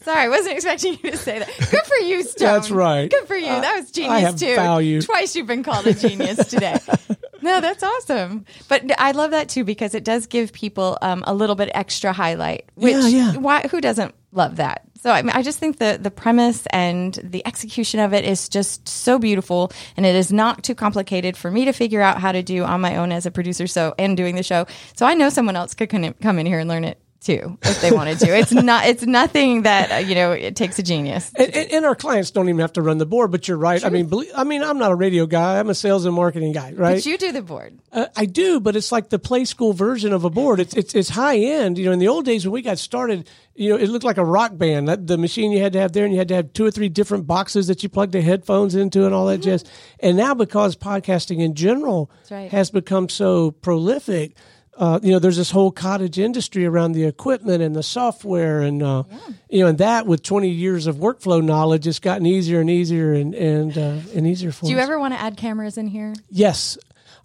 Sorry, 0.02 0.20
I 0.20 0.28
wasn't 0.28 0.54
expecting 0.54 0.98
you 1.02 1.10
to 1.10 1.16
say 1.16 1.38
that. 1.40 1.48
Good 1.70 1.82
for 1.84 1.96
you, 2.04 2.22
Stone. 2.22 2.46
That's 2.48 2.70
right. 2.70 3.10
Good 3.10 3.26
for 3.26 3.36
you. 3.36 3.48
Uh, 3.48 3.60
that 3.60 3.76
was 3.80 3.90
genius 3.90 4.12
I 4.12 4.18
have 4.20 4.36
too. 4.38 4.54
value. 4.54 5.02
Twice 5.02 5.34
you've 5.34 5.46
been 5.46 5.62
called 5.62 5.86
a 5.86 5.94
genius 5.94 6.46
today. 6.48 6.78
no, 7.42 7.60
that's 7.60 7.82
awesome. 7.82 8.44
But 8.68 8.90
I 9.00 9.12
love 9.12 9.32
that 9.32 9.48
too 9.48 9.64
because 9.64 9.94
it 9.94 10.04
does 10.04 10.26
give 10.26 10.52
people 10.52 10.98
um, 11.02 11.24
a 11.26 11.34
little 11.34 11.56
bit 11.56 11.70
extra 11.74 12.12
highlight. 12.12 12.68
Which 12.74 12.94
Yeah, 12.94 13.08
yeah. 13.08 13.36
why 13.36 13.62
who 13.68 13.80
doesn't 13.80 14.14
love 14.32 14.56
that? 14.56 14.82
So 15.00 15.10
I 15.10 15.22
mean, 15.22 15.30
I 15.34 15.42
just 15.42 15.58
think 15.58 15.78
the 15.78 15.98
the 16.00 16.12
premise 16.12 16.64
and 16.70 17.18
the 17.24 17.44
execution 17.44 17.98
of 17.98 18.12
it 18.14 18.24
is 18.24 18.48
just 18.48 18.88
so 18.88 19.18
beautiful, 19.18 19.72
and 19.96 20.06
it 20.06 20.14
is 20.14 20.32
not 20.32 20.62
too 20.62 20.76
complicated 20.76 21.36
for 21.36 21.50
me 21.50 21.64
to 21.64 21.72
figure 21.72 22.00
out 22.00 22.20
how 22.20 22.30
to 22.30 22.42
do 22.42 22.62
on 22.62 22.80
my 22.80 22.96
own 22.96 23.10
as 23.10 23.26
a 23.26 23.32
producer. 23.32 23.66
So 23.66 23.94
and 23.98 24.16
doing 24.16 24.36
the 24.36 24.44
show, 24.44 24.66
so 24.94 25.06
I 25.06 25.14
know 25.14 25.28
someone 25.28 25.56
else 25.56 25.74
could 25.74 25.90
come 25.90 26.04
in- 26.04 26.14
come 26.14 26.38
in 26.38 26.46
here 26.46 26.60
and 26.60 26.68
learn 26.68 26.84
it 26.84 27.00
too 27.22 27.58
if 27.62 27.80
they 27.80 27.90
wanted 27.90 28.18
to. 28.20 28.36
It's 28.36 28.52
not 28.52 28.86
it's 28.86 29.04
nothing 29.04 29.62
that 29.62 29.92
uh, 29.92 29.96
you 29.96 30.14
know 30.14 30.32
it 30.32 30.56
takes 30.56 30.78
a 30.78 30.82
genius. 30.82 31.32
And, 31.36 31.54
and, 31.54 31.84
our 31.84 31.94
clients 31.94 32.30
don't 32.30 32.48
even 32.48 32.60
have 32.60 32.74
to 32.74 32.82
run 32.82 32.98
the 32.98 33.06
board. 33.06 33.30
But 33.30 33.48
you're 33.48 33.56
right. 33.56 33.84
I 33.84 33.88
mean, 33.88 34.06
believe, 34.06 34.30
I 34.34 34.44
mean, 34.44 34.62
I'm 34.62 34.78
not 34.78 34.92
a 34.92 34.94
radio 34.94 35.26
guy. 35.26 35.58
I'm 35.58 35.70
a 35.70 35.74
sales 35.74 36.04
and 36.04 36.14
marketing 36.14 36.52
guy, 36.52 36.72
right? 36.72 36.96
But 36.96 37.06
you 37.06 37.18
do 37.18 37.32
the 37.32 37.42
board. 37.42 37.78
Uh, 37.92 38.06
I 38.16 38.26
do, 38.26 38.60
but 38.60 38.76
it's 38.76 38.92
like 38.92 39.08
the 39.08 39.18
play 39.18 39.44
school 39.44 39.72
version 39.72 40.12
of 40.12 40.24
a 40.24 40.30
board. 40.30 40.60
It's 40.60 40.74
it's 40.74 40.94
it's 40.94 41.08
high 41.08 41.38
end. 41.38 41.78
You 41.78 41.86
know, 41.86 41.92
in 41.92 41.98
the 41.98 42.08
old 42.08 42.24
days 42.24 42.44
when 42.44 42.52
we 42.52 42.62
got 42.62 42.78
started, 42.78 43.28
you 43.54 43.70
know, 43.70 43.76
it 43.76 43.88
looked 43.88 44.04
like 44.04 44.18
a 44.18 44.24
rock 44.24 44.56
band. 44.56 44.88
That, 44.88 45.06
the 45.06 45.18
machine 45.18 45.52
you 45.52 45.60
had 45.60 45.72
to 45.74 45.80
have 45.80 45.92
there, 45.92 46.04
and 46.04 46.12
you 46.12 46.18
had 46.18 46.28
to 46.28 46.34
have 46.34 46.52
two 46.52 46.64
or 46.64 46.70
three 46.70 46.88
different 46.88 47.26
boxes 47.26 47.66
that 47.68 47.82
you 47.82 47.88
plugged 47.88 48.12
the 48.12 48.22
headphones 48.22 48.74
into, 48.74 49.04
and 49.04 49.14
all 49.14 49.26
that 49.26 49.38
jazz. 49.38 49.64
And 50.00 50.16
now, 50.16 50.34
because 50.34 50.76
podcasting 50.76 51.40
in 51.40 51.54
general 51.54 52.10
right. 52.30 52.50
has 52.50 52.70
become 52.70 53.08
so 53.08 53.50
prolific. 53.50 54.36
Uh, 54.76 54.98
you 55.02 55.12
know, 55.12 55.18
there's 55.18 55.36
this 55.36 55.50
whole 55.50 55.70
cottage 55.70 56.18
industry 56.18 56.64
around 56.64 56.92
the 56.92 57.04
equipment 57.04 57.62
and 57.62 57.76
the 57.76 57.82
software, 57.82 58.62
and 58.62 58.82
uh, 58.82 59.02
you 59.50 59.60
know, 59.60 59.66
and 59.66 59.78
that 59.78 60.06
with 60.06 60.22
20 60.22 60.48
years 60.48 60.86
of 60.86 60.96
workflow 60.96 61.44
knowledge, 61.44 61.86
it's 61.86 61.98
gotten 61.98 62.24
easier 62.24 62.60
and 62.60 62.70
easier 62.70 63.12
and 63.12 63.34
and 63.34 63.76
uh, 63.76 63.98
and 64.14 64.26
easier 64.26 64.50
for 64.50 64.64
Do 64.66 64.72
you 64.72 64.78
us. 64.78 64.84
ever 64.84 64.98
want 64.98 65.12
to 65.12 65.20
add 65.20 65.36
cameras 65.36 65.76
in 65.76 65.88
here? 65.88 66.14
Yes. 66.30 66.78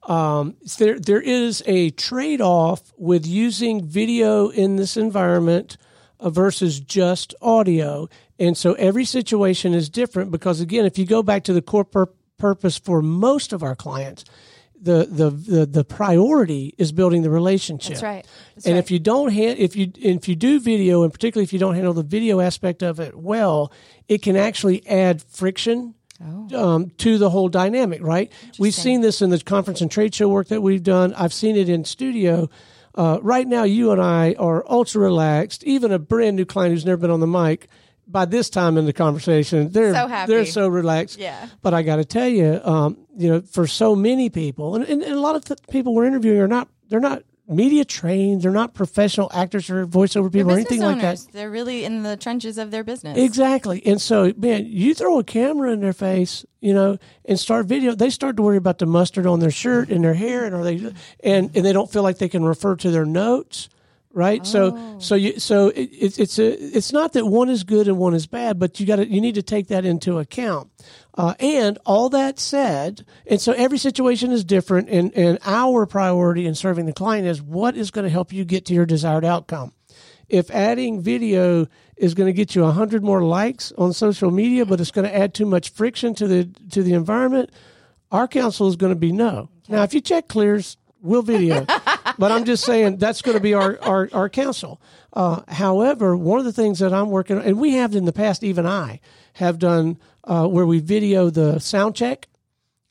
Um, 0.04 0.56
there, 0.78 1.00
there 1.00 1.22
is 1.22 1.62
a 1.66 1.90
trade 1.92 2.40
off 2.42 2.94
with 2.98 3.26
using 3.26 3.86
video 3.86 4.48
in 4.50 4.76
this 4.78 4.96
environment 4.96 5.78
uh, 6.20 6.30
versus 6.30 6.80
just 6.80 7.36
audio. 7.42 8.08
And 8.40 8.56
so 8.56 8.74
every 8.74 9.04
situation 9.04 9.74
is 9.74 9.90
different 9.90 10.32
because, 10.32 10.62
again, 10.62 10.86
if 10.86 10.98
you 10.98 11.06
go 11.06 11.24
back 11.24 11.44
to 11.46 11.54
the 11.54 11.62
core 11.62 11.84
pur- 11.84 12.12
purpose 12.38 12.78
for 12.78 13.02
most 13.02 13.52
of 13.52 13.64
our 13.64 13.76
clients, 13.76 14.24
the, 14.82 15.08
the, 15.10 15.30
the, 15.30 15.66
the 15.66 15.84
priority 15.84 16.74
is 16.78 16.92
building 16.92 17.22
the 17.22 17.30
relationship. 17.30 17.94
That's 17.94 18.04
right. 18.04 18.28
That's 18.56 18.66
and 18.66 18.76
right. 18.76 18.80
if 18.84 18.92
you 18.92 19.00
don't 19.00 19.32
ha- 19.34 19.56
if 19.58 19.76
you 19.76 19.92
if 19.96 20.28
you 20.28 20.36
do 20.36 20.60
video, 20.60 21.04
and 21.04 21.12
particularly 21.12 21.44
if 21.44 21.54
you 21.54 21.60
don't 21.60 21.76
handle 21.76 21.94
the 21.94 22.04
video 22.04 22.40
aspect 22.40 22.84
of 22.84 23.00
it 23.00 23.16
well, 23.16 23.72
it 24.08 24.22
can 24.22 24.36
actually 24.36 24.86
add 24.88 25.22
friction 25.24 25.96
um, 26.56 26.90
to 26.98 27.18
the 27.18 27.30
whole 27.30 27.50
dynamic, 27.50 28.02
right? 28.02 28.32
We've 28.58 28.74
seen 28.74 29.02
this 29.02 29.22
in 29.22 29.30
the 29.30 29.40
conference 29.40 29.82
and 29.82 29.92
trade 29.92 30.16
show 30.16 30.28
work 30.28 30.48
that 30.48 30.62
we've 30.62 30.84
done. 30.84 31.14
I've 31.14 31.34
seen 31.34 31.56
it 31.56 31.70
in 31.70 31.86
studio. 31.86 32.50
Uh, 32.96 33.20
right 33.22 33.48
now, 33.48 33.64
you 33.64 33.92
and 33.92 34.02
I 34.02 34.34
are 34.40 34.66
ultra 34.68 35.02
relaxed. 35.02 35.64
Even 35.64 35.92
a 35.92 36.00
brand 36.00 36.36
new 36.36 36.46
client 36.46 36.74
who's 36.74 36.86
never 36.86 36.98
been 36.98 37.12
on 37.12 37.20
the 37.20 37.28
mic, 37.28 37.68
by 38.08 38.26
this 38.26 38.50
time 38.50 38.78
in 38.78 38.86
the 38.86 38.94
conversation, 38.94 39.70
they're 39.72 39.94
So 39.94 40.08
happy. 40.08 40.32
they're 40.32 40.46
so 40.46 40.68
relaxed. 40.68 41.18
Yeah. 41.20 41.48
But 41.62 41.74
I 41.74 41.82
got 41.84 41.98
to 41.98 42.06
tell 42.06 42.28
you, 42.28 42.60
um, 42.64 42.98
you 43.18 43.30
know, 43.30 43.42
for 43.42 43.68
so 43.68 43.96
many 43.96 44.30
people, 44.30 44.76
and, 44.76 44.86
and, 44.86 45.02
and 45.04 45.14
a 45.14 45.20
lot 45.20 45.36
of 45.36 45.46
the 45.46 45.58
people 45.70 45.94
we're 45.94 46.06
interviewing 46.06 46.40
are 46.40 46.48
not 46.48 46.68
they're 46.90 47.00
not 47.02 47.24
media 47.50 47.86
trained. 47.86 48.42
They're 48.42 48.52
not 48.52 48.74
professional 48.74 49.30
actors 49.34 49.70
or 49.70 49.86
voiceover 49.88 50.32
people 50.32 50.52
or 50.52 50.56
anything 50.56 50.82
like 50.82 51.00
that. 51.02 51.20
they're 51.32 51.50
really 51.50 51.86
in 51.86 52.04
the 52.04 52.18
trenches 52.18 52.58
of 52.58 52.72
their 52.72 52.84
business. 52.84 53.18
Exactly. 53.18 53.82
And 53.86 54.02
so, 54.02 54.34
man, 54.38 54.66
you 54.66 54.94
throw 54.94 55.20
a 55.20 55.24
camera 55.24 55.72
in 55.72 55.80
their 55.80 55.94
face, 55.94 56.46
you 56.60 56.74
know, 56.74 56.98
and 57.24 57.40
start 57.40 57.66
video, 57.66 57.96
they 57.96 58.10
start 58.10 58.36
to 58.38 58.44
worry 58.44 58.58
about 58.58 58.80
the 58.80 58.86
mustard 58.86 59.26
on 59.26 59.40
their 59.40 59.52
shirt 59.52 59.90
and 59.90 60.04
their 60.04 60.14
hair 60.14 60.46
and 60.46 60.54
are 60.56 60.64
they 60.64 60.94
and 61.24 61.56
and 61.56 61.66
they 61.66 61.72
don't 61.74 61.90
feel 61.92 62.04
like 62.04 62.18
they 62.18 62.28
can 62.30 62.44
refer 62.44 62.76
to 62.78 62.92
their 62.92 63.06
notes, 63.06 63.70
right? 64.18 64.46
So 64.46 64.98
so 65.00 65.14
you 65.14 65.40
so 65.40 65.68
it, 65.70 65.90
it's 65.94 66.18
it's 66.18 66.40
a 66.40 66.48
it's 66.76 66.92
not 66.92 67.14
that 67.14 67.26
one 67.28 67.50
is 67.50 67.64
good 67.64 67.88
and 67.88 67.98
one 67.98 68.16
is 68.16 68.26
bad, 68.26 68.58
but 68.58 68.80
you 68.80 68.86
got 68.88 68.96
to 68.98 69.08
you 69.08 69.22
need 69.22 69.36
to 69.36 69.44
take 69.44 69.68
that 69.68 69.86
into 69.86 70.18
account. 70.18 70.72
Uh, 71.14 71.36
and 71.40 71.78
all 71.86 72.10
that 72.10 72.40
said, 72.40 73.06
and 73.26 73.40
so 73.40 73.52
every 73.54 73.78
situation 73.80 74.32
is 74.32 74.44
different, 74.44 74.88
and, 74.88 75.12
and 75.16 75.40
our 75.46 75.88
priority 75.88 76.46
in 76.46 76.54
serving 76.54 76.86
the 76.86 76.94
client 76.94 77.26
is 77.26 77.42
what 77.42 77.76
is 77.76 77.90
going 77.90 78.04
to 78.04 78.10
help 78.10 78.32
you 78.32 78.46
get 78.46 78.66
to 78.66 78.74
your 78.74 78.86
desired 78.86 79.26
outcome 79.26 79.72
if 80.30 80.52
adding 80.52 81.02
video 81.02 81.66
is 81.96 82.14
going 82.14 82.28
to 82.28 82.34
get 82.34 82.54
you 82.54 82.62
100 82.64 83.04
more 83.04 83.24
likes 83.24 83.72
on 83.78 83.94
social 83.94 84.30
media 84.30 84.66
but 84.66 84.82
it's 84.82 84.92
going 84.92 85.08
to 85.08 85.16
add 85.16 85.34
too 85.34 85.46
much 85.46 85.70
friction 85.70 86.14
to 86.14 86.28
the 86.28 86.44
to 86.70 86.84
the 86.84 86.94
environment 86.94 87.50
our 88.12 88.28
counsel 88.28 88.68
is 88.68 88.76
going 88.76 88.92
to 88.92 89.00
be 89.00 89.14
no 89.14 89.50
now 89.70 89.84
if 89.84 89.94
you 89.94 90.02
check 90.02 90.28
clears 90.28 90.76
we'll 91.08 91.22
video 91.24 91.66
but 92.20 92.32
i'm 92.32 92.46
just 92.46 92.64
saying 92.64 92.98
that's 92.98 93.22
going 93.22 93.36
to 93.38 93.42
be 93.42 93.54
our 93.54 93.80
our, 93.82 94.10
our 94.14 94.30
counsel 94.30 94.82
uh, 95.14 95.42
however 95.48 96.16
one 96.16 96.38
of 96.40 96.46
the 96.46 96.54
things 96.54 96.80
that 96.80 96.94
i'm 96.94 97.10
working 97.10 97.38
on 97.38 97.44
and 97.44 97.60
we 97.60 97.74
have 97.74 97.96
in 97.96 98.06
the 98.06 98.14
past 98.14 98.44
even 98.44 98.66
i 98.66 99.00
have 99.34 99.58
done 99.60 99.98
uh, 100.26 100.46
where 100.48 100.66
we 100.66 100.80
video 100.80 101.30
the 101.30 101.60
sound 101.60 101.96
check 101.96 102.28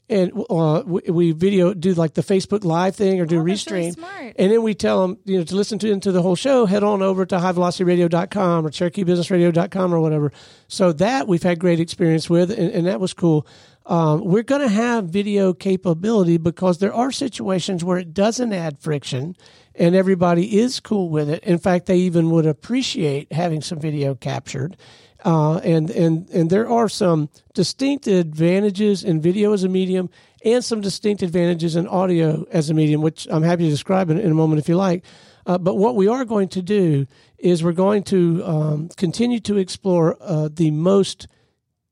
and 0.08 0.30
uh, 0.50 0.84
we, 0.86 1.00
we 1.10 1.32
video 1.32 1.74
do 1.74 1.92
like 1.94 2.14
the 2.14 2.22
Facebook 2.22 2.62
Live 2.62 2.94
thing 2.94 3.18
or 3.20 3.26
do 3.26 3.40
Oh, 3.40 3.44
that's 3.44 3.68
really 3.68 3.88
restream, 3.88 3.94
smart. 3.94 4.36
and 4.38 4.52
then 4.52 4.62
we 4.62 4.72
tell 4.72 5.02
them 5.02 5.18
you 5.24 5.38
know 5.38 5.42
to 5.44 5.56
listen 5.56 5.80
to 5.80 5.90
into 5.90 6.12
the 6.12 6.22
whole 6.22 6.36
show. 6.36 6.64
Head 6.64 6.84
on 6.84 7.02
over 7.02 7.26
to 7.26 7.34
highvelocityradio.com 7.38 8.64
or 8.64 8.70
CherokeeBusinessRadio.com 8.70 9.92
or 9.92 9.98
whatever. 9.98 10.30
So 10.68 10.92
that 10.92 11.26
we've 11.26 11.42
had 11.42 11.58
great 11.58 11.80
experience 11.80 12.30
with, 12.30 12.52
and, 12.52 12.70
and 12.70 12.86
that 12.86 13.00
was 13.00 13.14
cool. 13.14 13.48
Um, 13.86 14.24
we're 14.24 14.42
going 14.42 14.62
to 14.62 14.68
have 14.68 15.04
video 15.04 15.52
capability 15.52 16.38
because 16.38 16.78
there 16.78 16.92
are 16.92 17.12
situations 17.12 17.84
where 17.84 17.98
it 17.98 18.12
doesn't 18.12 18.52
add 18.52 18.80
friction, 18.80 19.36
and 19.76 19.94
everybody 19.94 20.58
is 20.58 20.80
cool 20.80 21.08
with 21.08 21.30
it. 21.30 21.44
In 21.44 21.58
fact, 21.58 21.86
they 21.86 21.98
even 21.98 22.30
would 22.30 22.46
appreciate 22.46 23.32
having 23.32 23.62
some 23.62 23.78
video 23.78 24.16
captured. 24.16 24.76
Uh, 25.24 25.58
and 25.58 25.90
and 25.90 26.28
and 26.30 26.50
there 26.50 26.68
are 26.68 26.88
some 26.88 27.28
distinct 27.54 28.06
advantages 28.06 29.02
in 29.04 29.20
video 29.20 29.52
as 29.52 29.62
a 29.62 29.68
medium, 29.68 30.10
and 30.44 30.64
some 30.64 30.80
distinct 30.80 31.22
advantages 31.22 31.76
in 31.76 31.86
audio 31.86 32.44
as 32.50 32.70
a 32.70 32.74
medium, 32.74 33.02
which 33.02 33.26
I'm 33.30 33.42
happy 33.42 33.64
to 33.64 33.70
describe 33.70 34.10
in, 34.10 34.18
in 34.18 34.30
a 34.30 34.34
moment 34.34 34.58
if 34.58 34.68
you 34.68 34.76
like. 34.76 35.04
Uh, 35.46 35.58
but 35.58 35.76
what 35.76 35.94
we 35.94 36.08
are 36.08 36.24
going 36.24 36.48
to 36.48 36.62
do 36.62 37.06
is 37.38 37.62
we're 37.62 37.72
going 37.72 38.02
to 38.02 38.42
um, 38.44 38.88
continue 38.96 39.38
to 39.40 39.58
explore 39.58 40.16
uh, 40.20 40.48
the 40.52 40.72
most 40.72 41.28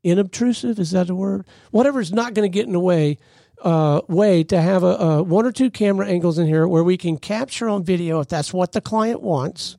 inobtrusive? 0.04 0.78
Is 0.78 0.90
that 0.92 1.10
a 1.10 1.14
word? 1.14 1.46
Whatever 1.70 2.00
is 2.00 2.12
not 2.12 2.34
going 2.34 2.50
to 2.50 2.54
get 2.54 2.66
in 2.66 2.72
the 2.72 2.80
way 2.80 3.18
uh, 3.62 4.02
way 4.08 4.44
to 4.44 4.60
have 4.60 4.82
a, 4.82 4.86
a 4.86 5.22
one 5.22 5.46
or 5.46 5.52
two 5.52 5.70
camera 5.70 6.06
angles 6.06 6.38
in 6.38 6.46
here 6.46 6.68
where 6.68 6.84
we 6.84 6.96
can 6.96 7.16
capture 7.16 7.68
on 7.68 7.82
video 7.82 8.20
if 8.20 8.28
that's 8.28 8.52
what 8.52 8.72
the 8.72 8.80
client 8.80 9.22
wants. 9.22 9.76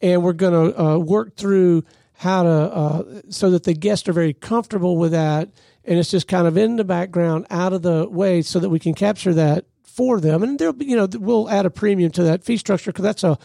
And 0.00 0.22
we're 0.22 0.34
going 0.34 0.72
to 0.72 0.80
uh, 0.80 0.98
work 0.98 1.36
through 1.36 1.84
how 2.14 2.42
to 2.42 2.50
uh, 2.50 3.20
so 3.30 3.50
that 3.50 3.64
the 3.64 3.74
guests 3.74 4.08
are 4.08 4.12
very 4.12 4.34
comfortable 4.34 4.96
with 4.96 5.12
that. 5.12 5.48
And 5.84 5.98
it's 5.98 6.10
just 6.10 6.28
kind 6.28 6.46
of 6.46 6.56
in 6.56 6.76
the 6.76 6.84
background 6.84 7.46
out 7.50 7.72
of 7.72 7.82
the 7.82 8.06
way 8.08 8.42
so 8.42 8.60
that 8.60 8.68
we 8.68 8.78
can 8.78 8.94
capture 8.94 9.32
that 9.34 9.64
for 9.82 10.20
them. 10.20 10.42
And 10.42 10.58
there'll 10.58 10.74
be 10.74 10.84
you 10.84 10.96
know 10.96 11.08
we'll 11.14 11.48
add 11.48 11.66
a 11.66 11.70
premium 11.70 12.12
to 12.12 12.24
that 12.24 12.44
fee 12.44 12.58
structure 12.58 12.92
because 12.92 13.04
that's 13.04 13.24
a 13.24 13.38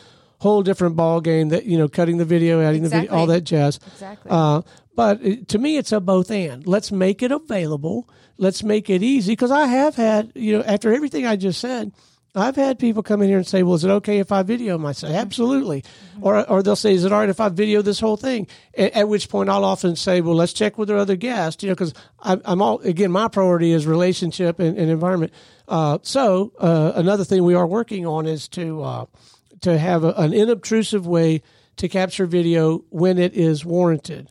whole 0.43 0.61
different 0.61 0.95
ball 0.95 1.19
game 1.21 1.49
that 1.49 1.63
you 1.65 1.77
know 1.77 1.87
cutting 1.87 2.17
the 2.17 2.25
video 2.25 2.61
adding 2.61 2.83
the 2.83 2.89
video 2.89 3.11
all 3.11 3.25
that 3.27 3.41
jazz 3.41 3.79
Exactly. 3.93 4.29
uh, 4.29 4.61
but 4.95 5.21
it, 5.23 5.47
to 5.47 5.57
me, 5.57 5.77
it's 5.77 5.91
a 5.91 5.99
both 5.99 6.29
and. 6.29 6.67
Let's 6.67 6.91
make 6.91 7.23
it 7.23 7.31
available. 7.31 8.07
Let's 8.37 8.61
make 8.61 8.89
it 8.89 9.01
easy 9.01 9.31
because 9.31 9.49
I 9.49 9.65
have 9.65 9.95
had, 9.95 10.31
you 10.35 10.55
know, 10.57 10.63
after 10.63 10.93
everything 10.93 11.25
I 11.25 11.35
just 11.35 11.59
said, 11.59 11.91
I've 12.35 12.55
had 12.55 12.77
people 12.77 13.01
come 13.03 13.21
in 13.23 13.29
here 13.29 13.37
and 13.37 13.47
say, 13.47 13.61
"Well, 13.63 13.75
is 13.75 13.83
it 13.83 13.89
okay 13.89 14.19
if 14.19 14.31
I 14.31 14.41
video 14.43 14.77
myself?" 14.77 15.13
Absolutely, 15.13 15.83
or 16.21 16.47
or 16.49 16.61
they'll 16.63 16.75
say, 16.75 16.93
"Is 16.93 17.05
it 17.05 17.11
all 17.11 17.19
right 17.19 17.29
if 17.29 17.39
I 17.39 17.49
video 17.49 17.81
this 17.81 17.99
whole 17.99 18.17
thing?" 18.17 18.47
At, 18.77 18.93
at 18.93 19.07
which 19.09 19.29
point, 19.29 19.49
I'll 19.49 19.65
often 19.65 19.95
say, 19.95 20.21
"Well, 20.21 20.35
let's 20.35 20.53
check 20.53 20.77
with 20.79 20.89
our 20.89 20.97
other 20.97 21.15
guests," 21.15 21.63
you 21.63 21.69
know, 21.69 21.75
because 21.75 21.93
I'm, 22.19 22.41
I'm 22.45 22.61
all 22.61 22.79
again, 22.81 23.11
my 23.11 23.27
priority 23.27 23.71
is 23.71 23.85
relationship 23.85 24.59
and, 24.59 24.77
and 24.77 24.89
environment. 24.89 25.31
Uh, 25.67 25.99
so 26.01 26.51
uh, 26.59 26.93
another 26.95 27.23
thing 27.23 27.43
we 27.43 27.53
are 27.55 27.67
working 27.67 28.05
on 28.07 28.25
is 28.25 28.47
to 28.49 28.81
uh, 28.83 29.05
to 29.63 29.77
have 29.77 30.03
a, 30.03 30.13
an 30.13 30.31
inobtrusive 30.31 31.05
way 31.05 31.41
to 31.77 31.89
capture 31.89 32.25
video 32.25 32.85
when 32.89 33.17
it 33.17 33.33
is 33.33 33.65
warranted. 33.65 34.29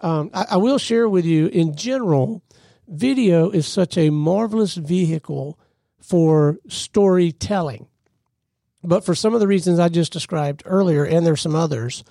Um, 0.00 0.30
I, 0.32 0.46
I 0.52 0.56
will 0.56 0.78
share 0.78 1.08
with 1.08 1.24
you 1.24 1.46
in 1.48 1.76
general, 1.76 2.42
video 2.86 3.50
is 3.50 3.66
such 3.66 3.98
a 3.98 4.10
marvelous 4.10 4.74
vehicle 4.74 5.58
for 6.00 6.58
storytelling. 6.68 7.88
But 8.82 9.04
for 9.04 9.14
some 9.14 9.34
of 9.34 9.40
the 9.40 9.48
reasons 9.48 9.78
I 9.78 9.88
just 9.88 10.12
described 10.12 10.62
earlier, 10.66 11.04
and 11.04 11.26
there's 11.26 11.40
some 11.40 11.54
others, 11.54 12.04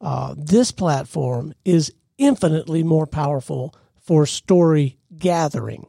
uh, 0.00 0.34
this 0.36 0.72
platform 0.72 1.54
is 1.64 1.92
infinitely 2.16 2.82
more 2.82 3.06
powerful 3.06 3.74
for 4.00 4.26
story 4.26 4.96
gathering. 5.18 5.86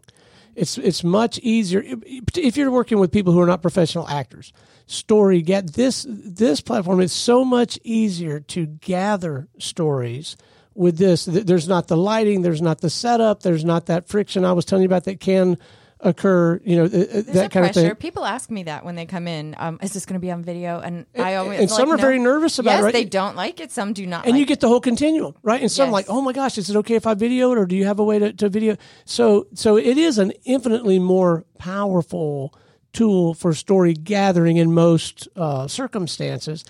It's 0.55 0.77
it's 0.77 1.03
much 1.03 1.37
easier 1.39 1.83
if 1.85 2.55
you're 2.55 2.71
working 2.71 2.99
with 2.99 3.11
people 3.11 3.33
who 3.33 3.41
are 3.41 3.45
not 3.45 3.61
professional 3.61 4.07
actors. 4.07 4.53
Story 4.87 5.41
get 5.41 5.73
this 5.73 6.05
this 6.07 6.61
platform 6.61 6.99
is 7.01 7.11
so 7.11 7.43
much 7.43 7.79
easier 7.83 8.39
to 8.41 8.67
gather 8.67 9.47
stories 9.57 10.37
with 10.75 10.97
this. 10.97 11.25
There's 11.25 11.67
not 11.67 11.87
the 11.87 11.97
lighting, 11.97 12.43
there's 12.43 12.61
not 12.61 12.81
the 12.81 12.89
setup, 12.89 13.41
there's 13.41 13.65
not 13.65 13.87
that 13.87 14.07
friction 14.07 14.45
I 14.45 14.53
was 14.53 14.63
telling 14.63 14.83
you 14.83 14.87
about 14.87 15.05
that 15.05 15.19
can 15.19 15.57
occur. 16.01 16.59
You 16.63 16.75
know 16.75 16.87
th- 16.87 17.11
th- 17.11 17.25
There's 17.25 17.37
that 17.37 17.51
kind 17.51 17.65
of 17.65 17.73
thing. 17.73 17.95
People 17.95 18.25
ask 18.25 18.51
me 18.51 18.63
that 18.63 18.85
when 18.85 18.95
they 18.95 19.05
come 19.05 19.27
in. 19.27 19.55
Um, 19.57 19.79
is 19.81 19.93
this 19.93 20.05
going 20.05 20.15
to 20.15 20.19
be 20.19 20.31
on 20.31 20.43
video? 20.43 20.79
And 20.79 21.05
I 21.17 21.35
always 21.35 21.61
and 21.61 21.69
some 21.69 21.89
like, 21.89 21.97
are 21.97 22.01
very 22.01 22.19
nervous 22.19 22.59
about 22.59 22.71
yes, 22.71 22.81
it, 22.81 22.83
right? 22.83 22.93
they 22.93 23.05
don't 23.05 23.35
like 23.35 23.59
it. 23.59 23.71
Some 23.71 23.93
do 23.93 24.05
not. 24.05 24.25
and 24.25 24.33
like 24.33 24.39
you 24.39 24.45
get 24.45 24.59
the 24.59 24.67
whole 24.67 24.81
continuum, 24.81 25.33
right? 25.41 25.61
And 25.61 25.71
some 25.71 25.87
Yes. 25.87 25.93
like, 25.93 26.05
oh 26.09 26.21
my 26.21 26.33
gosh, 26.33 26.57
is 26.57 26.69
it 26.69 26.75
okay 26.77 26.95
if 26.95 27.07
I 27.07 27.13
video 27.15 27.51
it, 27.53 27.57
or 27.57 27.65
do 27.65 27.75
you 27.75 27.85
have 27.85 27.99
a 27.99 28.03
way 28.03 28.19
to, 28.19 28.33
to 28.33 28.49
video? 28.49 28.77
So, 29.05 29.47
so 29.53 29.77
it 29.77 29.97
is 29.97 30.17
an 30.17 30.31
infinitely 30.43 30.99
more 30.99 31.45
powerful 31.57 32.53
tool 32.95 33.33
for 33.33 33.53
story 33.53 33.93
gathering 33.93 34.57
in 34.57 34.73
most 34.73 35.27
uh, 35.35 35.67
circumstances. 35.67 36.63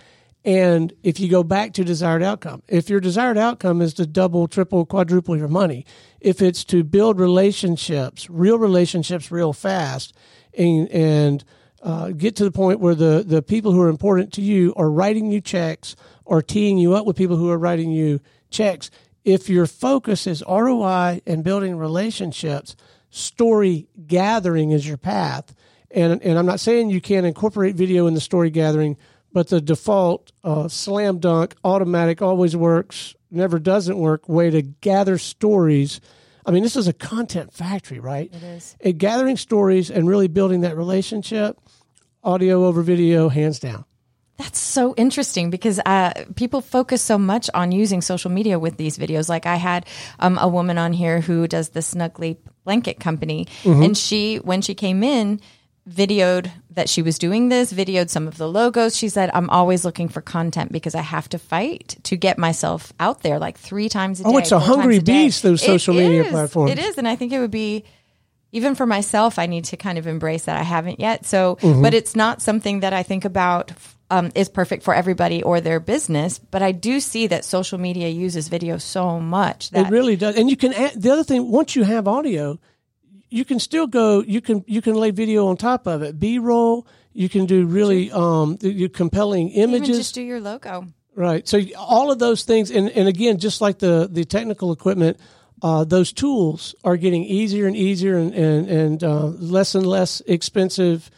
And 0.44 0.94
if 1.02 1.20
you 1.20 1.30
go 1.30 1.44
back 1.44 1.74
to 1.74 1.84
desired 1.84 2.22
outcome, 2.22 2.62
if 2.68 2.90
your 2.90 3.00
desired 3.00 3.38
outcome 3.38 3.82
is 3.82 3.94
to 3.96 4.06
double, 4.06 4.48
triple, 4.48 4.86
quadruple 4.86 5.38
your 5.38 5.48
money, 5.48 5.86
if 6.20 6.42
it's 6.42 6.64
to 6.66 6.84
build 6.84 7.20
relationships, 7.20 8.30
real 8.30 8.60
relationships, 8.60 9.32
real 9.32 9.54
fast, 9.54 10.14
and 10.58 10.90
and 10.90 11.44
uh, 11.82 12.10
get 12.10 12.36
to 12.36 12.44
the 12.44 12.52
point 12.52 12.80
where 12.80 12.96
the, 12.96 13.24
the 13.26 13.44
people 13.44 13.72
who 13.72 13.82
are 13.82 13.90
important 13.90 14.34
to 14.34 14.42
you 14.42 14.74
are 14.76 14.90
writing 14.90 15.32
you 15.32 15.40
checks 15.40 15.96
or 16.26 16.42
teeing 16.42 16.80
you 16.80 16.96
up 16.96 17.06
with 17.06 17.16
people 17.16 17.38
who 17.38 17.52
are 17.52 17.60
writing 17.60 17.92
you 17.92 18.20
checks. 18.50 18.90
If 19.24 19.50
your 19.50 19.68
focus 19.68 20.26
is 20.26 20.44
ROI 20.48 21.22
and 21.28 21.44
building 21.44 21.78
relationships, 21.78 22.76
story 23.12 23.88
gathering 24.08 24.72
is 24.72 24.88
your 24.88 24.98
path. 24.98 25.56
And, 25.92 26.22
and 26.22 26.38
I'm 26.38 26.46
not 26.46 26.60
saying 26.60 26.90
you 26.90 27.02
can't 27.02 27.26
incorporate 27.26 27.76
video 27.76 28.08
in 28.08 28.14
the 28.14 28.22
story 28.22 28.50
gathering, 28.50 28.98
but 29.32 29.50
the 29.50 29.62
default 29.62 30.32
uh, 30.44 30.68
slam 30.68 31.20
dunk, 31.20 31.56
automatic, 31.64 32.22
always 32.22 32.56
works, 32.56 33.16
never 33.32 33.60
doesn't 33.60 33.98
work 33.98 34.28
way 34.28 34.50
to 34.50 34.62
gather 34.62 35.18
stories. 35.18 36.02
I 36.46 36.52
mean, 36.52 36.64
this 36.64 36.76
is 36.76 36.88
a 36.88 36.94
content 36.94 37.54
factory, 37.54 38.00
right? 38.00 38.30
It 38.34 38.44
is. 38.44 38.76
And 38.82 38.98
gathering 38.98 39.38
stories 39.38 39.90
and 39.90 40.08
really 40.08 40.28
building 40.28 40.62
that 40.62 40.78
relationship, 40.78 41.58
audio 42.24 42.66
over 42.66 42.82
video, 42.82 43.30
hands 43.30 43.60
down. 43.60 43.86
That's 44.38 44.60
so 44.60 44.94
interesting 44.96 45.50
because 45.50 45.80
uh, 45.86 46.12
people 46.36 46.60
focus 46.60 47.02
so 47.02 47.18
much 47.18 47.50
on 47.54 47.72
using 47.72 48.02
social 48.02 48.30
media 48.30 48.60
with 48.60 48.76
these 48.76 48.98
videos. 48.98 49.30
Like 49.30 49.46
I 49.46 49.56
had 49.56 49.86
um, 50.20 50.38
a 50.38 50.48
woman 50.48 50.78
on 50.78 50.92
here 50.92 51.22
who 51.22 51.48
does 51.48 51.70
the 51.70 51.80
Snuggly 51.80 52.36
blanket 52.66 53.00
company, 53.00 53.48
Mm-hmm. 53.64 53.84
and 53.84 53.98
she, 53.98 54.38
when 54.38 54.62
she 54.62 54.76
came 54.76 55.04
in, 55.04 55.40
videoed 55.90 56.50
that 56.72 56.90
she 56.90 57.02
was 57.02 57.18
doing 57.20 57.50
this, 57.50 57.72
videoed 57.72 58.10
some 58.10 58.28
of 58.28 58.38
the 58.38 58.48
logos. 58.50 58.96
She 58.98 59.08
said, 59.10 59.30
I'm 59.34 59.50
always 59.50 59.86
looking 59.86 60.10
for 60.10 60.22
content 60.22 60.72
because 60.72 60.96
I 60.96 61.02
have 61.02 61.30
to 61.30 61.38
fight 61.40 61.98
to 62.04 62.16
get 62.18 62.38
myself 62.38 62.92
out 63.00 63.22
there 63.22 63.40
like 63.40 63.58
three 63.58 63.88
times 63.90 64.20
a 64.20 64.24
day. 64.24 64.30
Oh, 64.30 64.38
it's 64.38 64.52
a 64.52 64.60
hungry 64.60 65.00
beast, 65.00 65.44
those 65.44 65.62
It 65.62 65.66
social 65.68 65.94
media 65.94 66.24
is. 66.24 66.32
platforms. 66.32 66.72
It 66.72 66.80
is. 66.80 66.98
And 66.98 67.08
I 67.08 67.16
think 67.16 67.32
it 67.34 67.40
would 67.40 67.52
be, 67.52 67.84
even 68.52 68.74
for 68.76 68.86
myself, 68.86 69.38
I 69.38 69.46
need 69.46 69.66
to 69.66 69.78
kind 69.78 69.98
of 69.98 70.08
embrace 70.08 70.46
that. 70.46 70.58
I 70.60 70.64
haven't 70.64 71.00
yet. 71.00 71.26
So, 71.26 71.58
Mm-hmm. 71.62 71.82
but 71.82 71.94
it's 71.94 72.16
not 72.16 72.42
something 72.42 72.80
that 72.82 72.94
I 72.94 73.04
think 73.04 73.26
about. 73.26 73.72
Um, 74.12 74.32
is 74.36 74.50
perfect 74.50 74.84
for 74.84 74.94
everybody 74.94 75.42
or 75.42 75.60
their 75.62 75.80
business, 75.80 76.38
but 76.38 76.62
I 76.62 76.74
do 76.74 77.00
see 77.00 77.26
that 77.26 77.44
social 77.44 77.80
media 77.80 78.08
uses 78.08 78.50
video 78.50 78.78
so 78.78 79.20
much 79.20 79.72
that 79.72 79.88
It 79.88 79.90
really 79.92 80.16
does. 80.16 80.36
And 80.38 80.48
you 80.48 80.56
can 80.56 80.74
add, 80.74 81.02
the 81.02 81.10
other 81.12 81.24
thing 81.24 81.50
once 81.50 81.76
you 81.76 81.82
have 81.82 82.08
audio, 82.08 82.60
you 83.36 83.44
can 83.44 83.60
still 83.60 83.86
go. 83.86 84.22
You 84.22 84.42
can 84.42 84.64
you 84.66 84.82
can 84.82 84.96
lay 84.96 85.12
video 85.12 85.48
on 85.48 85.58
top 85.58 85.88
of 85.88 86.02
it. 86.02 86.20
B 86.20 86.40
roll. 86.40 86.88
You 87.12 87.28
can 87.30 87.46
do 87.46 87.66
really 87.66 88.12
um 88.12 88.56
the 88.58 88.88
compelling 88.90 89.50
even 89.50 89.76
images. 89.76 89.98
just 89.98 90.16
do 90.16 90.22
your 90.22 90.40
logo. 90.40 90.88
Right. 91.16 91.48
So 91.48 91.62
all 91.78 92.12
of 92.12 92.20
those 92.20 92.44
things, 92.44 92.72
and, 92.72 92.90
and 92.90 93.08
again, 93.08 93.38
just 93.38 93.62
like 93.62 93.80
the, 93.80 94.10
the 94.12 94.26
technical 94.26 94.74
equipment, 94.74 95.18
uh, 95.62 95.86
those 95.86 96.12
tools 96.12 96.76
are 96.84 96.98
getting 96.98 97.24
easier 97.24 97.68
and 97.68 97.76
easier 97.76 98.18
and, 98.18 98.34
and, 98.34 98.70
and 98.70 99.04
uh, 99.04 99.28
less 99.28 99.76
and 99.76 99.88
less 99.88 100.22
expensive 100.28 101.10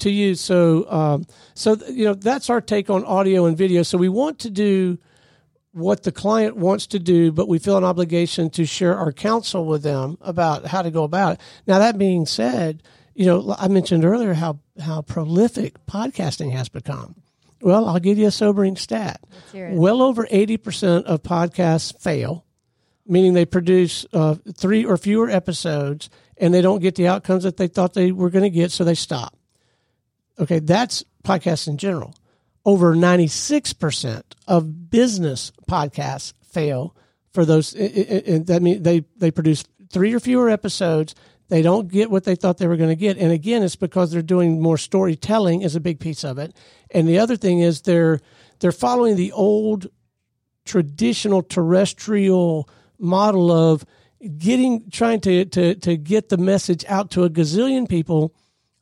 to 0.00 0.10
use. 0.10 0.42
So, 0.42 0.90
um, 0.90 1.26
so, 1.54 1.74
you 1.88 2.04
know, 2.04 2.12
that's 2.12 2.50
our 2.50 2.60
take 2.60 2.90
on 2.90 3.02
audio 3.06 3.46
and 3.46 3.56
video. 3.56 3.82
So 3.82 3.96
we 3.96 4.10
want 4.10 4.38
to 4.40 4.50
do 4.50 4.98
what 5.76 6.04
the 6.04 6.12
client 6.12 6.56
wants 6.56 6.86
to 6.86 6.98
do, 6.98 7.30
but 7.30 7.48
we 7.48 7.58
feel 7.58 7.76
an 7.76 7.84
obligation 7.84 8.48
to 8.48 8.64
share 8.64 8.96
our 8.96 9.12
counsel 9.12 9.66
with 9.66 9.82
them 9.82 10.16
about 10.22 10.64
how 10.64 10.80
to 10.80 10.90
go 10.90 11.04
about 11.04 11.34
it. 11.34 11.40
Now, 11.66 11.78
that 11.78 11.98
being 11.98 12.24
said, 12.24 12.82
you 13.14 13.26
know, 13.26 13.54
I 13.58 13.68
mentioned 13.68 14.02
earlier 14.02 14.32
how, 14.32 14.58
how 14.80 15.02
prolific 15.02 15.74
podcasting 15.86 16.52
has 16.52 16.70
become. 16.70 17.14
Well, 17.60 17.86
I'll 17.86 18.00
give 18.00 18.16
you 18.16 18.26
a 18.26 18.30
sobering 18.30 18.76
stat. 18.76 19.20
Well 19.74 20.00
over 20.00 20.26
80% 20.26 21.04
of 21.04 21.22
podcasts 21.22 21.98
fail, 22.00 22.46
meaning 23.06 23.34
they 23.34 23.44
produce 23.44 24.06
uh, 24.14 24.36
three 24.54 24.82
or 24.82 24.96
fewer 24.96 25.28
episodes 25.28 26.08
and 26.38 26.54
they 26.54 26.62
don't 26.62 26.80
get 26.80 26.94
the 26.94 27.08
outcomes 27.08 27.44
that 27.44 27.58
they 27.58 27.68
thought 27.68 27.92
they 27.92 28.12
were 28.12 28.30
going 28.30 28.44
to 28.44 28.50
get, 28.50 28.72
so 28.72 28.82
they 28.82 28.94
stop. 28.94 29.36
Okay, 30.38 30.58
that's 30.58 31.04
podcasts 31.22 31.68
in 31.68 31.76
general. 31.76 32.14
Over 32.66 32.96
96% 32.96 34.22
of 34.48 34.90
business 34.90 35.52
podcasts 35.70 36.34
fail 36.42 36.96
for 37.32 37.44
those. 37.44 37.70
That 37.70 38.58
means 38.60 38.82
they, 38.82 39.04
they 39.16 39.30
produce 39.30 39.64
three 39.88 40.12
or 40.12 40.18
fewer 40.18 40.50
episodes. 40.50 41.14
They 41.48 41.62
don't 41.62 41.86
get 41.86 42.10
what 42.10 42.24
they 42.24 42.34
thought 42.34 42.58
they 42.58 42.66
were 42.66 42.76
going 42.76 42.90
to 42.90 42.96
get. 42.96 43.18
And 43.18 43.30
again, 43.30 43.62
it's 43.62 43.76
because 43.76 44.10
they're 44.10 44.20
doing 44.20 44.60
more 44.60 44.78
storytelling 44.78 45.62
is 45.62 45.76
a 45.76 45.80
big 45.80 46.00
piece 46.00 46.24
of 46.24 46.38
it. 46.38 46.56
And 46.90 47.06
the 47.06 47.20
other 47.20 47.36
thing 47.36 47.60
is 47.60 47.82
they're, 47.82 48.18
they're 48.58 48.72
following 48.72 49.14
the 49.14 49.30
old 49.30 49.86
traditional 50.64 51.42
terrestrial 51.42 52.68
model 52.98 53.52
of 53.52 53.84
getting 54.38 54.90
trying 54.90 55.20
to, 55.20 55.44
to, 55.44 55.76
to 55.76 55.96
get 55.96 56.30
the 56.30 56.36
message 56.36 56.84
out 56.88 57.12
to 57.12 57.22
a 57.22 57.30
gazillion 57.30 57.88
people 57.88 58.34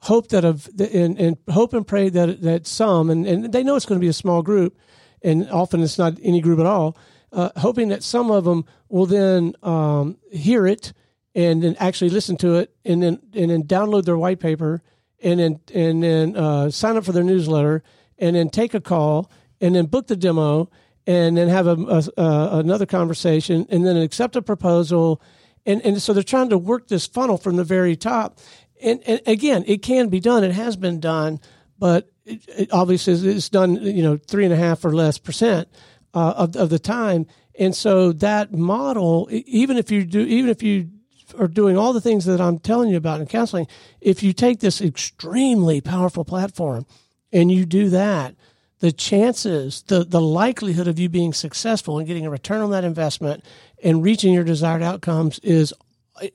hope 0.05 0.29
that 0.29 0.45
of 0.45 0.69
and, 0.79 1.19
and 1.19 1.37
hope 1.51 1.73
and 1.73 1.87
pray 1.87 2.09
that 2.09 2.43
that 2.43 2.67
some 2.67 3.11
and, 3.11 3.27
and 3.27 3.53
they 3.53 3.63
know 3.63 3.77
it's 3.77 3.87
going 3.87 3.99
to 3.99 4.05
be 4.05 4.09
a 4.09 4.13
small 4.13 4.43
group 4.43 4.79
and 5.23 5.49
often 5.51 5.83
it's 5.83 5.99
not 5.99 6.15
any 6.23 6.41
group 6.41 6.59
at 6.61 6.67
all 6.67 6.97
uh, 7.33 7.51
hoping 7.57 7.89
that 7.89 8.03
some 8.03 8.31
of 8.31 8.45
them 8.45 8.65
will 8.89 9.07
then 9.07 9.55
um, 9.63 10.17
hear 10.31 10.67
it 10.67 10.93
and 11.35 11.63
then 11.63 11.75
actually 11.81 12.11
listen 12.11 12.37
to 12.37 12.55
it 12.55 12.75
and 12.85 13.03
then 13.03 13.19
and 13.35 13.51
then 13.51 13.65
download 13.65 14.05
their 14.05 14.19
white 14.19 14.41
paper 14.41 14.83
and 15.23 15.41
then 15.41 15.61
and 15.75 16.03
then 16.03 16.37
uh, 16.37 16.71
sign 16.71 16.97
up 16.97 17.05
for 17.05 17.13
their 17.13 17.25
newsletter 17.25 17.83
and 18.19 18.37
then 18.37 18.49
take 18.49 18.75
a 18.75 18.81
call 18.81 19.31
and 19.61 19.75
then 19.75 19.87
book 19.87 20.07
the 20.07 20.17
demo 20.17 20.71
and 21.07 21.37
then 21.37 21.49
have 21.49 21.67
a, 21.67 22.03
a, 22.17 22.59
another 22.59 22.87
conversation 22.87 23.67
and 23.69 23.87
then 23.87 23.97
accept 23.97 24.37
a 24.37 24.43
proposal. 24.43 25.21
And 25.67 25.81
and 25.83 26.01
so 26.01 26.13
they're 26.13 26.23
trying 26.23 26.51
to 26.51 26.59
work 26.59 26.89
this 26.89 27.07
funnel 27.07 27.39
from 27.39 27.57
the 27.57 27.65
very 27.65 27.97
top 27.97 28.39
and, 28.83 29.03
and 29.07 29.21
again 29.27 29.65
it 29.67 29.83
can 29.83 30.09
be 30.09 30.21
done. 30.21 30.45
It 30.45 30.53
has 30.53 30.77
been 30.77 31.01
done 31.01 31.41
but 31.79 32.11
it, 32.25 32.43
it 32.49 32.73
obviously 32.73 33.13
it's 33.13 33.49
done 33.49 33.75
you 33.77 34.03
know 34.03 34.17
three 34.17 34.45
and 34.45 34.53
a 34.53 34.57
half 34.57 34.85
or 34.85 34.95
less 34.95 35.19
percent 35.19 35.69
uh, 36.15 36.35
of, 36.37 36.57
of 36.57 36.71
the 36.71 36.79
time. 36.79 37.27
And 37.59 37.75
so 37.75 38.13
that 38.13 38.53
model 38.53 39.29
even 39.31 39.77
if 39.77 39.91
you 39.91 40.05
do 40.05 40.21
even 40.21 40.51
if 40.51 40.63
you 40.63 40.91
are 41.39 41.49
doing 41.49 41.77
all 41.77 41.93
the 41.93 42.01
things 42.01 42.25
that 42.27 42.41
I'm 42.41 42.59
telling 42.59 42.91
you 42.91 42.97
about 42.97 43.21
in 43.21 43.27
counseling, 43.27 43.67
if 44.01 44.23
you 44.23 44.33
take 44.33 44.61
this 44.61 44.81
extremely 44.81 45.81
powerful 45.81 46.25
platform 46.25 46.87
and 47.33 47.51
you 47.51 47.67
do 47.67 47.89
that, 47.91 48.35
the 48.81 48.93
chances, 48.93 49.83
the, 49.83 50.05
the 50.05 50.21
likelihood 50.21 50.89
of 50.89 50.99
you 50.99 51.09
being 51.09 51.33
successful 51.33 51.99
and 51.99 52.07
getting 52.07 52.27
a 52.27 52.31
return 52.31 52.61
on 52.61 52.71
that 52.71 52.85
investment 52.85 53.45
and 53.83 54.03
reaching 54.03 54.35
your 54.35 54.45
desired 54.45 54.83
outcomes 54.83 55.39
is, 55.41 55.73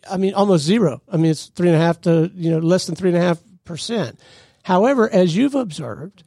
I 0.09 0.17
mean, 0.17 0.34
almost 0.34 0.65
zero. 0.65 1.01
I 1.11 1.17
mean, 1.17 1.32
it's 1.32 1.47
three 1.47 1.69
and 1.69 1.77
a 1.77 1.80
half 1.80 2.01
to, 2.01 2.30
you 2.34 2.51
know, 2.51 2.59
less 2.59 2.86
than 2.86 2.95
three 2.95 3.09
and 3.09 3.17
a 3.17 3.21
half 3.21 3.39
percent. 3.63 4.19
However, 4.63 5.09
as 5.09 5.36
you've 5.36 5.55
observed, 5.55 6.23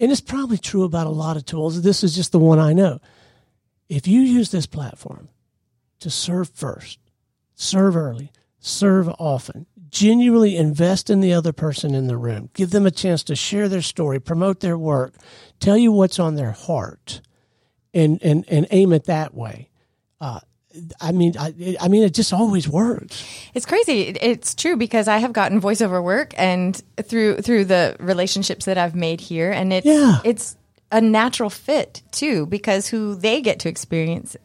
and 0.00 0.10
it's 0.10 0.20
probably 0.20 0.58
true 0.58 0.82
about 0.82 1.06
a 1.06 1.10
lot 1.10 1.36
of 1.36 1.44
tools, 1.44 1.80
this 1.82 2.02
is 2.02 2.14
just 2.14 2.32
the 2.32 2.38
one 2.38 2.58
I 2.58 2.72
know. 2.72 3.00
If 3.88 4.08
you 4.08 4.20
use 4.20 4.50
this 4.50 4.66
platform 4.66 5.28
to 6.00 6.10
serve 6.10 6.48
first, 6.48 6.98
serve 7.54 7.96
early, 7.96 8.32
serve 8.58 9.08
often, 9.18 9.66
genuinely 9.90 10.56
invest 10.56 11.10
in 11.10 11.20
the 11.20 11.34
other 11.34 11.52
person 11.52 11.94
in 11.94 12.08
the 12.08 12.16
room, 12.16 12.50
give 12.54 12.70
them 12.70 12.86
a 12.86 12.90
chance 12.90 13.22
to 13.24 13.36
share 13.36 13.68
their 13.68 13.82
story, 13.82 14.18
promote 14.18 14.60
their 14.60 14.78
work, 14.78 15.14
tell 15.60 15.76
you 15.76 15.92
what's 15.92 16.18
on 16.18 16.34
their 16.34 16.52
heart, 16.52 17.20
and 17.94 18.20
and 18.22 18.44
and 18.48 18.66
aim 18.70 18.92
it 18.92 19.04
that 19.04 19.34
way. 19.34 19.68
Uh, 20.20 20.40
I 21.00 21.12
mean, 21.12 21.34
I, 21.38 21.76
I 21.80 21.88
mean, 21.88 22.02
it 22.02 22.14
just 22.14 22.32
always 22.32 22.66
works. 22.68 23.22
It's 23.54 23.66
crazy. 23.66 24.02
It's 24.08 24.54
true 24.54 24.76
because 24.76 25.06
I 25.08 25.18
have 25.18 25.32
gotten 25.32 25.60
voiceover 25.60 26.02
work 26.02 26.32
and 26.36 26.80
through 27.02 27.42
through 27.42 27.66
the 27.66 27.96
relationships 28.00 28.64
that 28.64 28.78
I've 28.78 28.94
made 28.94 29.20
here, 29.20 29.50
and 29.50 29.72
it's 29.72 29.86
Yeah. 29.86 30.20
it's 30.24 30.56
a 30.90 31.00
natural 31.00 31.50
fit 31.50 32.02
too 32.10 32.46
because 32.46 32.86
who 32.88 33.14
they 33.14 33.40
get 33.40 33.60
to 33.60 33.68
experience 33.68 34.36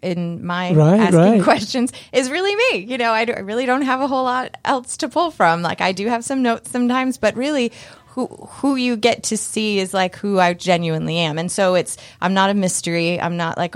in 0.00 0.44
my 0.44 0.72
Right, 0.72 1.00
asking 1.00 1.18
right. 1.18 1.42
questions 1.42 1.92
is 2.12 2.30
really 2.30 2.54
me. 2.56 2.86
You 2.90 2.96
know, 2.98 3.12
I, 3.12 3.24
do- 3.26 3.34
I 3.34 3.40
really 3.40 3.66
don't 3.66 3.82
have 3.82 4.00
a 4.00 4.08
whole 4.08 4.24
lot 4.24 4.56
else 4.64 4.96
to 4.98 5.08
pull 5.08 5.30
from. 5.30 5.60
Like 5.62 5.80
I 5.80 5.92
do 5.92 6.06
have 6.08 6.24
some 6.24 6.42
notes 6.42 6.70
sometimes, 6.70 7.18
but 7.18 7.36
really. 7.36 7.72
Who, 8.14 8.28
who 8.28 8.76
you 8.76 8.96
get 8.96 9.24
to 9.24 9.36
see 9.36 9.80
is 9.80 9.92
like 9.92 10.14
who 10.14 10.38
I 10.38 10.54
genuinely 10.54 11.16
am. 11.18 11.36
And 11.36 11.50
so 11.50 11.74
it's, 11.74 11.96
I'm 12.20 12.32
not 12.32 12.48
a 12.48 12.54
mystery. 12.54 13.20
I'm 13.20 13.36
not 13.36 13.58
like 13.58 13.74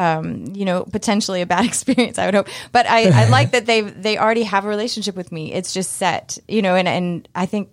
um, 0.00 0.46
you 0.54 0.64
know, 0.64 0.84
potentially 0.84 1.42
a 1.42 1.46
bad 1.46 1.64
experience. 1.66 2.18
I 2.18 2.24
would 2.24 2.34
hope, 2.34 2.48
but 2.72 2.86
I, 2.88 3.10
I 3.10 3.28
like 3.28 3.52
that 3.52 3.66
they 3.66 3.82
they 3.82 4.16
already 4.18 4.44
have 4.44 4.64
a 4.64 4.68
relationship 4.68 5.14
with 5.14 5.30
me. 5.30 5.52
It's 5.52 5.74
just 5.74 5.92
set, 5.92 6.38
you 6.48 6.62
know, 6.62 6.74
and 6.74 6.88
and 6.88 7.28
I 7.34 7.44
think, 7.44 7.68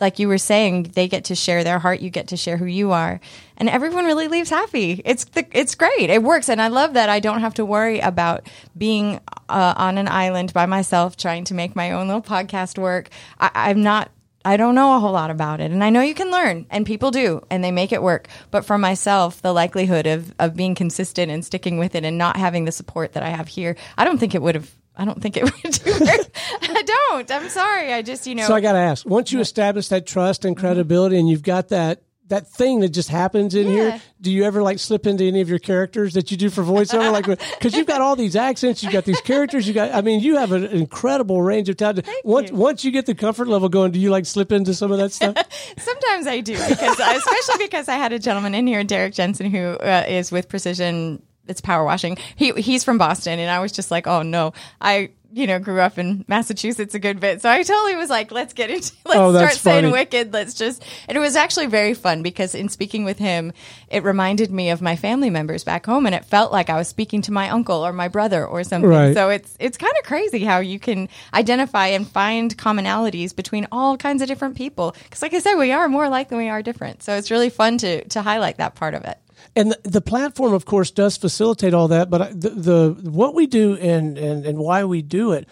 like 0.00 0.18
you 0.18 0.26
were 0.26 0.38
saying, 0.38 0.90
they 0.94 1.06
get 1.06 1.26
to 1.26 1.36
share 1.36 1.62
their 1.62 1.78
heart. 1.78 2.00
You 2.00 2.10
get 2.10 2.28
to 2.28 2.36
share 2.36 2.56
who 2.56 2.64
you 2.64 2.90
are, 2.90 3.20
and 3.56 3.68
everyone 3.68 4.06
really 4.06 4.26
leaves 4.26 4.50
happy. 4.50 5.00
It's 5.04 5.24
the, 5.24 5.46
it's 5.52 5.76
great. 5.76 6.10
It 6.10 6.24
works, 6.24 6.48
and 6.48 6.60
I 6.60 6.66
love 6.66 6.94
that 6.94 7.08
I 7.08 7.20
don't 7.20 7.40
have 7.40 7.54
to 7.54 7.64
worry 7.64 8.00
about 8.00 8.48
being 8.76 9.20
uh, 9.48 9.74
on 9.76 9.98
an 9.98 10.08
island 10.08 10.52
by 10.52 10.66
myself 10.66 11.16
trying 11.16 11.44
to 11.44 11.54
make 11.54 11.76
my 11.76 11.92
own 11.92 12.08
little 12.08 12.22
podcast 12.22 12.76
work. 12.76 13.08
I, 13.38 13.50
I'm 13.54 13.84
not 13.84 14.10
I 14.46 14.56
don't 14.56 14.76
know 14.76 14.94
a 14.94 15.00
whole 15.00 15.10
lot 15.10 15.32
about 15.32 15.60
it. 15.60 15.72
And 15.72 15.82
I 15.82 15.90
know 15.90 16.02
you 16.02 16.14
can 16.14 16.30
learn, 16.30 16.66
and 16.70 16.86
people 16.86 17.10
do, 17.10 17.44
and 17.50 17.64
they 17.64 17.72
make 17.72 17.90
it 17.90 18.00
work. 18.00 18.28
But 18.52 18.64
for 18.64 18.78
myself, 18.78 19.42
the 19.42 19.52
likelihood 19.52 20.06
of, 20.06 20.32
of 20.38 20.54
being 20.54 20.76
consistent 20.76 21.32
and 21.32 21.44
sticking 21.44 21.78
with 21.78 21.96
it 21.96 22.04
and 22.04 22.16
not 22.16 22.36
having 22.36 22.64
the 22.64 22.70
support 22.70 23.14
that 23.14 23.24
I 23.24 23.30
have 23.30 23.48
here, 23.48 23.76
I 23.98 24.04
don't 24.04 24.18
think 24.18 24.36
it 24.36 24.42
would 24.42 24.54
have. 24.54 24.70
I 24.96 25.04
don't 25.04 25.20
think 25.20 25.36
it 25.36 25.42
would 25.64 25.72
do 25.72 25.80
it. 25.84 26.30
I 26.62 26.82
don't. 26.82 27.30
I'm 27.32 27.48
sorry. 27.48 27.92
I 27.92 28.02
just, 28.02 28.24
you 28.28 28.36
know. 28.36 28.46
So 28.46 28.54
I 28.54 28.60
got 28.60 28.74
to 28.74 28.78
ask: 28.78 29.04
once 29.04 29.32
you 29.32 29.40
establish 29.40 29.88
that 29.88 30.06
trust 30.06 30.44
and 30.44 30.56
credibility, 30.56 31.18
and 31.18 31.28
you've 31.28 31.42
got 31.42 31.68
that 31.70 32.02
that 32.28 32.48
thing 32.48 32.80
that 32.80 32.88
just 32.88 33.08
happens 33.08 33.54
in 33.54 33.66
Yeah. 33.68 33.72
here, 33.72 34.00
do 34.20 34.32
you 34.32 34.44
ever 34.44 34.62
like 34.62 34.78
slip 34.78 35.06
into 35.06 35.24
any 35.24 35.40
of 35.40 35.48
your 35.48 35.58
characters 35.60 36.14
that 36.14 36.30
you 36.30 36.36
do 36.36 36.50
for 36.50 36.62
voiceover? 36.64 37.12
like, 37.12 37.26
because 37.26 37.74
you've 37.74 37.86
got 37.86 38.00
all 38.00 38.16
these 38.16 38.34
accents, 38.34 38.82
you've 38.82 38.92
got 38.92 39.04
these 39.04 39.20
characters, 39.20 39.68
you 39.68 39.74
got. 39.74 39.94
I 39.94 40.00
mean, 40.00 40.20
you 40.20 40.36
have 40.36 40.52
an 40.52 40.64
incredible 40.64 41.40
range 41.42 41.68
of 41.68 41.76
talent. 41.76 42.06
Once 42.24 42.50
you. 42.50 42.56
once 42.56 42.84
you 42.84 42.90
get 42.90 43.06
the 43.06 43.14
comfort 43.14 43.46
level 43.48 43.68
going, 43.68 43.92
do 43.92 44.00
you 44.00 44.10
like 44.10 44.26
slip 44.26 44.50
into 44.50 44.74
some 44.74 44.90
of 44.90 44.98
that 44.98 45.12
stuff? 45.12 45.36
Sometimes 45.78 46.26
I 46.26 46.40
do 46.40 46.54
because, 46.54 46.98
especially 46.98 47.64
because 47.64 47.88
I 47.88 47.94
had 47.94 48.12
a 48.12 48.18
gentleman 48.18 48.54
in 48.54 48.66
here, 48.66 48.82
Derek 48.82 49.14
Jensen, 49.14 49.50
who 49.50 49.58
uh, 49.74 50.04
is 50.08 50.32
with 50.32 50.48
Precision. 50.48 51.22
It's 51.48 51.60
power 51.60 51.84
washing. 51.84 52.16
He 52.34 52.50
he's 52.52 52.82
from 52.82 52.98
Boston, 52.98 53.38
and 53.38 53.48
I 53.50 53.60
was 53.60 53.70
just 53.70 53.92
like, 53.92 54.08
oh 54.08 54.22
no, 54.22 54.52
I 54.80 55.10
you 55.36 55.46
know, 55.46 55.58
grew 55.58 55.80
up 55.80 55.98
in 55.98 56.24
Massachusetts 56.28 56.94
a 56.94 56.98
good 56.98 57.20
bit. 57.20 57.42
So 57.42 57.50
I 57.50 57.62
totally 57.62 57.94
was 57.94 58.08
like, 58.08 58.32
let's 58.32 58.54
get 58.54 58.70
into, 58.70 58.90
let's 59.04 59.18
Oh, 59.18 59.34
start 59.34 59.52
saying 59.52 59.82
funny. 59.82 59.92
wicked. 59.92 60.32
Let's 60.32 60.54
just, 60.54 60.82
and 61.08 61.16
it 61.16 61.20
was 61.20 61.36
actually 61.36 61.66
very 61.66 61.92
fun 61.92 62.22
because 62.22 62.54
in 62.54 62.70
speaking 62.70 63.04
with 63.04 63.18
him, 63.18 63.52
it 63.90 64.02
reminded 64.02 64.50
me 64.50 64.70
of 64.70 64.80
my 64.80 64.96
family 64.96 65.28
members 65.28 65.62
back 65.62 65.84
home 65.84 66.06
and 66.06 66.14
it 66.14 66.24
felt 66.24 66.52
like 66.52 66.70
I 66.70 66.76
was 66.78 66.88
speaking 66.88 67.20
to 67.22 67.32
my 67.32 67.50
uncle 67.50 67.84
or 67.86 67.92
my 67.92 68.08
brother 68.08 68.46
or 68.46 68.64
something. 68.64 68.88
Right. 68.88 69.12
So 69.14 69.28
it's, 69.28 69.54
it's 69.60 69.76
kind 69.76 69.92
of 70.00 70.06
crazy 70.06 70.42
how 70.42 70.60
you 70.60 70.78
can 70.78 71.06
identify 71.34 71.88
and 71.88 72.08
find 72.08 72.56
commonalities 72.56 73.36
between 73.36 73.66
all 73.70 73.98
kinds 73.98 74.22
of 74.22 74.28
different 74.28 74.56
people. 74.56 74.96
Cause 75.10 75.20
like 75.20 75.34
I 75.34 75.40
said, 75.40 75.56
we 75.56 75.70
are 75.70 75.86
more 75.86 76.04
alike 76.06 76.30
than 76.30 76.38
we 76.38 76.48
are 76.48 76.62
different. 76.62 77.02
So 77.02 77.14
it's 77.14 77.30
really 77.30 77.50
fun 77.50 77.76
to, 77.78 78.02
to 78.08 78.22
highlight 78.22 78.56
that 78.56 78.74
part 78.74 78.94
of 78.94 79.04
it. 79.04 79.18
And 79.54 79.72
the, 79.72 79.80
the 79.84 80.00
platform, 80.00 80.52
of 80.52 80.64
course, 80.64 80.90
does 80.90 81.16
facilitate 81.16 81.74
all 81.74 81.88
that. 81.88 82.10
But 82.10 82.40
the, 82.40 82.50
the 82.50 83.10
what 83.10 83.34
we 83.34 83.46
do 83.46 83.76
and, 83.76 84.18
and 84.18 84.44
and 84.46 84.58
why 84.58 84.84
we 84.84 85.02
do 85.02 85.32
it 85.32 85.48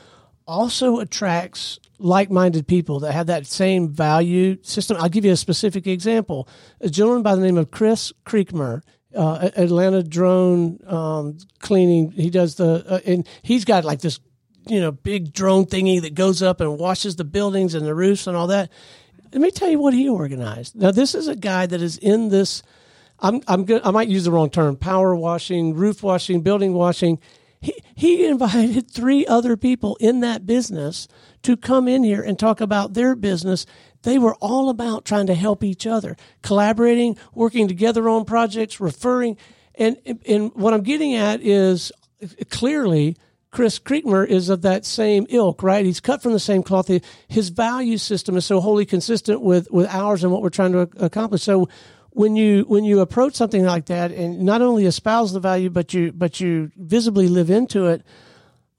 also 0.47 0.99
attracts 0.99 1.79
like-minded 1.99 2.67
people 2.67 3.01
that 3.01 3.13
have 3.13 3.29
that 3.29 3.47
same 3.47 3.89
value 3.89 4.59
system. 4.63 4.97
I'll 4.99 5.09
give 5.09 5.25
you 5.25 5.33
a 5.33 5.37
specific 5.37 5.87
example. 5.87 6.49
A 6.81 6.91
gentleman 6.91 7.23
by 7.23 7.35
the 7.35 7.41
name 7.41 7.57
of 7.57 7.71
Chris 7.71 8.13
Creekmer. 8.27 8.83
Uh, 9.15 9.49
Atlanta 9.57 10.03
drone 10.03 10.81
um, 10.89 11.39
cleaning. 11.61 12.11
He 12.11 12.31
does 12.31 12.57
the, 12.57 12.85
uh, 12.89 12.99
and 13.07 13.25
he's 13.43 13.65
got 13.65 13.85
like 13.85 14.01
this, 14.01 14.19
you 14.67 14.81
know, 14.81 14.91
big 14.91 15.33
drone 15.33 15.67
thingy 15.67 16.03
that 16.03 16.15
goes 16.15 16.43
up 16.43 16.61
and 16.61 16.79
washes 16.81 17.15
the 17.15 17.25
buildings 17.25 17.75
and 17.75 17.87
the 17.87 17.95
roofs 17.95 18.27
and 18.27 18.37
all 18.37 18.49
that. 18.49 18.73
Let 19.33 19.41
me 19.41 19.53
tell 19.53 19.71
you 19.71 19.79
what 19.79 19.95
he 19.95 20.09
organized. 20.09 20.75
Now, 20.75 20.91
this 20.91 21.15
is 21.15 21.29
a 21.29 21.37
guy 21.37 21.65
that 21.65 21.81
is 21.81 21.97
in 21.97 22.29
this 22.29 22.65
I'm 23.21 23.41
I'm 23.47 23.65
good. 23.65 23.83
I 23.85 23.91
might 23.91 24.09
use 24.09 24.25
the 24.25 24.31
wrong 24.31 24.51
term. 24.51 24.77
Power 24.77 25.15
washing, 25.15 25.75
roof 25.75 26.03
washing, 26.03 26.43
building 26.43 26.73
washing. 26.75 27.19
He 27.61 27.75
he 27.95 28.27
invited 28.27 28.91
three 28.91 29.27
other 29.27 29.57
people 29.57 29.97
in 30.01 30.21
that 30.21 30.47
business 30.47 31.09
to 31.43 31.57
come 31.57 31.89
in 31.89 32.03
here 32.03 32.23
and 32.23 32.39
talk 32.39 32.61
about 32.61 32.95
their 32.95 33.15
business. 33.15 33.67
They 34.03 34.19
were 34.19 34.35
all 34.37 34.69
about 34.69 35.05
trying 35.05 35.27
to 35.29 35.35
help 35.35 35.65
each 35.65 35.87
other, 35.87 36.17
collaborating, 36.43 37.17
working 37.35 37.69
together 37.69 38.09
on 38.09 38.25
projects, 38.25 38.81
referring. 38.81 39.37
And 39.75 39.97
and 40.27 40.53
what 40.55 40.75
I'm 40.75 40.83
getting 40.83 41.15
at 41.15 41.41
is 41.41 41.91
clearly 42.51 43.17
Chris 43.55 43.79
Creekmer 43.79 44.27
is 44.27 44.49
of 44.49 44.63
that 44.63 44.85
same 44.85 45.27
ilk, 45.31 45.63
right? 45.63 45.87
He's 45.87 46.01
cut 46.01 46.21
from 46.21 46.33
the 46.33 46.41
same 46.41 46.65
cloth. 46.65 46.91
His 47.29 47.51
value 47.51 47.99
system 47.99 48.37
is 48.37 48.45
so 48.45 48.61
wholly 48.61 48.85
consistent 48.85 49.43
with, 49.43 49.71
with 49.71 49.87
ours 49.95 50.25
and 50.25 50.33
what 50.33 50.43
we're 50.43 50.51
trying 50.51 50.73
to 50.73 50.89
accomplish. 50.97 51.43
So 51.43 51.69
when 52.15 52.37
you 52.37 52.63
when 52.69 52.85
you 52.85 53.01
approach 53.01 53.35
something 53.35 53.65
like 53.65 53.87
that 53.87 54.11
and 54.13 54.41
not 54.41 54.63
only 54.63 54.87
espouse 54.87 55.33
the 55.33 55.41
value, 55.41 55.69
but 55.69 55.93
you 55.93 56.13
but 56.13 56.41
you 56.41 56.71
visibly 56.77 57.29
live 57.29 57.51
into 57.51 57.87
it, 57.87 58.03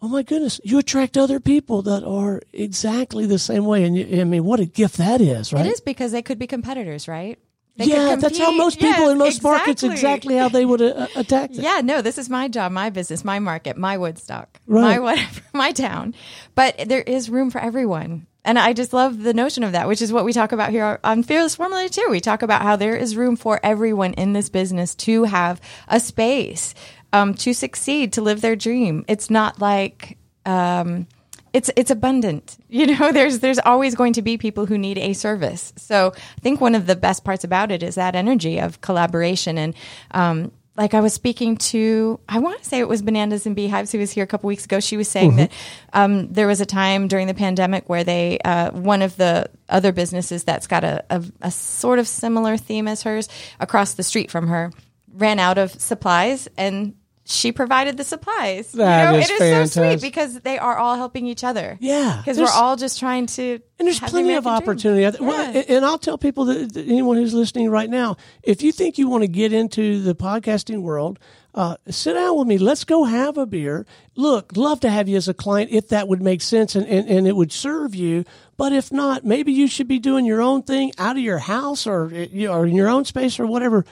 oh 0.01 0.07
my 0.07 0.23
goodness, 0.23 0.59
you 0.63 0.79
attract 0.79 1.17
other 1.17 1.39
people 1.39 1.81
that 1.83 2.03
are 2.03 2.41
exactly 2.53 3.25
the 3.25 3.37
same 3.39 3.65
way. 3.65 3.83
And 3.83 3.97
you, 3.97 4.21
I 4.21 4.23
mean, 4.23 4.45
what 4.45 4.59
a 4.59 4.65
gift 4.65 4.97
that 4.97 5.21
is, 5.21 5.51
right? 5.53 5.65
It 5.65 5.69
is 5.69 5.81
because 5.81 6.11
they 6.11 6.21
could 6.21 6.39
be 6.39 6.47
competitors, 6.47 7.07
right? 7.07 7.37
They 7.77 7.85
yeah, 7.85 8.15
that's 8.15 8.37
how 8.39 8.51
most 8.51 8.79
people 8.79 9.03
Yes, 9.03 9.11
in 9.11 9.17
most 9.17 9.43
markets 9.43 9.83
exactly. 9.83 9.91
exactly 9.91 10.35
how 10.37 10.47
they 10.47 10.63
would 10.63 10.81
uh, 10.81 11.07
attack 11.13 11.51
it. 11.51 11.57
Yeah, 11.57 11.81
no, 11.83 12.01
this 12.01 12.17
is 12.17 12.29
my 12.29 12.47
job, 12.47 12.71
my 12.71 12.89
business, 12.89 13.25
my 13.25 13.39
market, 13.39 13.75
my 13.75 13.97
Woodstock, 13.97 14.61
Right. 14.65 14.81
my 14.81 14.99
whatever, 14.99 15.41
my 15.53 15.73
town. 15.73 16.15
But 16.55 16.77
there 16.87 17.01
is 17.01 17.29
room 17.29 17.51
for 17.51 17.59
everyone. 17.59 18.27
And 18.45 18.59
I 18.59 18.73
just 18.73 18.93
love 18.93 19.23
the 19.23 19.33
notion 19.33 19.63
of 19.63 19.71
that, 19.73 19.87
which 19.87 20.01
is 20.01 20.13
what 20.13 20.23
we 20.23 20.31
talk 20.31 20.51
about 20.51 20.69
here 20.69 20.99
on 21.03 21.23
Fearless 21.23 21.55
Formula 21.55 21.89
too. 21.89 22.07
We 22.09 22.21
talk 22.21 22.43
about 22.43 22.61
how 22.61 22.75
there 22.75 22.95
is 22.95 23.17
room 23.17 23.35
for 23.35 23.59
everyone 23.63 24.13
in 24.13 24.33
this 24.33 24.49
business 24.49 24.93
to 24.95 25.23
have 25.23 25.59
a 25.87 25.99
space, 25.99 26.75
um, 27.11 27.33
to 27.33 27.53
succeed, 27.53 28.13
to 28.13 28.21
live 28.21 28.41
their 28.41 28.55
dream. 28.55 29.03
It's 29.07 29.31
not 29.31 29.59
like, 29.59 30.17
um, 30.45 31.07
it's 31.53 31.71
it's 31.75 31.89
abundant. 31.91 32.57
You 32.75 32.87
know, 32.87 33.13
there's 33.13 33.39
there's 33.39 33.59
always 33.59 33.95
going 33.95 34.11
to 34.13 34.21
be 34.21 34.37
people 34.37 34.65
who 34.65 34.77
need 34.77 34.97
a 34.97 35.13
service. 35.13 35.71
So 35.77 36.11
I 36.15 36.41
think 36.41 36.59
one 36.59 36.75
of 36.75 36.87
the 36.87 36.95
best 36.95 37.23
parts 37.23 37.45
about 37.45 37.71
it 37.71 37.81
is 37.81 37.95
that 37.95 38.15
energy 38.15 38.59
of 38.59 38.81
collaboration 38.81 39.57
and 39.57 39.73
um, 40.11 40.51
like 40.77 40.93
I 40.93 40.99
was 40.99 41.13
speaking 41.13 41.55
to, 41.57 42.19
I 42.27 42.39
want 42.39 42.59
to 42.59 42.65
say 42.65 42.79
it 42.79 42.87
was 42.87 43.01
Bananas 43.01 43.45
and 43.45 43.55
Beehives 43.55 43.91
who 43.91 43.99
was 43.99 44.11
here 44.11 44.23
a 44.23 44.27
couple 44.27 44.47
weeks 44.47 44.65
ago. 44.65 44.79
She 44.79 44.97
was 44.97 45.07
saying 45.07 45.37
that 45.37 45.51
um, 45.93 46.31
there 46.33 46.47
was 46.47 46.59
a 46.59 46.65
time 46.65 47.07
during 47.07 47.27
the 47.27 47.33
pandemic 47.33 47.87
where 47.87 48.03
they, 48.03 48.39
uh, 48.43 48.71
one 48.71 49.01
of 49.01 49.15
the 49.15 49.49
other 49.69 49.91
businesses 49.91 50.43
that's 50.43 50.67
got 50.67 50.83
a, 50.83 51.03
a, 51.09 51.23
a 51.41 51.51
sort 51.51 51.99
of 51.99 52.07
similar 52.07 52.57
theme 52.57 52.87
as 52.87 53.03
hers 53.03 53.29
across 53.59 53.93
the 53.93 54.03
street 54.03 54.29
from 54.29 54.47
her 54.47 54.71
ran 55.13 55.39
out 55.39 55.57
of 55.57 55.71
supplies 55.71 56.49
and 56.57 56.93
she 57.27 57.51
provided 57.51 57.97
the 57.97 58.03
supplies. 58.03 58.71
That 58.73 59.11
you 59.11 59.11
know, 59.11 59.17
is 59.19 59.29
it 59.29 59.41
is 59.41 59.71
so 59.73 59.81
sweet 59.81 60.01
because 60.01 60.39
they 60.41 60.59
are 60.59 60.77
all 60.77 60.95
helping 60.95 61.25
each 61.25 61.43
other. 61.43 61.77
Yeah, 61.81 62.21
Because 62.23 62.37
we're 62.37 62.47
all 62.53 62.75
just 62.75 62.99
trying 62.99 63.25
to. 63.27 63.59
And 63.79 63.87
there's 63.87 63.99
the 63.99 64.05
plenty 64.05 64.35
of 64.35 64.45
opportunity. 64.45 65.01
Th- 65.09 65.19
well, 65.19 65.63
and- 65.67 65.83
I'll 65.83 65.97
tell 65.97 66.17
people 66.19 66.45
that, 66.45 66.73
that 66.73 66.85
anyone 66.87 67.17
who's 67.17 67.33
listening 67.33 67.69
right 67.69 67.89
now, 67.89 68.17
if 68.43 68.61
you 68.61 68.71
think 68.71 68.97
you 68.97 69.09
want 69.09 69.23
to 69.23 69.27
get 69.27 69.53
into 69.53 70.01
the 70.01 70.13
podcasting 70.15 70.81
world, 70.81 71.19
uh, 71.55 71.77
sit 71.89 72.13
down 72.13 72.37
with 72.37 72.47
me. 72.47 72.57
Let's 72.57 72.83
go 72.83 73.05
have 73.05 73.37
a 73.37 73.45
beer. 73.45 73.85
Look, 74.15 74.55
love 74.55 74.81
to 74.81 74.89
have 74.89 75.07
you 75.07 75.17
as 75.17 75.27
a 75.27 75.33
client 75.33 75.71
if 75.71 75.87
that 75.89 76.07
would 76.07 76.21
make 76.21 76.41
sense 76.41 76.75
and, 76.75 76.85
and, 76.85 77.09
and 77.09 77.27
it 77.27 77.35
would 77.35 77.51
serve 77.51 77.95
you. 77.95 78.23
But 78.57 78.71
if 78.71 78.91
not, 78.91 79.25
maybe 79.25 79.51
you 79.51 79.67
should 79.67 79.87
be 79.87 79.97
doing 79.99 80.25
your 80.25 80.41
own 80.41 80.63
thing 80.63 80.91
out 80.97 81.15
of 81.17 81.23
your 81.23 81.39
house 81.39 81.87
or, 81.87 82.09
you 82.13 82.49
or 82.49 82.65
in 82.65 82.75
your 82.75 82.89
own 82.89 83.05
space 83.05 83.39
or 83.39 83.47
whatever. 83.47 83.85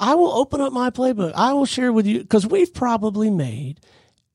I 0.00 0.14
will 0.14 0.32
open 0.32 0.60
up 0.62 0.72
my 0.72 0.90
playbook. 0.90 1.32
I 1.36 1.52
will 1.52 1.66
share 1.66 1.92
with 1.92 2.06
you 2.06 2.20
because 2.20 2.46
we've 2.46 2.72
probably 2.72 3.30
made 3.30 3.80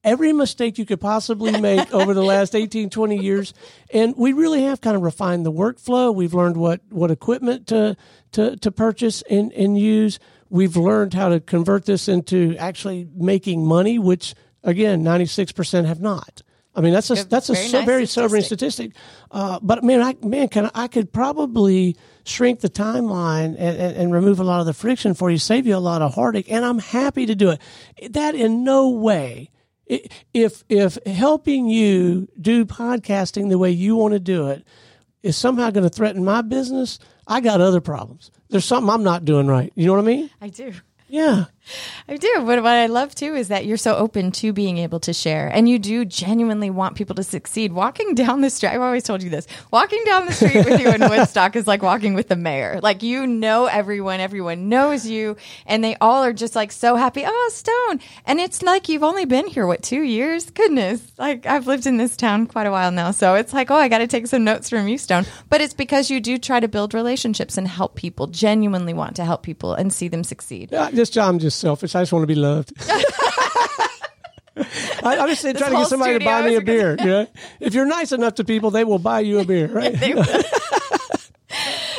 every 0.03 0.31
mistake 0.31 0.77
you 0.77 0.85
could 0.85 1.01
possibly 1.01 1.59
make 1.59 1.91
over 1.93 2.13
the 2.13 2.23
last 2.23 2.55
18 2.55 2.91
20 2.91 3.17
years 3.17 3.53
and 3.91 4.15
we 4.15 4.31
really 4.31 4.61
have 4.61 4.79
kind 4.79 4.95
of 4.95 5.01
refined 5.01 5.43
the 5.45 5.51
workflow 5.51 6.13
we've 6.13 6.35
learned 6.35 6.55
what 6.55 6.79
what 6.89 7.09
equipment 7.09 7.65
to 7.65 7.97
to 8.31 8.55
to 8.57 8.71
purchase 8.71 9.23
and 9.23 9.51
and 9.53 9.79
use 9.79 10.19
we've 10.49 10.77
learned 10.77 11.15
how 11.15 11.27
to 11.27 11.39
convert 11.39 11.85
this 11.85 12.07
into 12.07 12.55
actually 12.57 13.07
making 13.15 13.65
money 13.65 13.97
which 13.97 14.35
again 14.63 15.03
96% 15.03 15.85
have 15.85 15.99
not 15.99 16.43
I 16.75 16.81
mean 16.81 16.93
that's 16.93 17.09
a 17.09 17.25
that's 17.25 17.49
a 17.49 17.53
very 17.53 17.67
so, 17.67 17.77
nice 17.79 17.85
very 17.85 18.05
sobering 18.05 18.43
statistic. 18.43 18.91
statistic. 18.91 19.31
Uh, 19.31 19.59
but 19.61 19.81
man, 19.81 20.01
I 20.01 20.17
man, 20.21 20.49
can 20.49 20.65
I, 20.65 20.71
I 20.83 20.87
could 20.89 21.13
probably 21.13 21.95
shrink 22.25 22.59
the 22.59 22.69
timeline 22.69 23.55
and, 23.57 23.59
and, 23.59 23.97
and 23.97 24.13
remove 24.13 24.39
a 24.39 24.43
lot 24.43 24.59
of 24.59 24.65
the 24.65 24.73
friction 24.73 25.13
for 25.13 25.29
you, 25.29 25.37
save 25.37 25.65
you 25.65 25.75
a 25.75 25.77
lot 25.77 26.01
of 26.01 26.13
heartache, 26.13 26.51
and 26.51 26.65
I'm 26.65 26.79
happy 26.79 27.25
to 27.27 27.35
do 27.35 27.51
it. 27.51 27.61
That 28.11 28.35
in 28.35 28.63
no 28.63 28.89
way, 28.89 29.51
if 30.33 30.63
if 30.67 30.97
helping 31.05 31.67
you 31.67 32.27
do 32.39 32.65
podcasting 32.65 33.49
the 33.49 33.57
way 33.57 33.71
you 33.71 33.95
want 33.95 34.13
to 34.13 34.19
do 34.19 34.47
it 34.47 34.65
is 35.23 35.37
somehow 35.37 35.69
going 35.69 35.83
to 35.83 35.89
threaten 35.89 36.25
my 36.25 36.41
business, 36.41 36.99
I 37.27 37.41
got 37.41 37.61
other 37.61 37.81
problems. 37.81 38.31
There's 38.49 38.65
something 38.65 38.89
I'm 38.89 39.03
not 39.03 39.25
doing 39.25 39.47
right. 39.47 39.71
You 39.75 39.87
know 39.87 39.93
what 39.93 39.99
I 39.99 40.07
mean? 40.07 40.29
I 40.41 40.49
do. 40.49 40.73
Yeah. 41.07 41.45
I 42.07 42.17
do. 42.17 42.33
But 42.45 42.63
what 42.63 42.73
I 42.73 42.87
love 42.87 43.15
too 43.15 43.35
is 43.35 43.47
that 43.49 43.65
you're 43.65 43.77
so 43.77 43.95
open 43.95 44.31
to 44.33 44.53
being 44.53 44.77
able 44.77 44.99
to 45.01 45.13
share 45.13 45.47
and 45.47 45.67
you 45.67 45.79
do 45.79 46.05
genuinely 46.05 46.69
want 46.69 46.95
people 46.95 47.15
to 47.15 47.23
succeed. 47.23 47.73
Walking 47.73 48.15
down 48.15 48.41
the 48.41 48.49
street, 48.49 48.69
I've 48.69 48.81
always 48.81 49.03
told 49.03 49.23
you 49.23 49.29
this 49.29 49.47
walking 49.71 50.03
down 50.05 50.25
the 50.25 50.33
street 50.33 50.65
with 50.65 50.79
you 50.79 50.89
in 50.89 51.01
Woodstock 51.09 51.55
is 51.55 51.67
like 51.67 51.81
walking 51.81 52.13
with 52.13 52.27
the 52.27 52.35
mayor. 52.35 52.79
Like 52.81 53.03
you 53.03 53.27
know 53.27 53.65
everyone, 53.65 54.19
everyone 54.19 54.69
knows 54.69 55.05
you, 55.05 55.37
and 55.65 55.83
they 55.83 55.95
all 56.01 56.23
are 56.23 56.33
just 56.33 56.55
like 56.55 56.71
so 56.71 56.95
happy. 56.95 57.23
Oh, 57.25 57.49
Stone. 57.53 57.99
And 58.25 58.39
it's 58.39 58.61
like 58.61 58.89
you've 58.89 59.03
only 59.03 59.25
been 59.25 59.47
here, 59.47 59.67
what, 59.67 59.81
two 59.83 60.03
years? 60.03 60.49
Goodness. 60.49 61.11
Like 61.17 61.45
I've 61.45 61.67
lived 61.67 61.87
in 61.87 61.97
this 61.97 62.15
town 62.15 62.47
quite 62.47 62.67
a 62.67 62.71
while 62.71 62.91
now. 62.91 63.11
So 63.11 63.35
it's 63.35 63.53
like, 63.53 63.71
oh, 63.71 63.75
I 63.75 63.87
got 63.87 63.99
to 63.99 64.07
take 64.07 64.27
some 64.27 64.43
notes 64.43 64.69
from 64.69 64.87
you, 64.87 64.97
Stone. 64.97 65.25
But 65.49 65.61
it's 65.61 65.73
because 65.73 66.09
you 66.09 66.19
do 66.19 66.37
try 66.37 66.59
to 66.59 66.67
build 66.67 66.93
relationships 66.93 67.57
and 67.57 67.67
help 67.67 67.95
people, 67.95 68.27
genuinely 68.27 68.93
want 68.93 69.15
to 69.17 69.25
help 69.25 69.43
people 69.43 69.73
and 69.73 69.91
see 69.91 70.07
them 70.07 70.23
succeed. 70.23 70.69
Yeah, 70.71 70.91
just 70.91 71.17
I'm 71.17 71.39
just 71.39 71.54
selfish. 71.55 71.95
I 71.95 72.01
just 72.01 72.13
want 72.13 72.23
to 72.23 72.27
be 72.27 72.35
loved. 72.35 72.73
I, 75.03 75.17
I'm 75.17 75.27
just 75.29 75.41
trying 75.41 75.53
to 75.55 75.59
get 75.59 75.87
somebody 75.87 76.17
to 76.17 76.23
buy 76.25 76.41
me 76.43 76.55
a 76.55 76.61
beer. 76.61 76.95
You 76.99 77.05
know? 77.05 77.27
If 77.59 77.73
you're 77.73 77.85
nice 77.85 78.11
enough 78.11 78.35
to 78.35 78.43
people, 78.43 78.71
they 78.71 78.83
will 78.83 78.99
buy 78.99 79.19
you 79.19 79.39
a 79.39 79.45
beer, 79.45 79.67
right? 79.67 79.95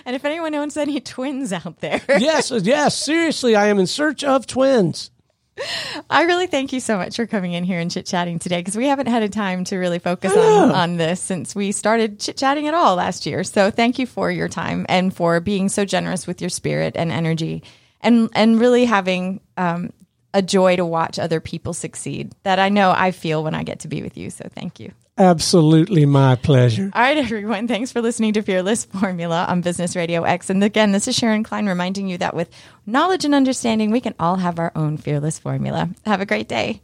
and 0.06 0.16
if 0.16 0.24
anyone 0.24 0.56
owns 0.56 0.78
any 0.78 1.02
twins 1.02 1.52
out 1.52 1.82
there, 1.82 2.00
Yes, 2.20 2.52
yes. 2.52 2.98
Seriously, 2.98 3.54
I 3.54 3.66
am 3.68 3.80
in 3.80 3.86
search 3.88 4.24
of 4.24 4.48
twins. 4.48 5.11
I 6.10 6.24
really 6.24 6.48
thank 6.48 6.74
you 6.74 6.80
so 6.80 6.98
much 6.98 7.16
for 7.16 7.28
coming 7.28 7.54
in 7.54 7.64
here 7.64 7.80
and 7.80 7.92
chit 7.92 8.06
chatting 8.06 8.40
today 8.40 8.60
because 8.60 8.78
we 8.78 8.88
haven't 8.88 9.08
had 9.08 9.24
a 9.24 9.30
time 9.30 9.64
to 9.66 9.78
really 9.78 10.00
focus 10.00 10.36
on, 10.36 10.72
on 10.72 10.98
this 10.98 11.22
since 11.22 11.56
we 11.56 11.72
started 11.72 12.20
chit 12.20 12.38
chatting 12.38 12.68
at 12.68 12.74
all 12.74 12.96
last 12.96 13.26
year. 13.26 13.44
So 13.44 13.72
thank 13.72 14.00
you 14.00 14.06
for 14.06 14.32
your 14.32 14.48
time 14.48 14.86
and 14.90 15.14
for 15.14 15.40
being 15.40 15.70
so 15.70 15.86
generous 15.86 16.26
with 16.26 16.42
your 16.42 16.50
spirit 16.50 16.96
and 16.96 17.12
energy 17.12 17.64
and, 18.02 18.30
and 18.34 18.60
really 18.60 18.86
having 18.86 19.42
um, 19.58 19.92
a 20.34 20.42
joy 20.42 20.76
to 20.76 20.86
watch 20.86 21.20
other 21.20 21.40
people 21.40 21.74
succeed 21.74 22.34
that 22.44 22.60
I 22.60 22.70
know 22.70 22.92
I 22.92 23.12
feel 23.12 23.44
when 23.44 23.56
I 23.56 23.64
get 23.64 23.80
to 23.82 23.88
be 23.88 24.02
with 24.02 24.18
you. 24.18 24.30
So 24.30 24.48
thank 24.54 24.80
you. 24.80 24.92
Absolutely 25.22 26.08
my 26.08 26.36
pleasure. 26.36 26.90
All 26.96 27.02
right, 27.02 27.16
everyone. 27.16 27.68
Thanks 27.68 27.92
for 27.92 28.02
listening 28.02 28.34
to 28.34 28.42
Fearless 28.42 28.86
Formula 28.86 29.46
on 29.48 29.62
Business 29.62 29.94
RadioX. 29.94 30.50
And 30.50 30.64
again, 30.64 30.94
this 30.94 31.08
is 31.08 31.16
Sharon 31.16 31.44
Klein 31.44 31.68
reminding 31.68 32.08
you 32.08 32.18
that 32.18 32.34
with 32.34 32.50
knowledge 32.88 33.24
and 33.24 33.36
understanding, 33.36 33.92
we 33.92 34.02
can 34.02 34.16
all 34.20 34.38
have 34.38 34.58
our 34.58 34.72
own 34.76 34.98
fearless 34.98 35.38
formula. 35.38 35.92
Have 36.08 36.22
a 36.22 36.26
great 36.26 36.48
day. 36.48 36.82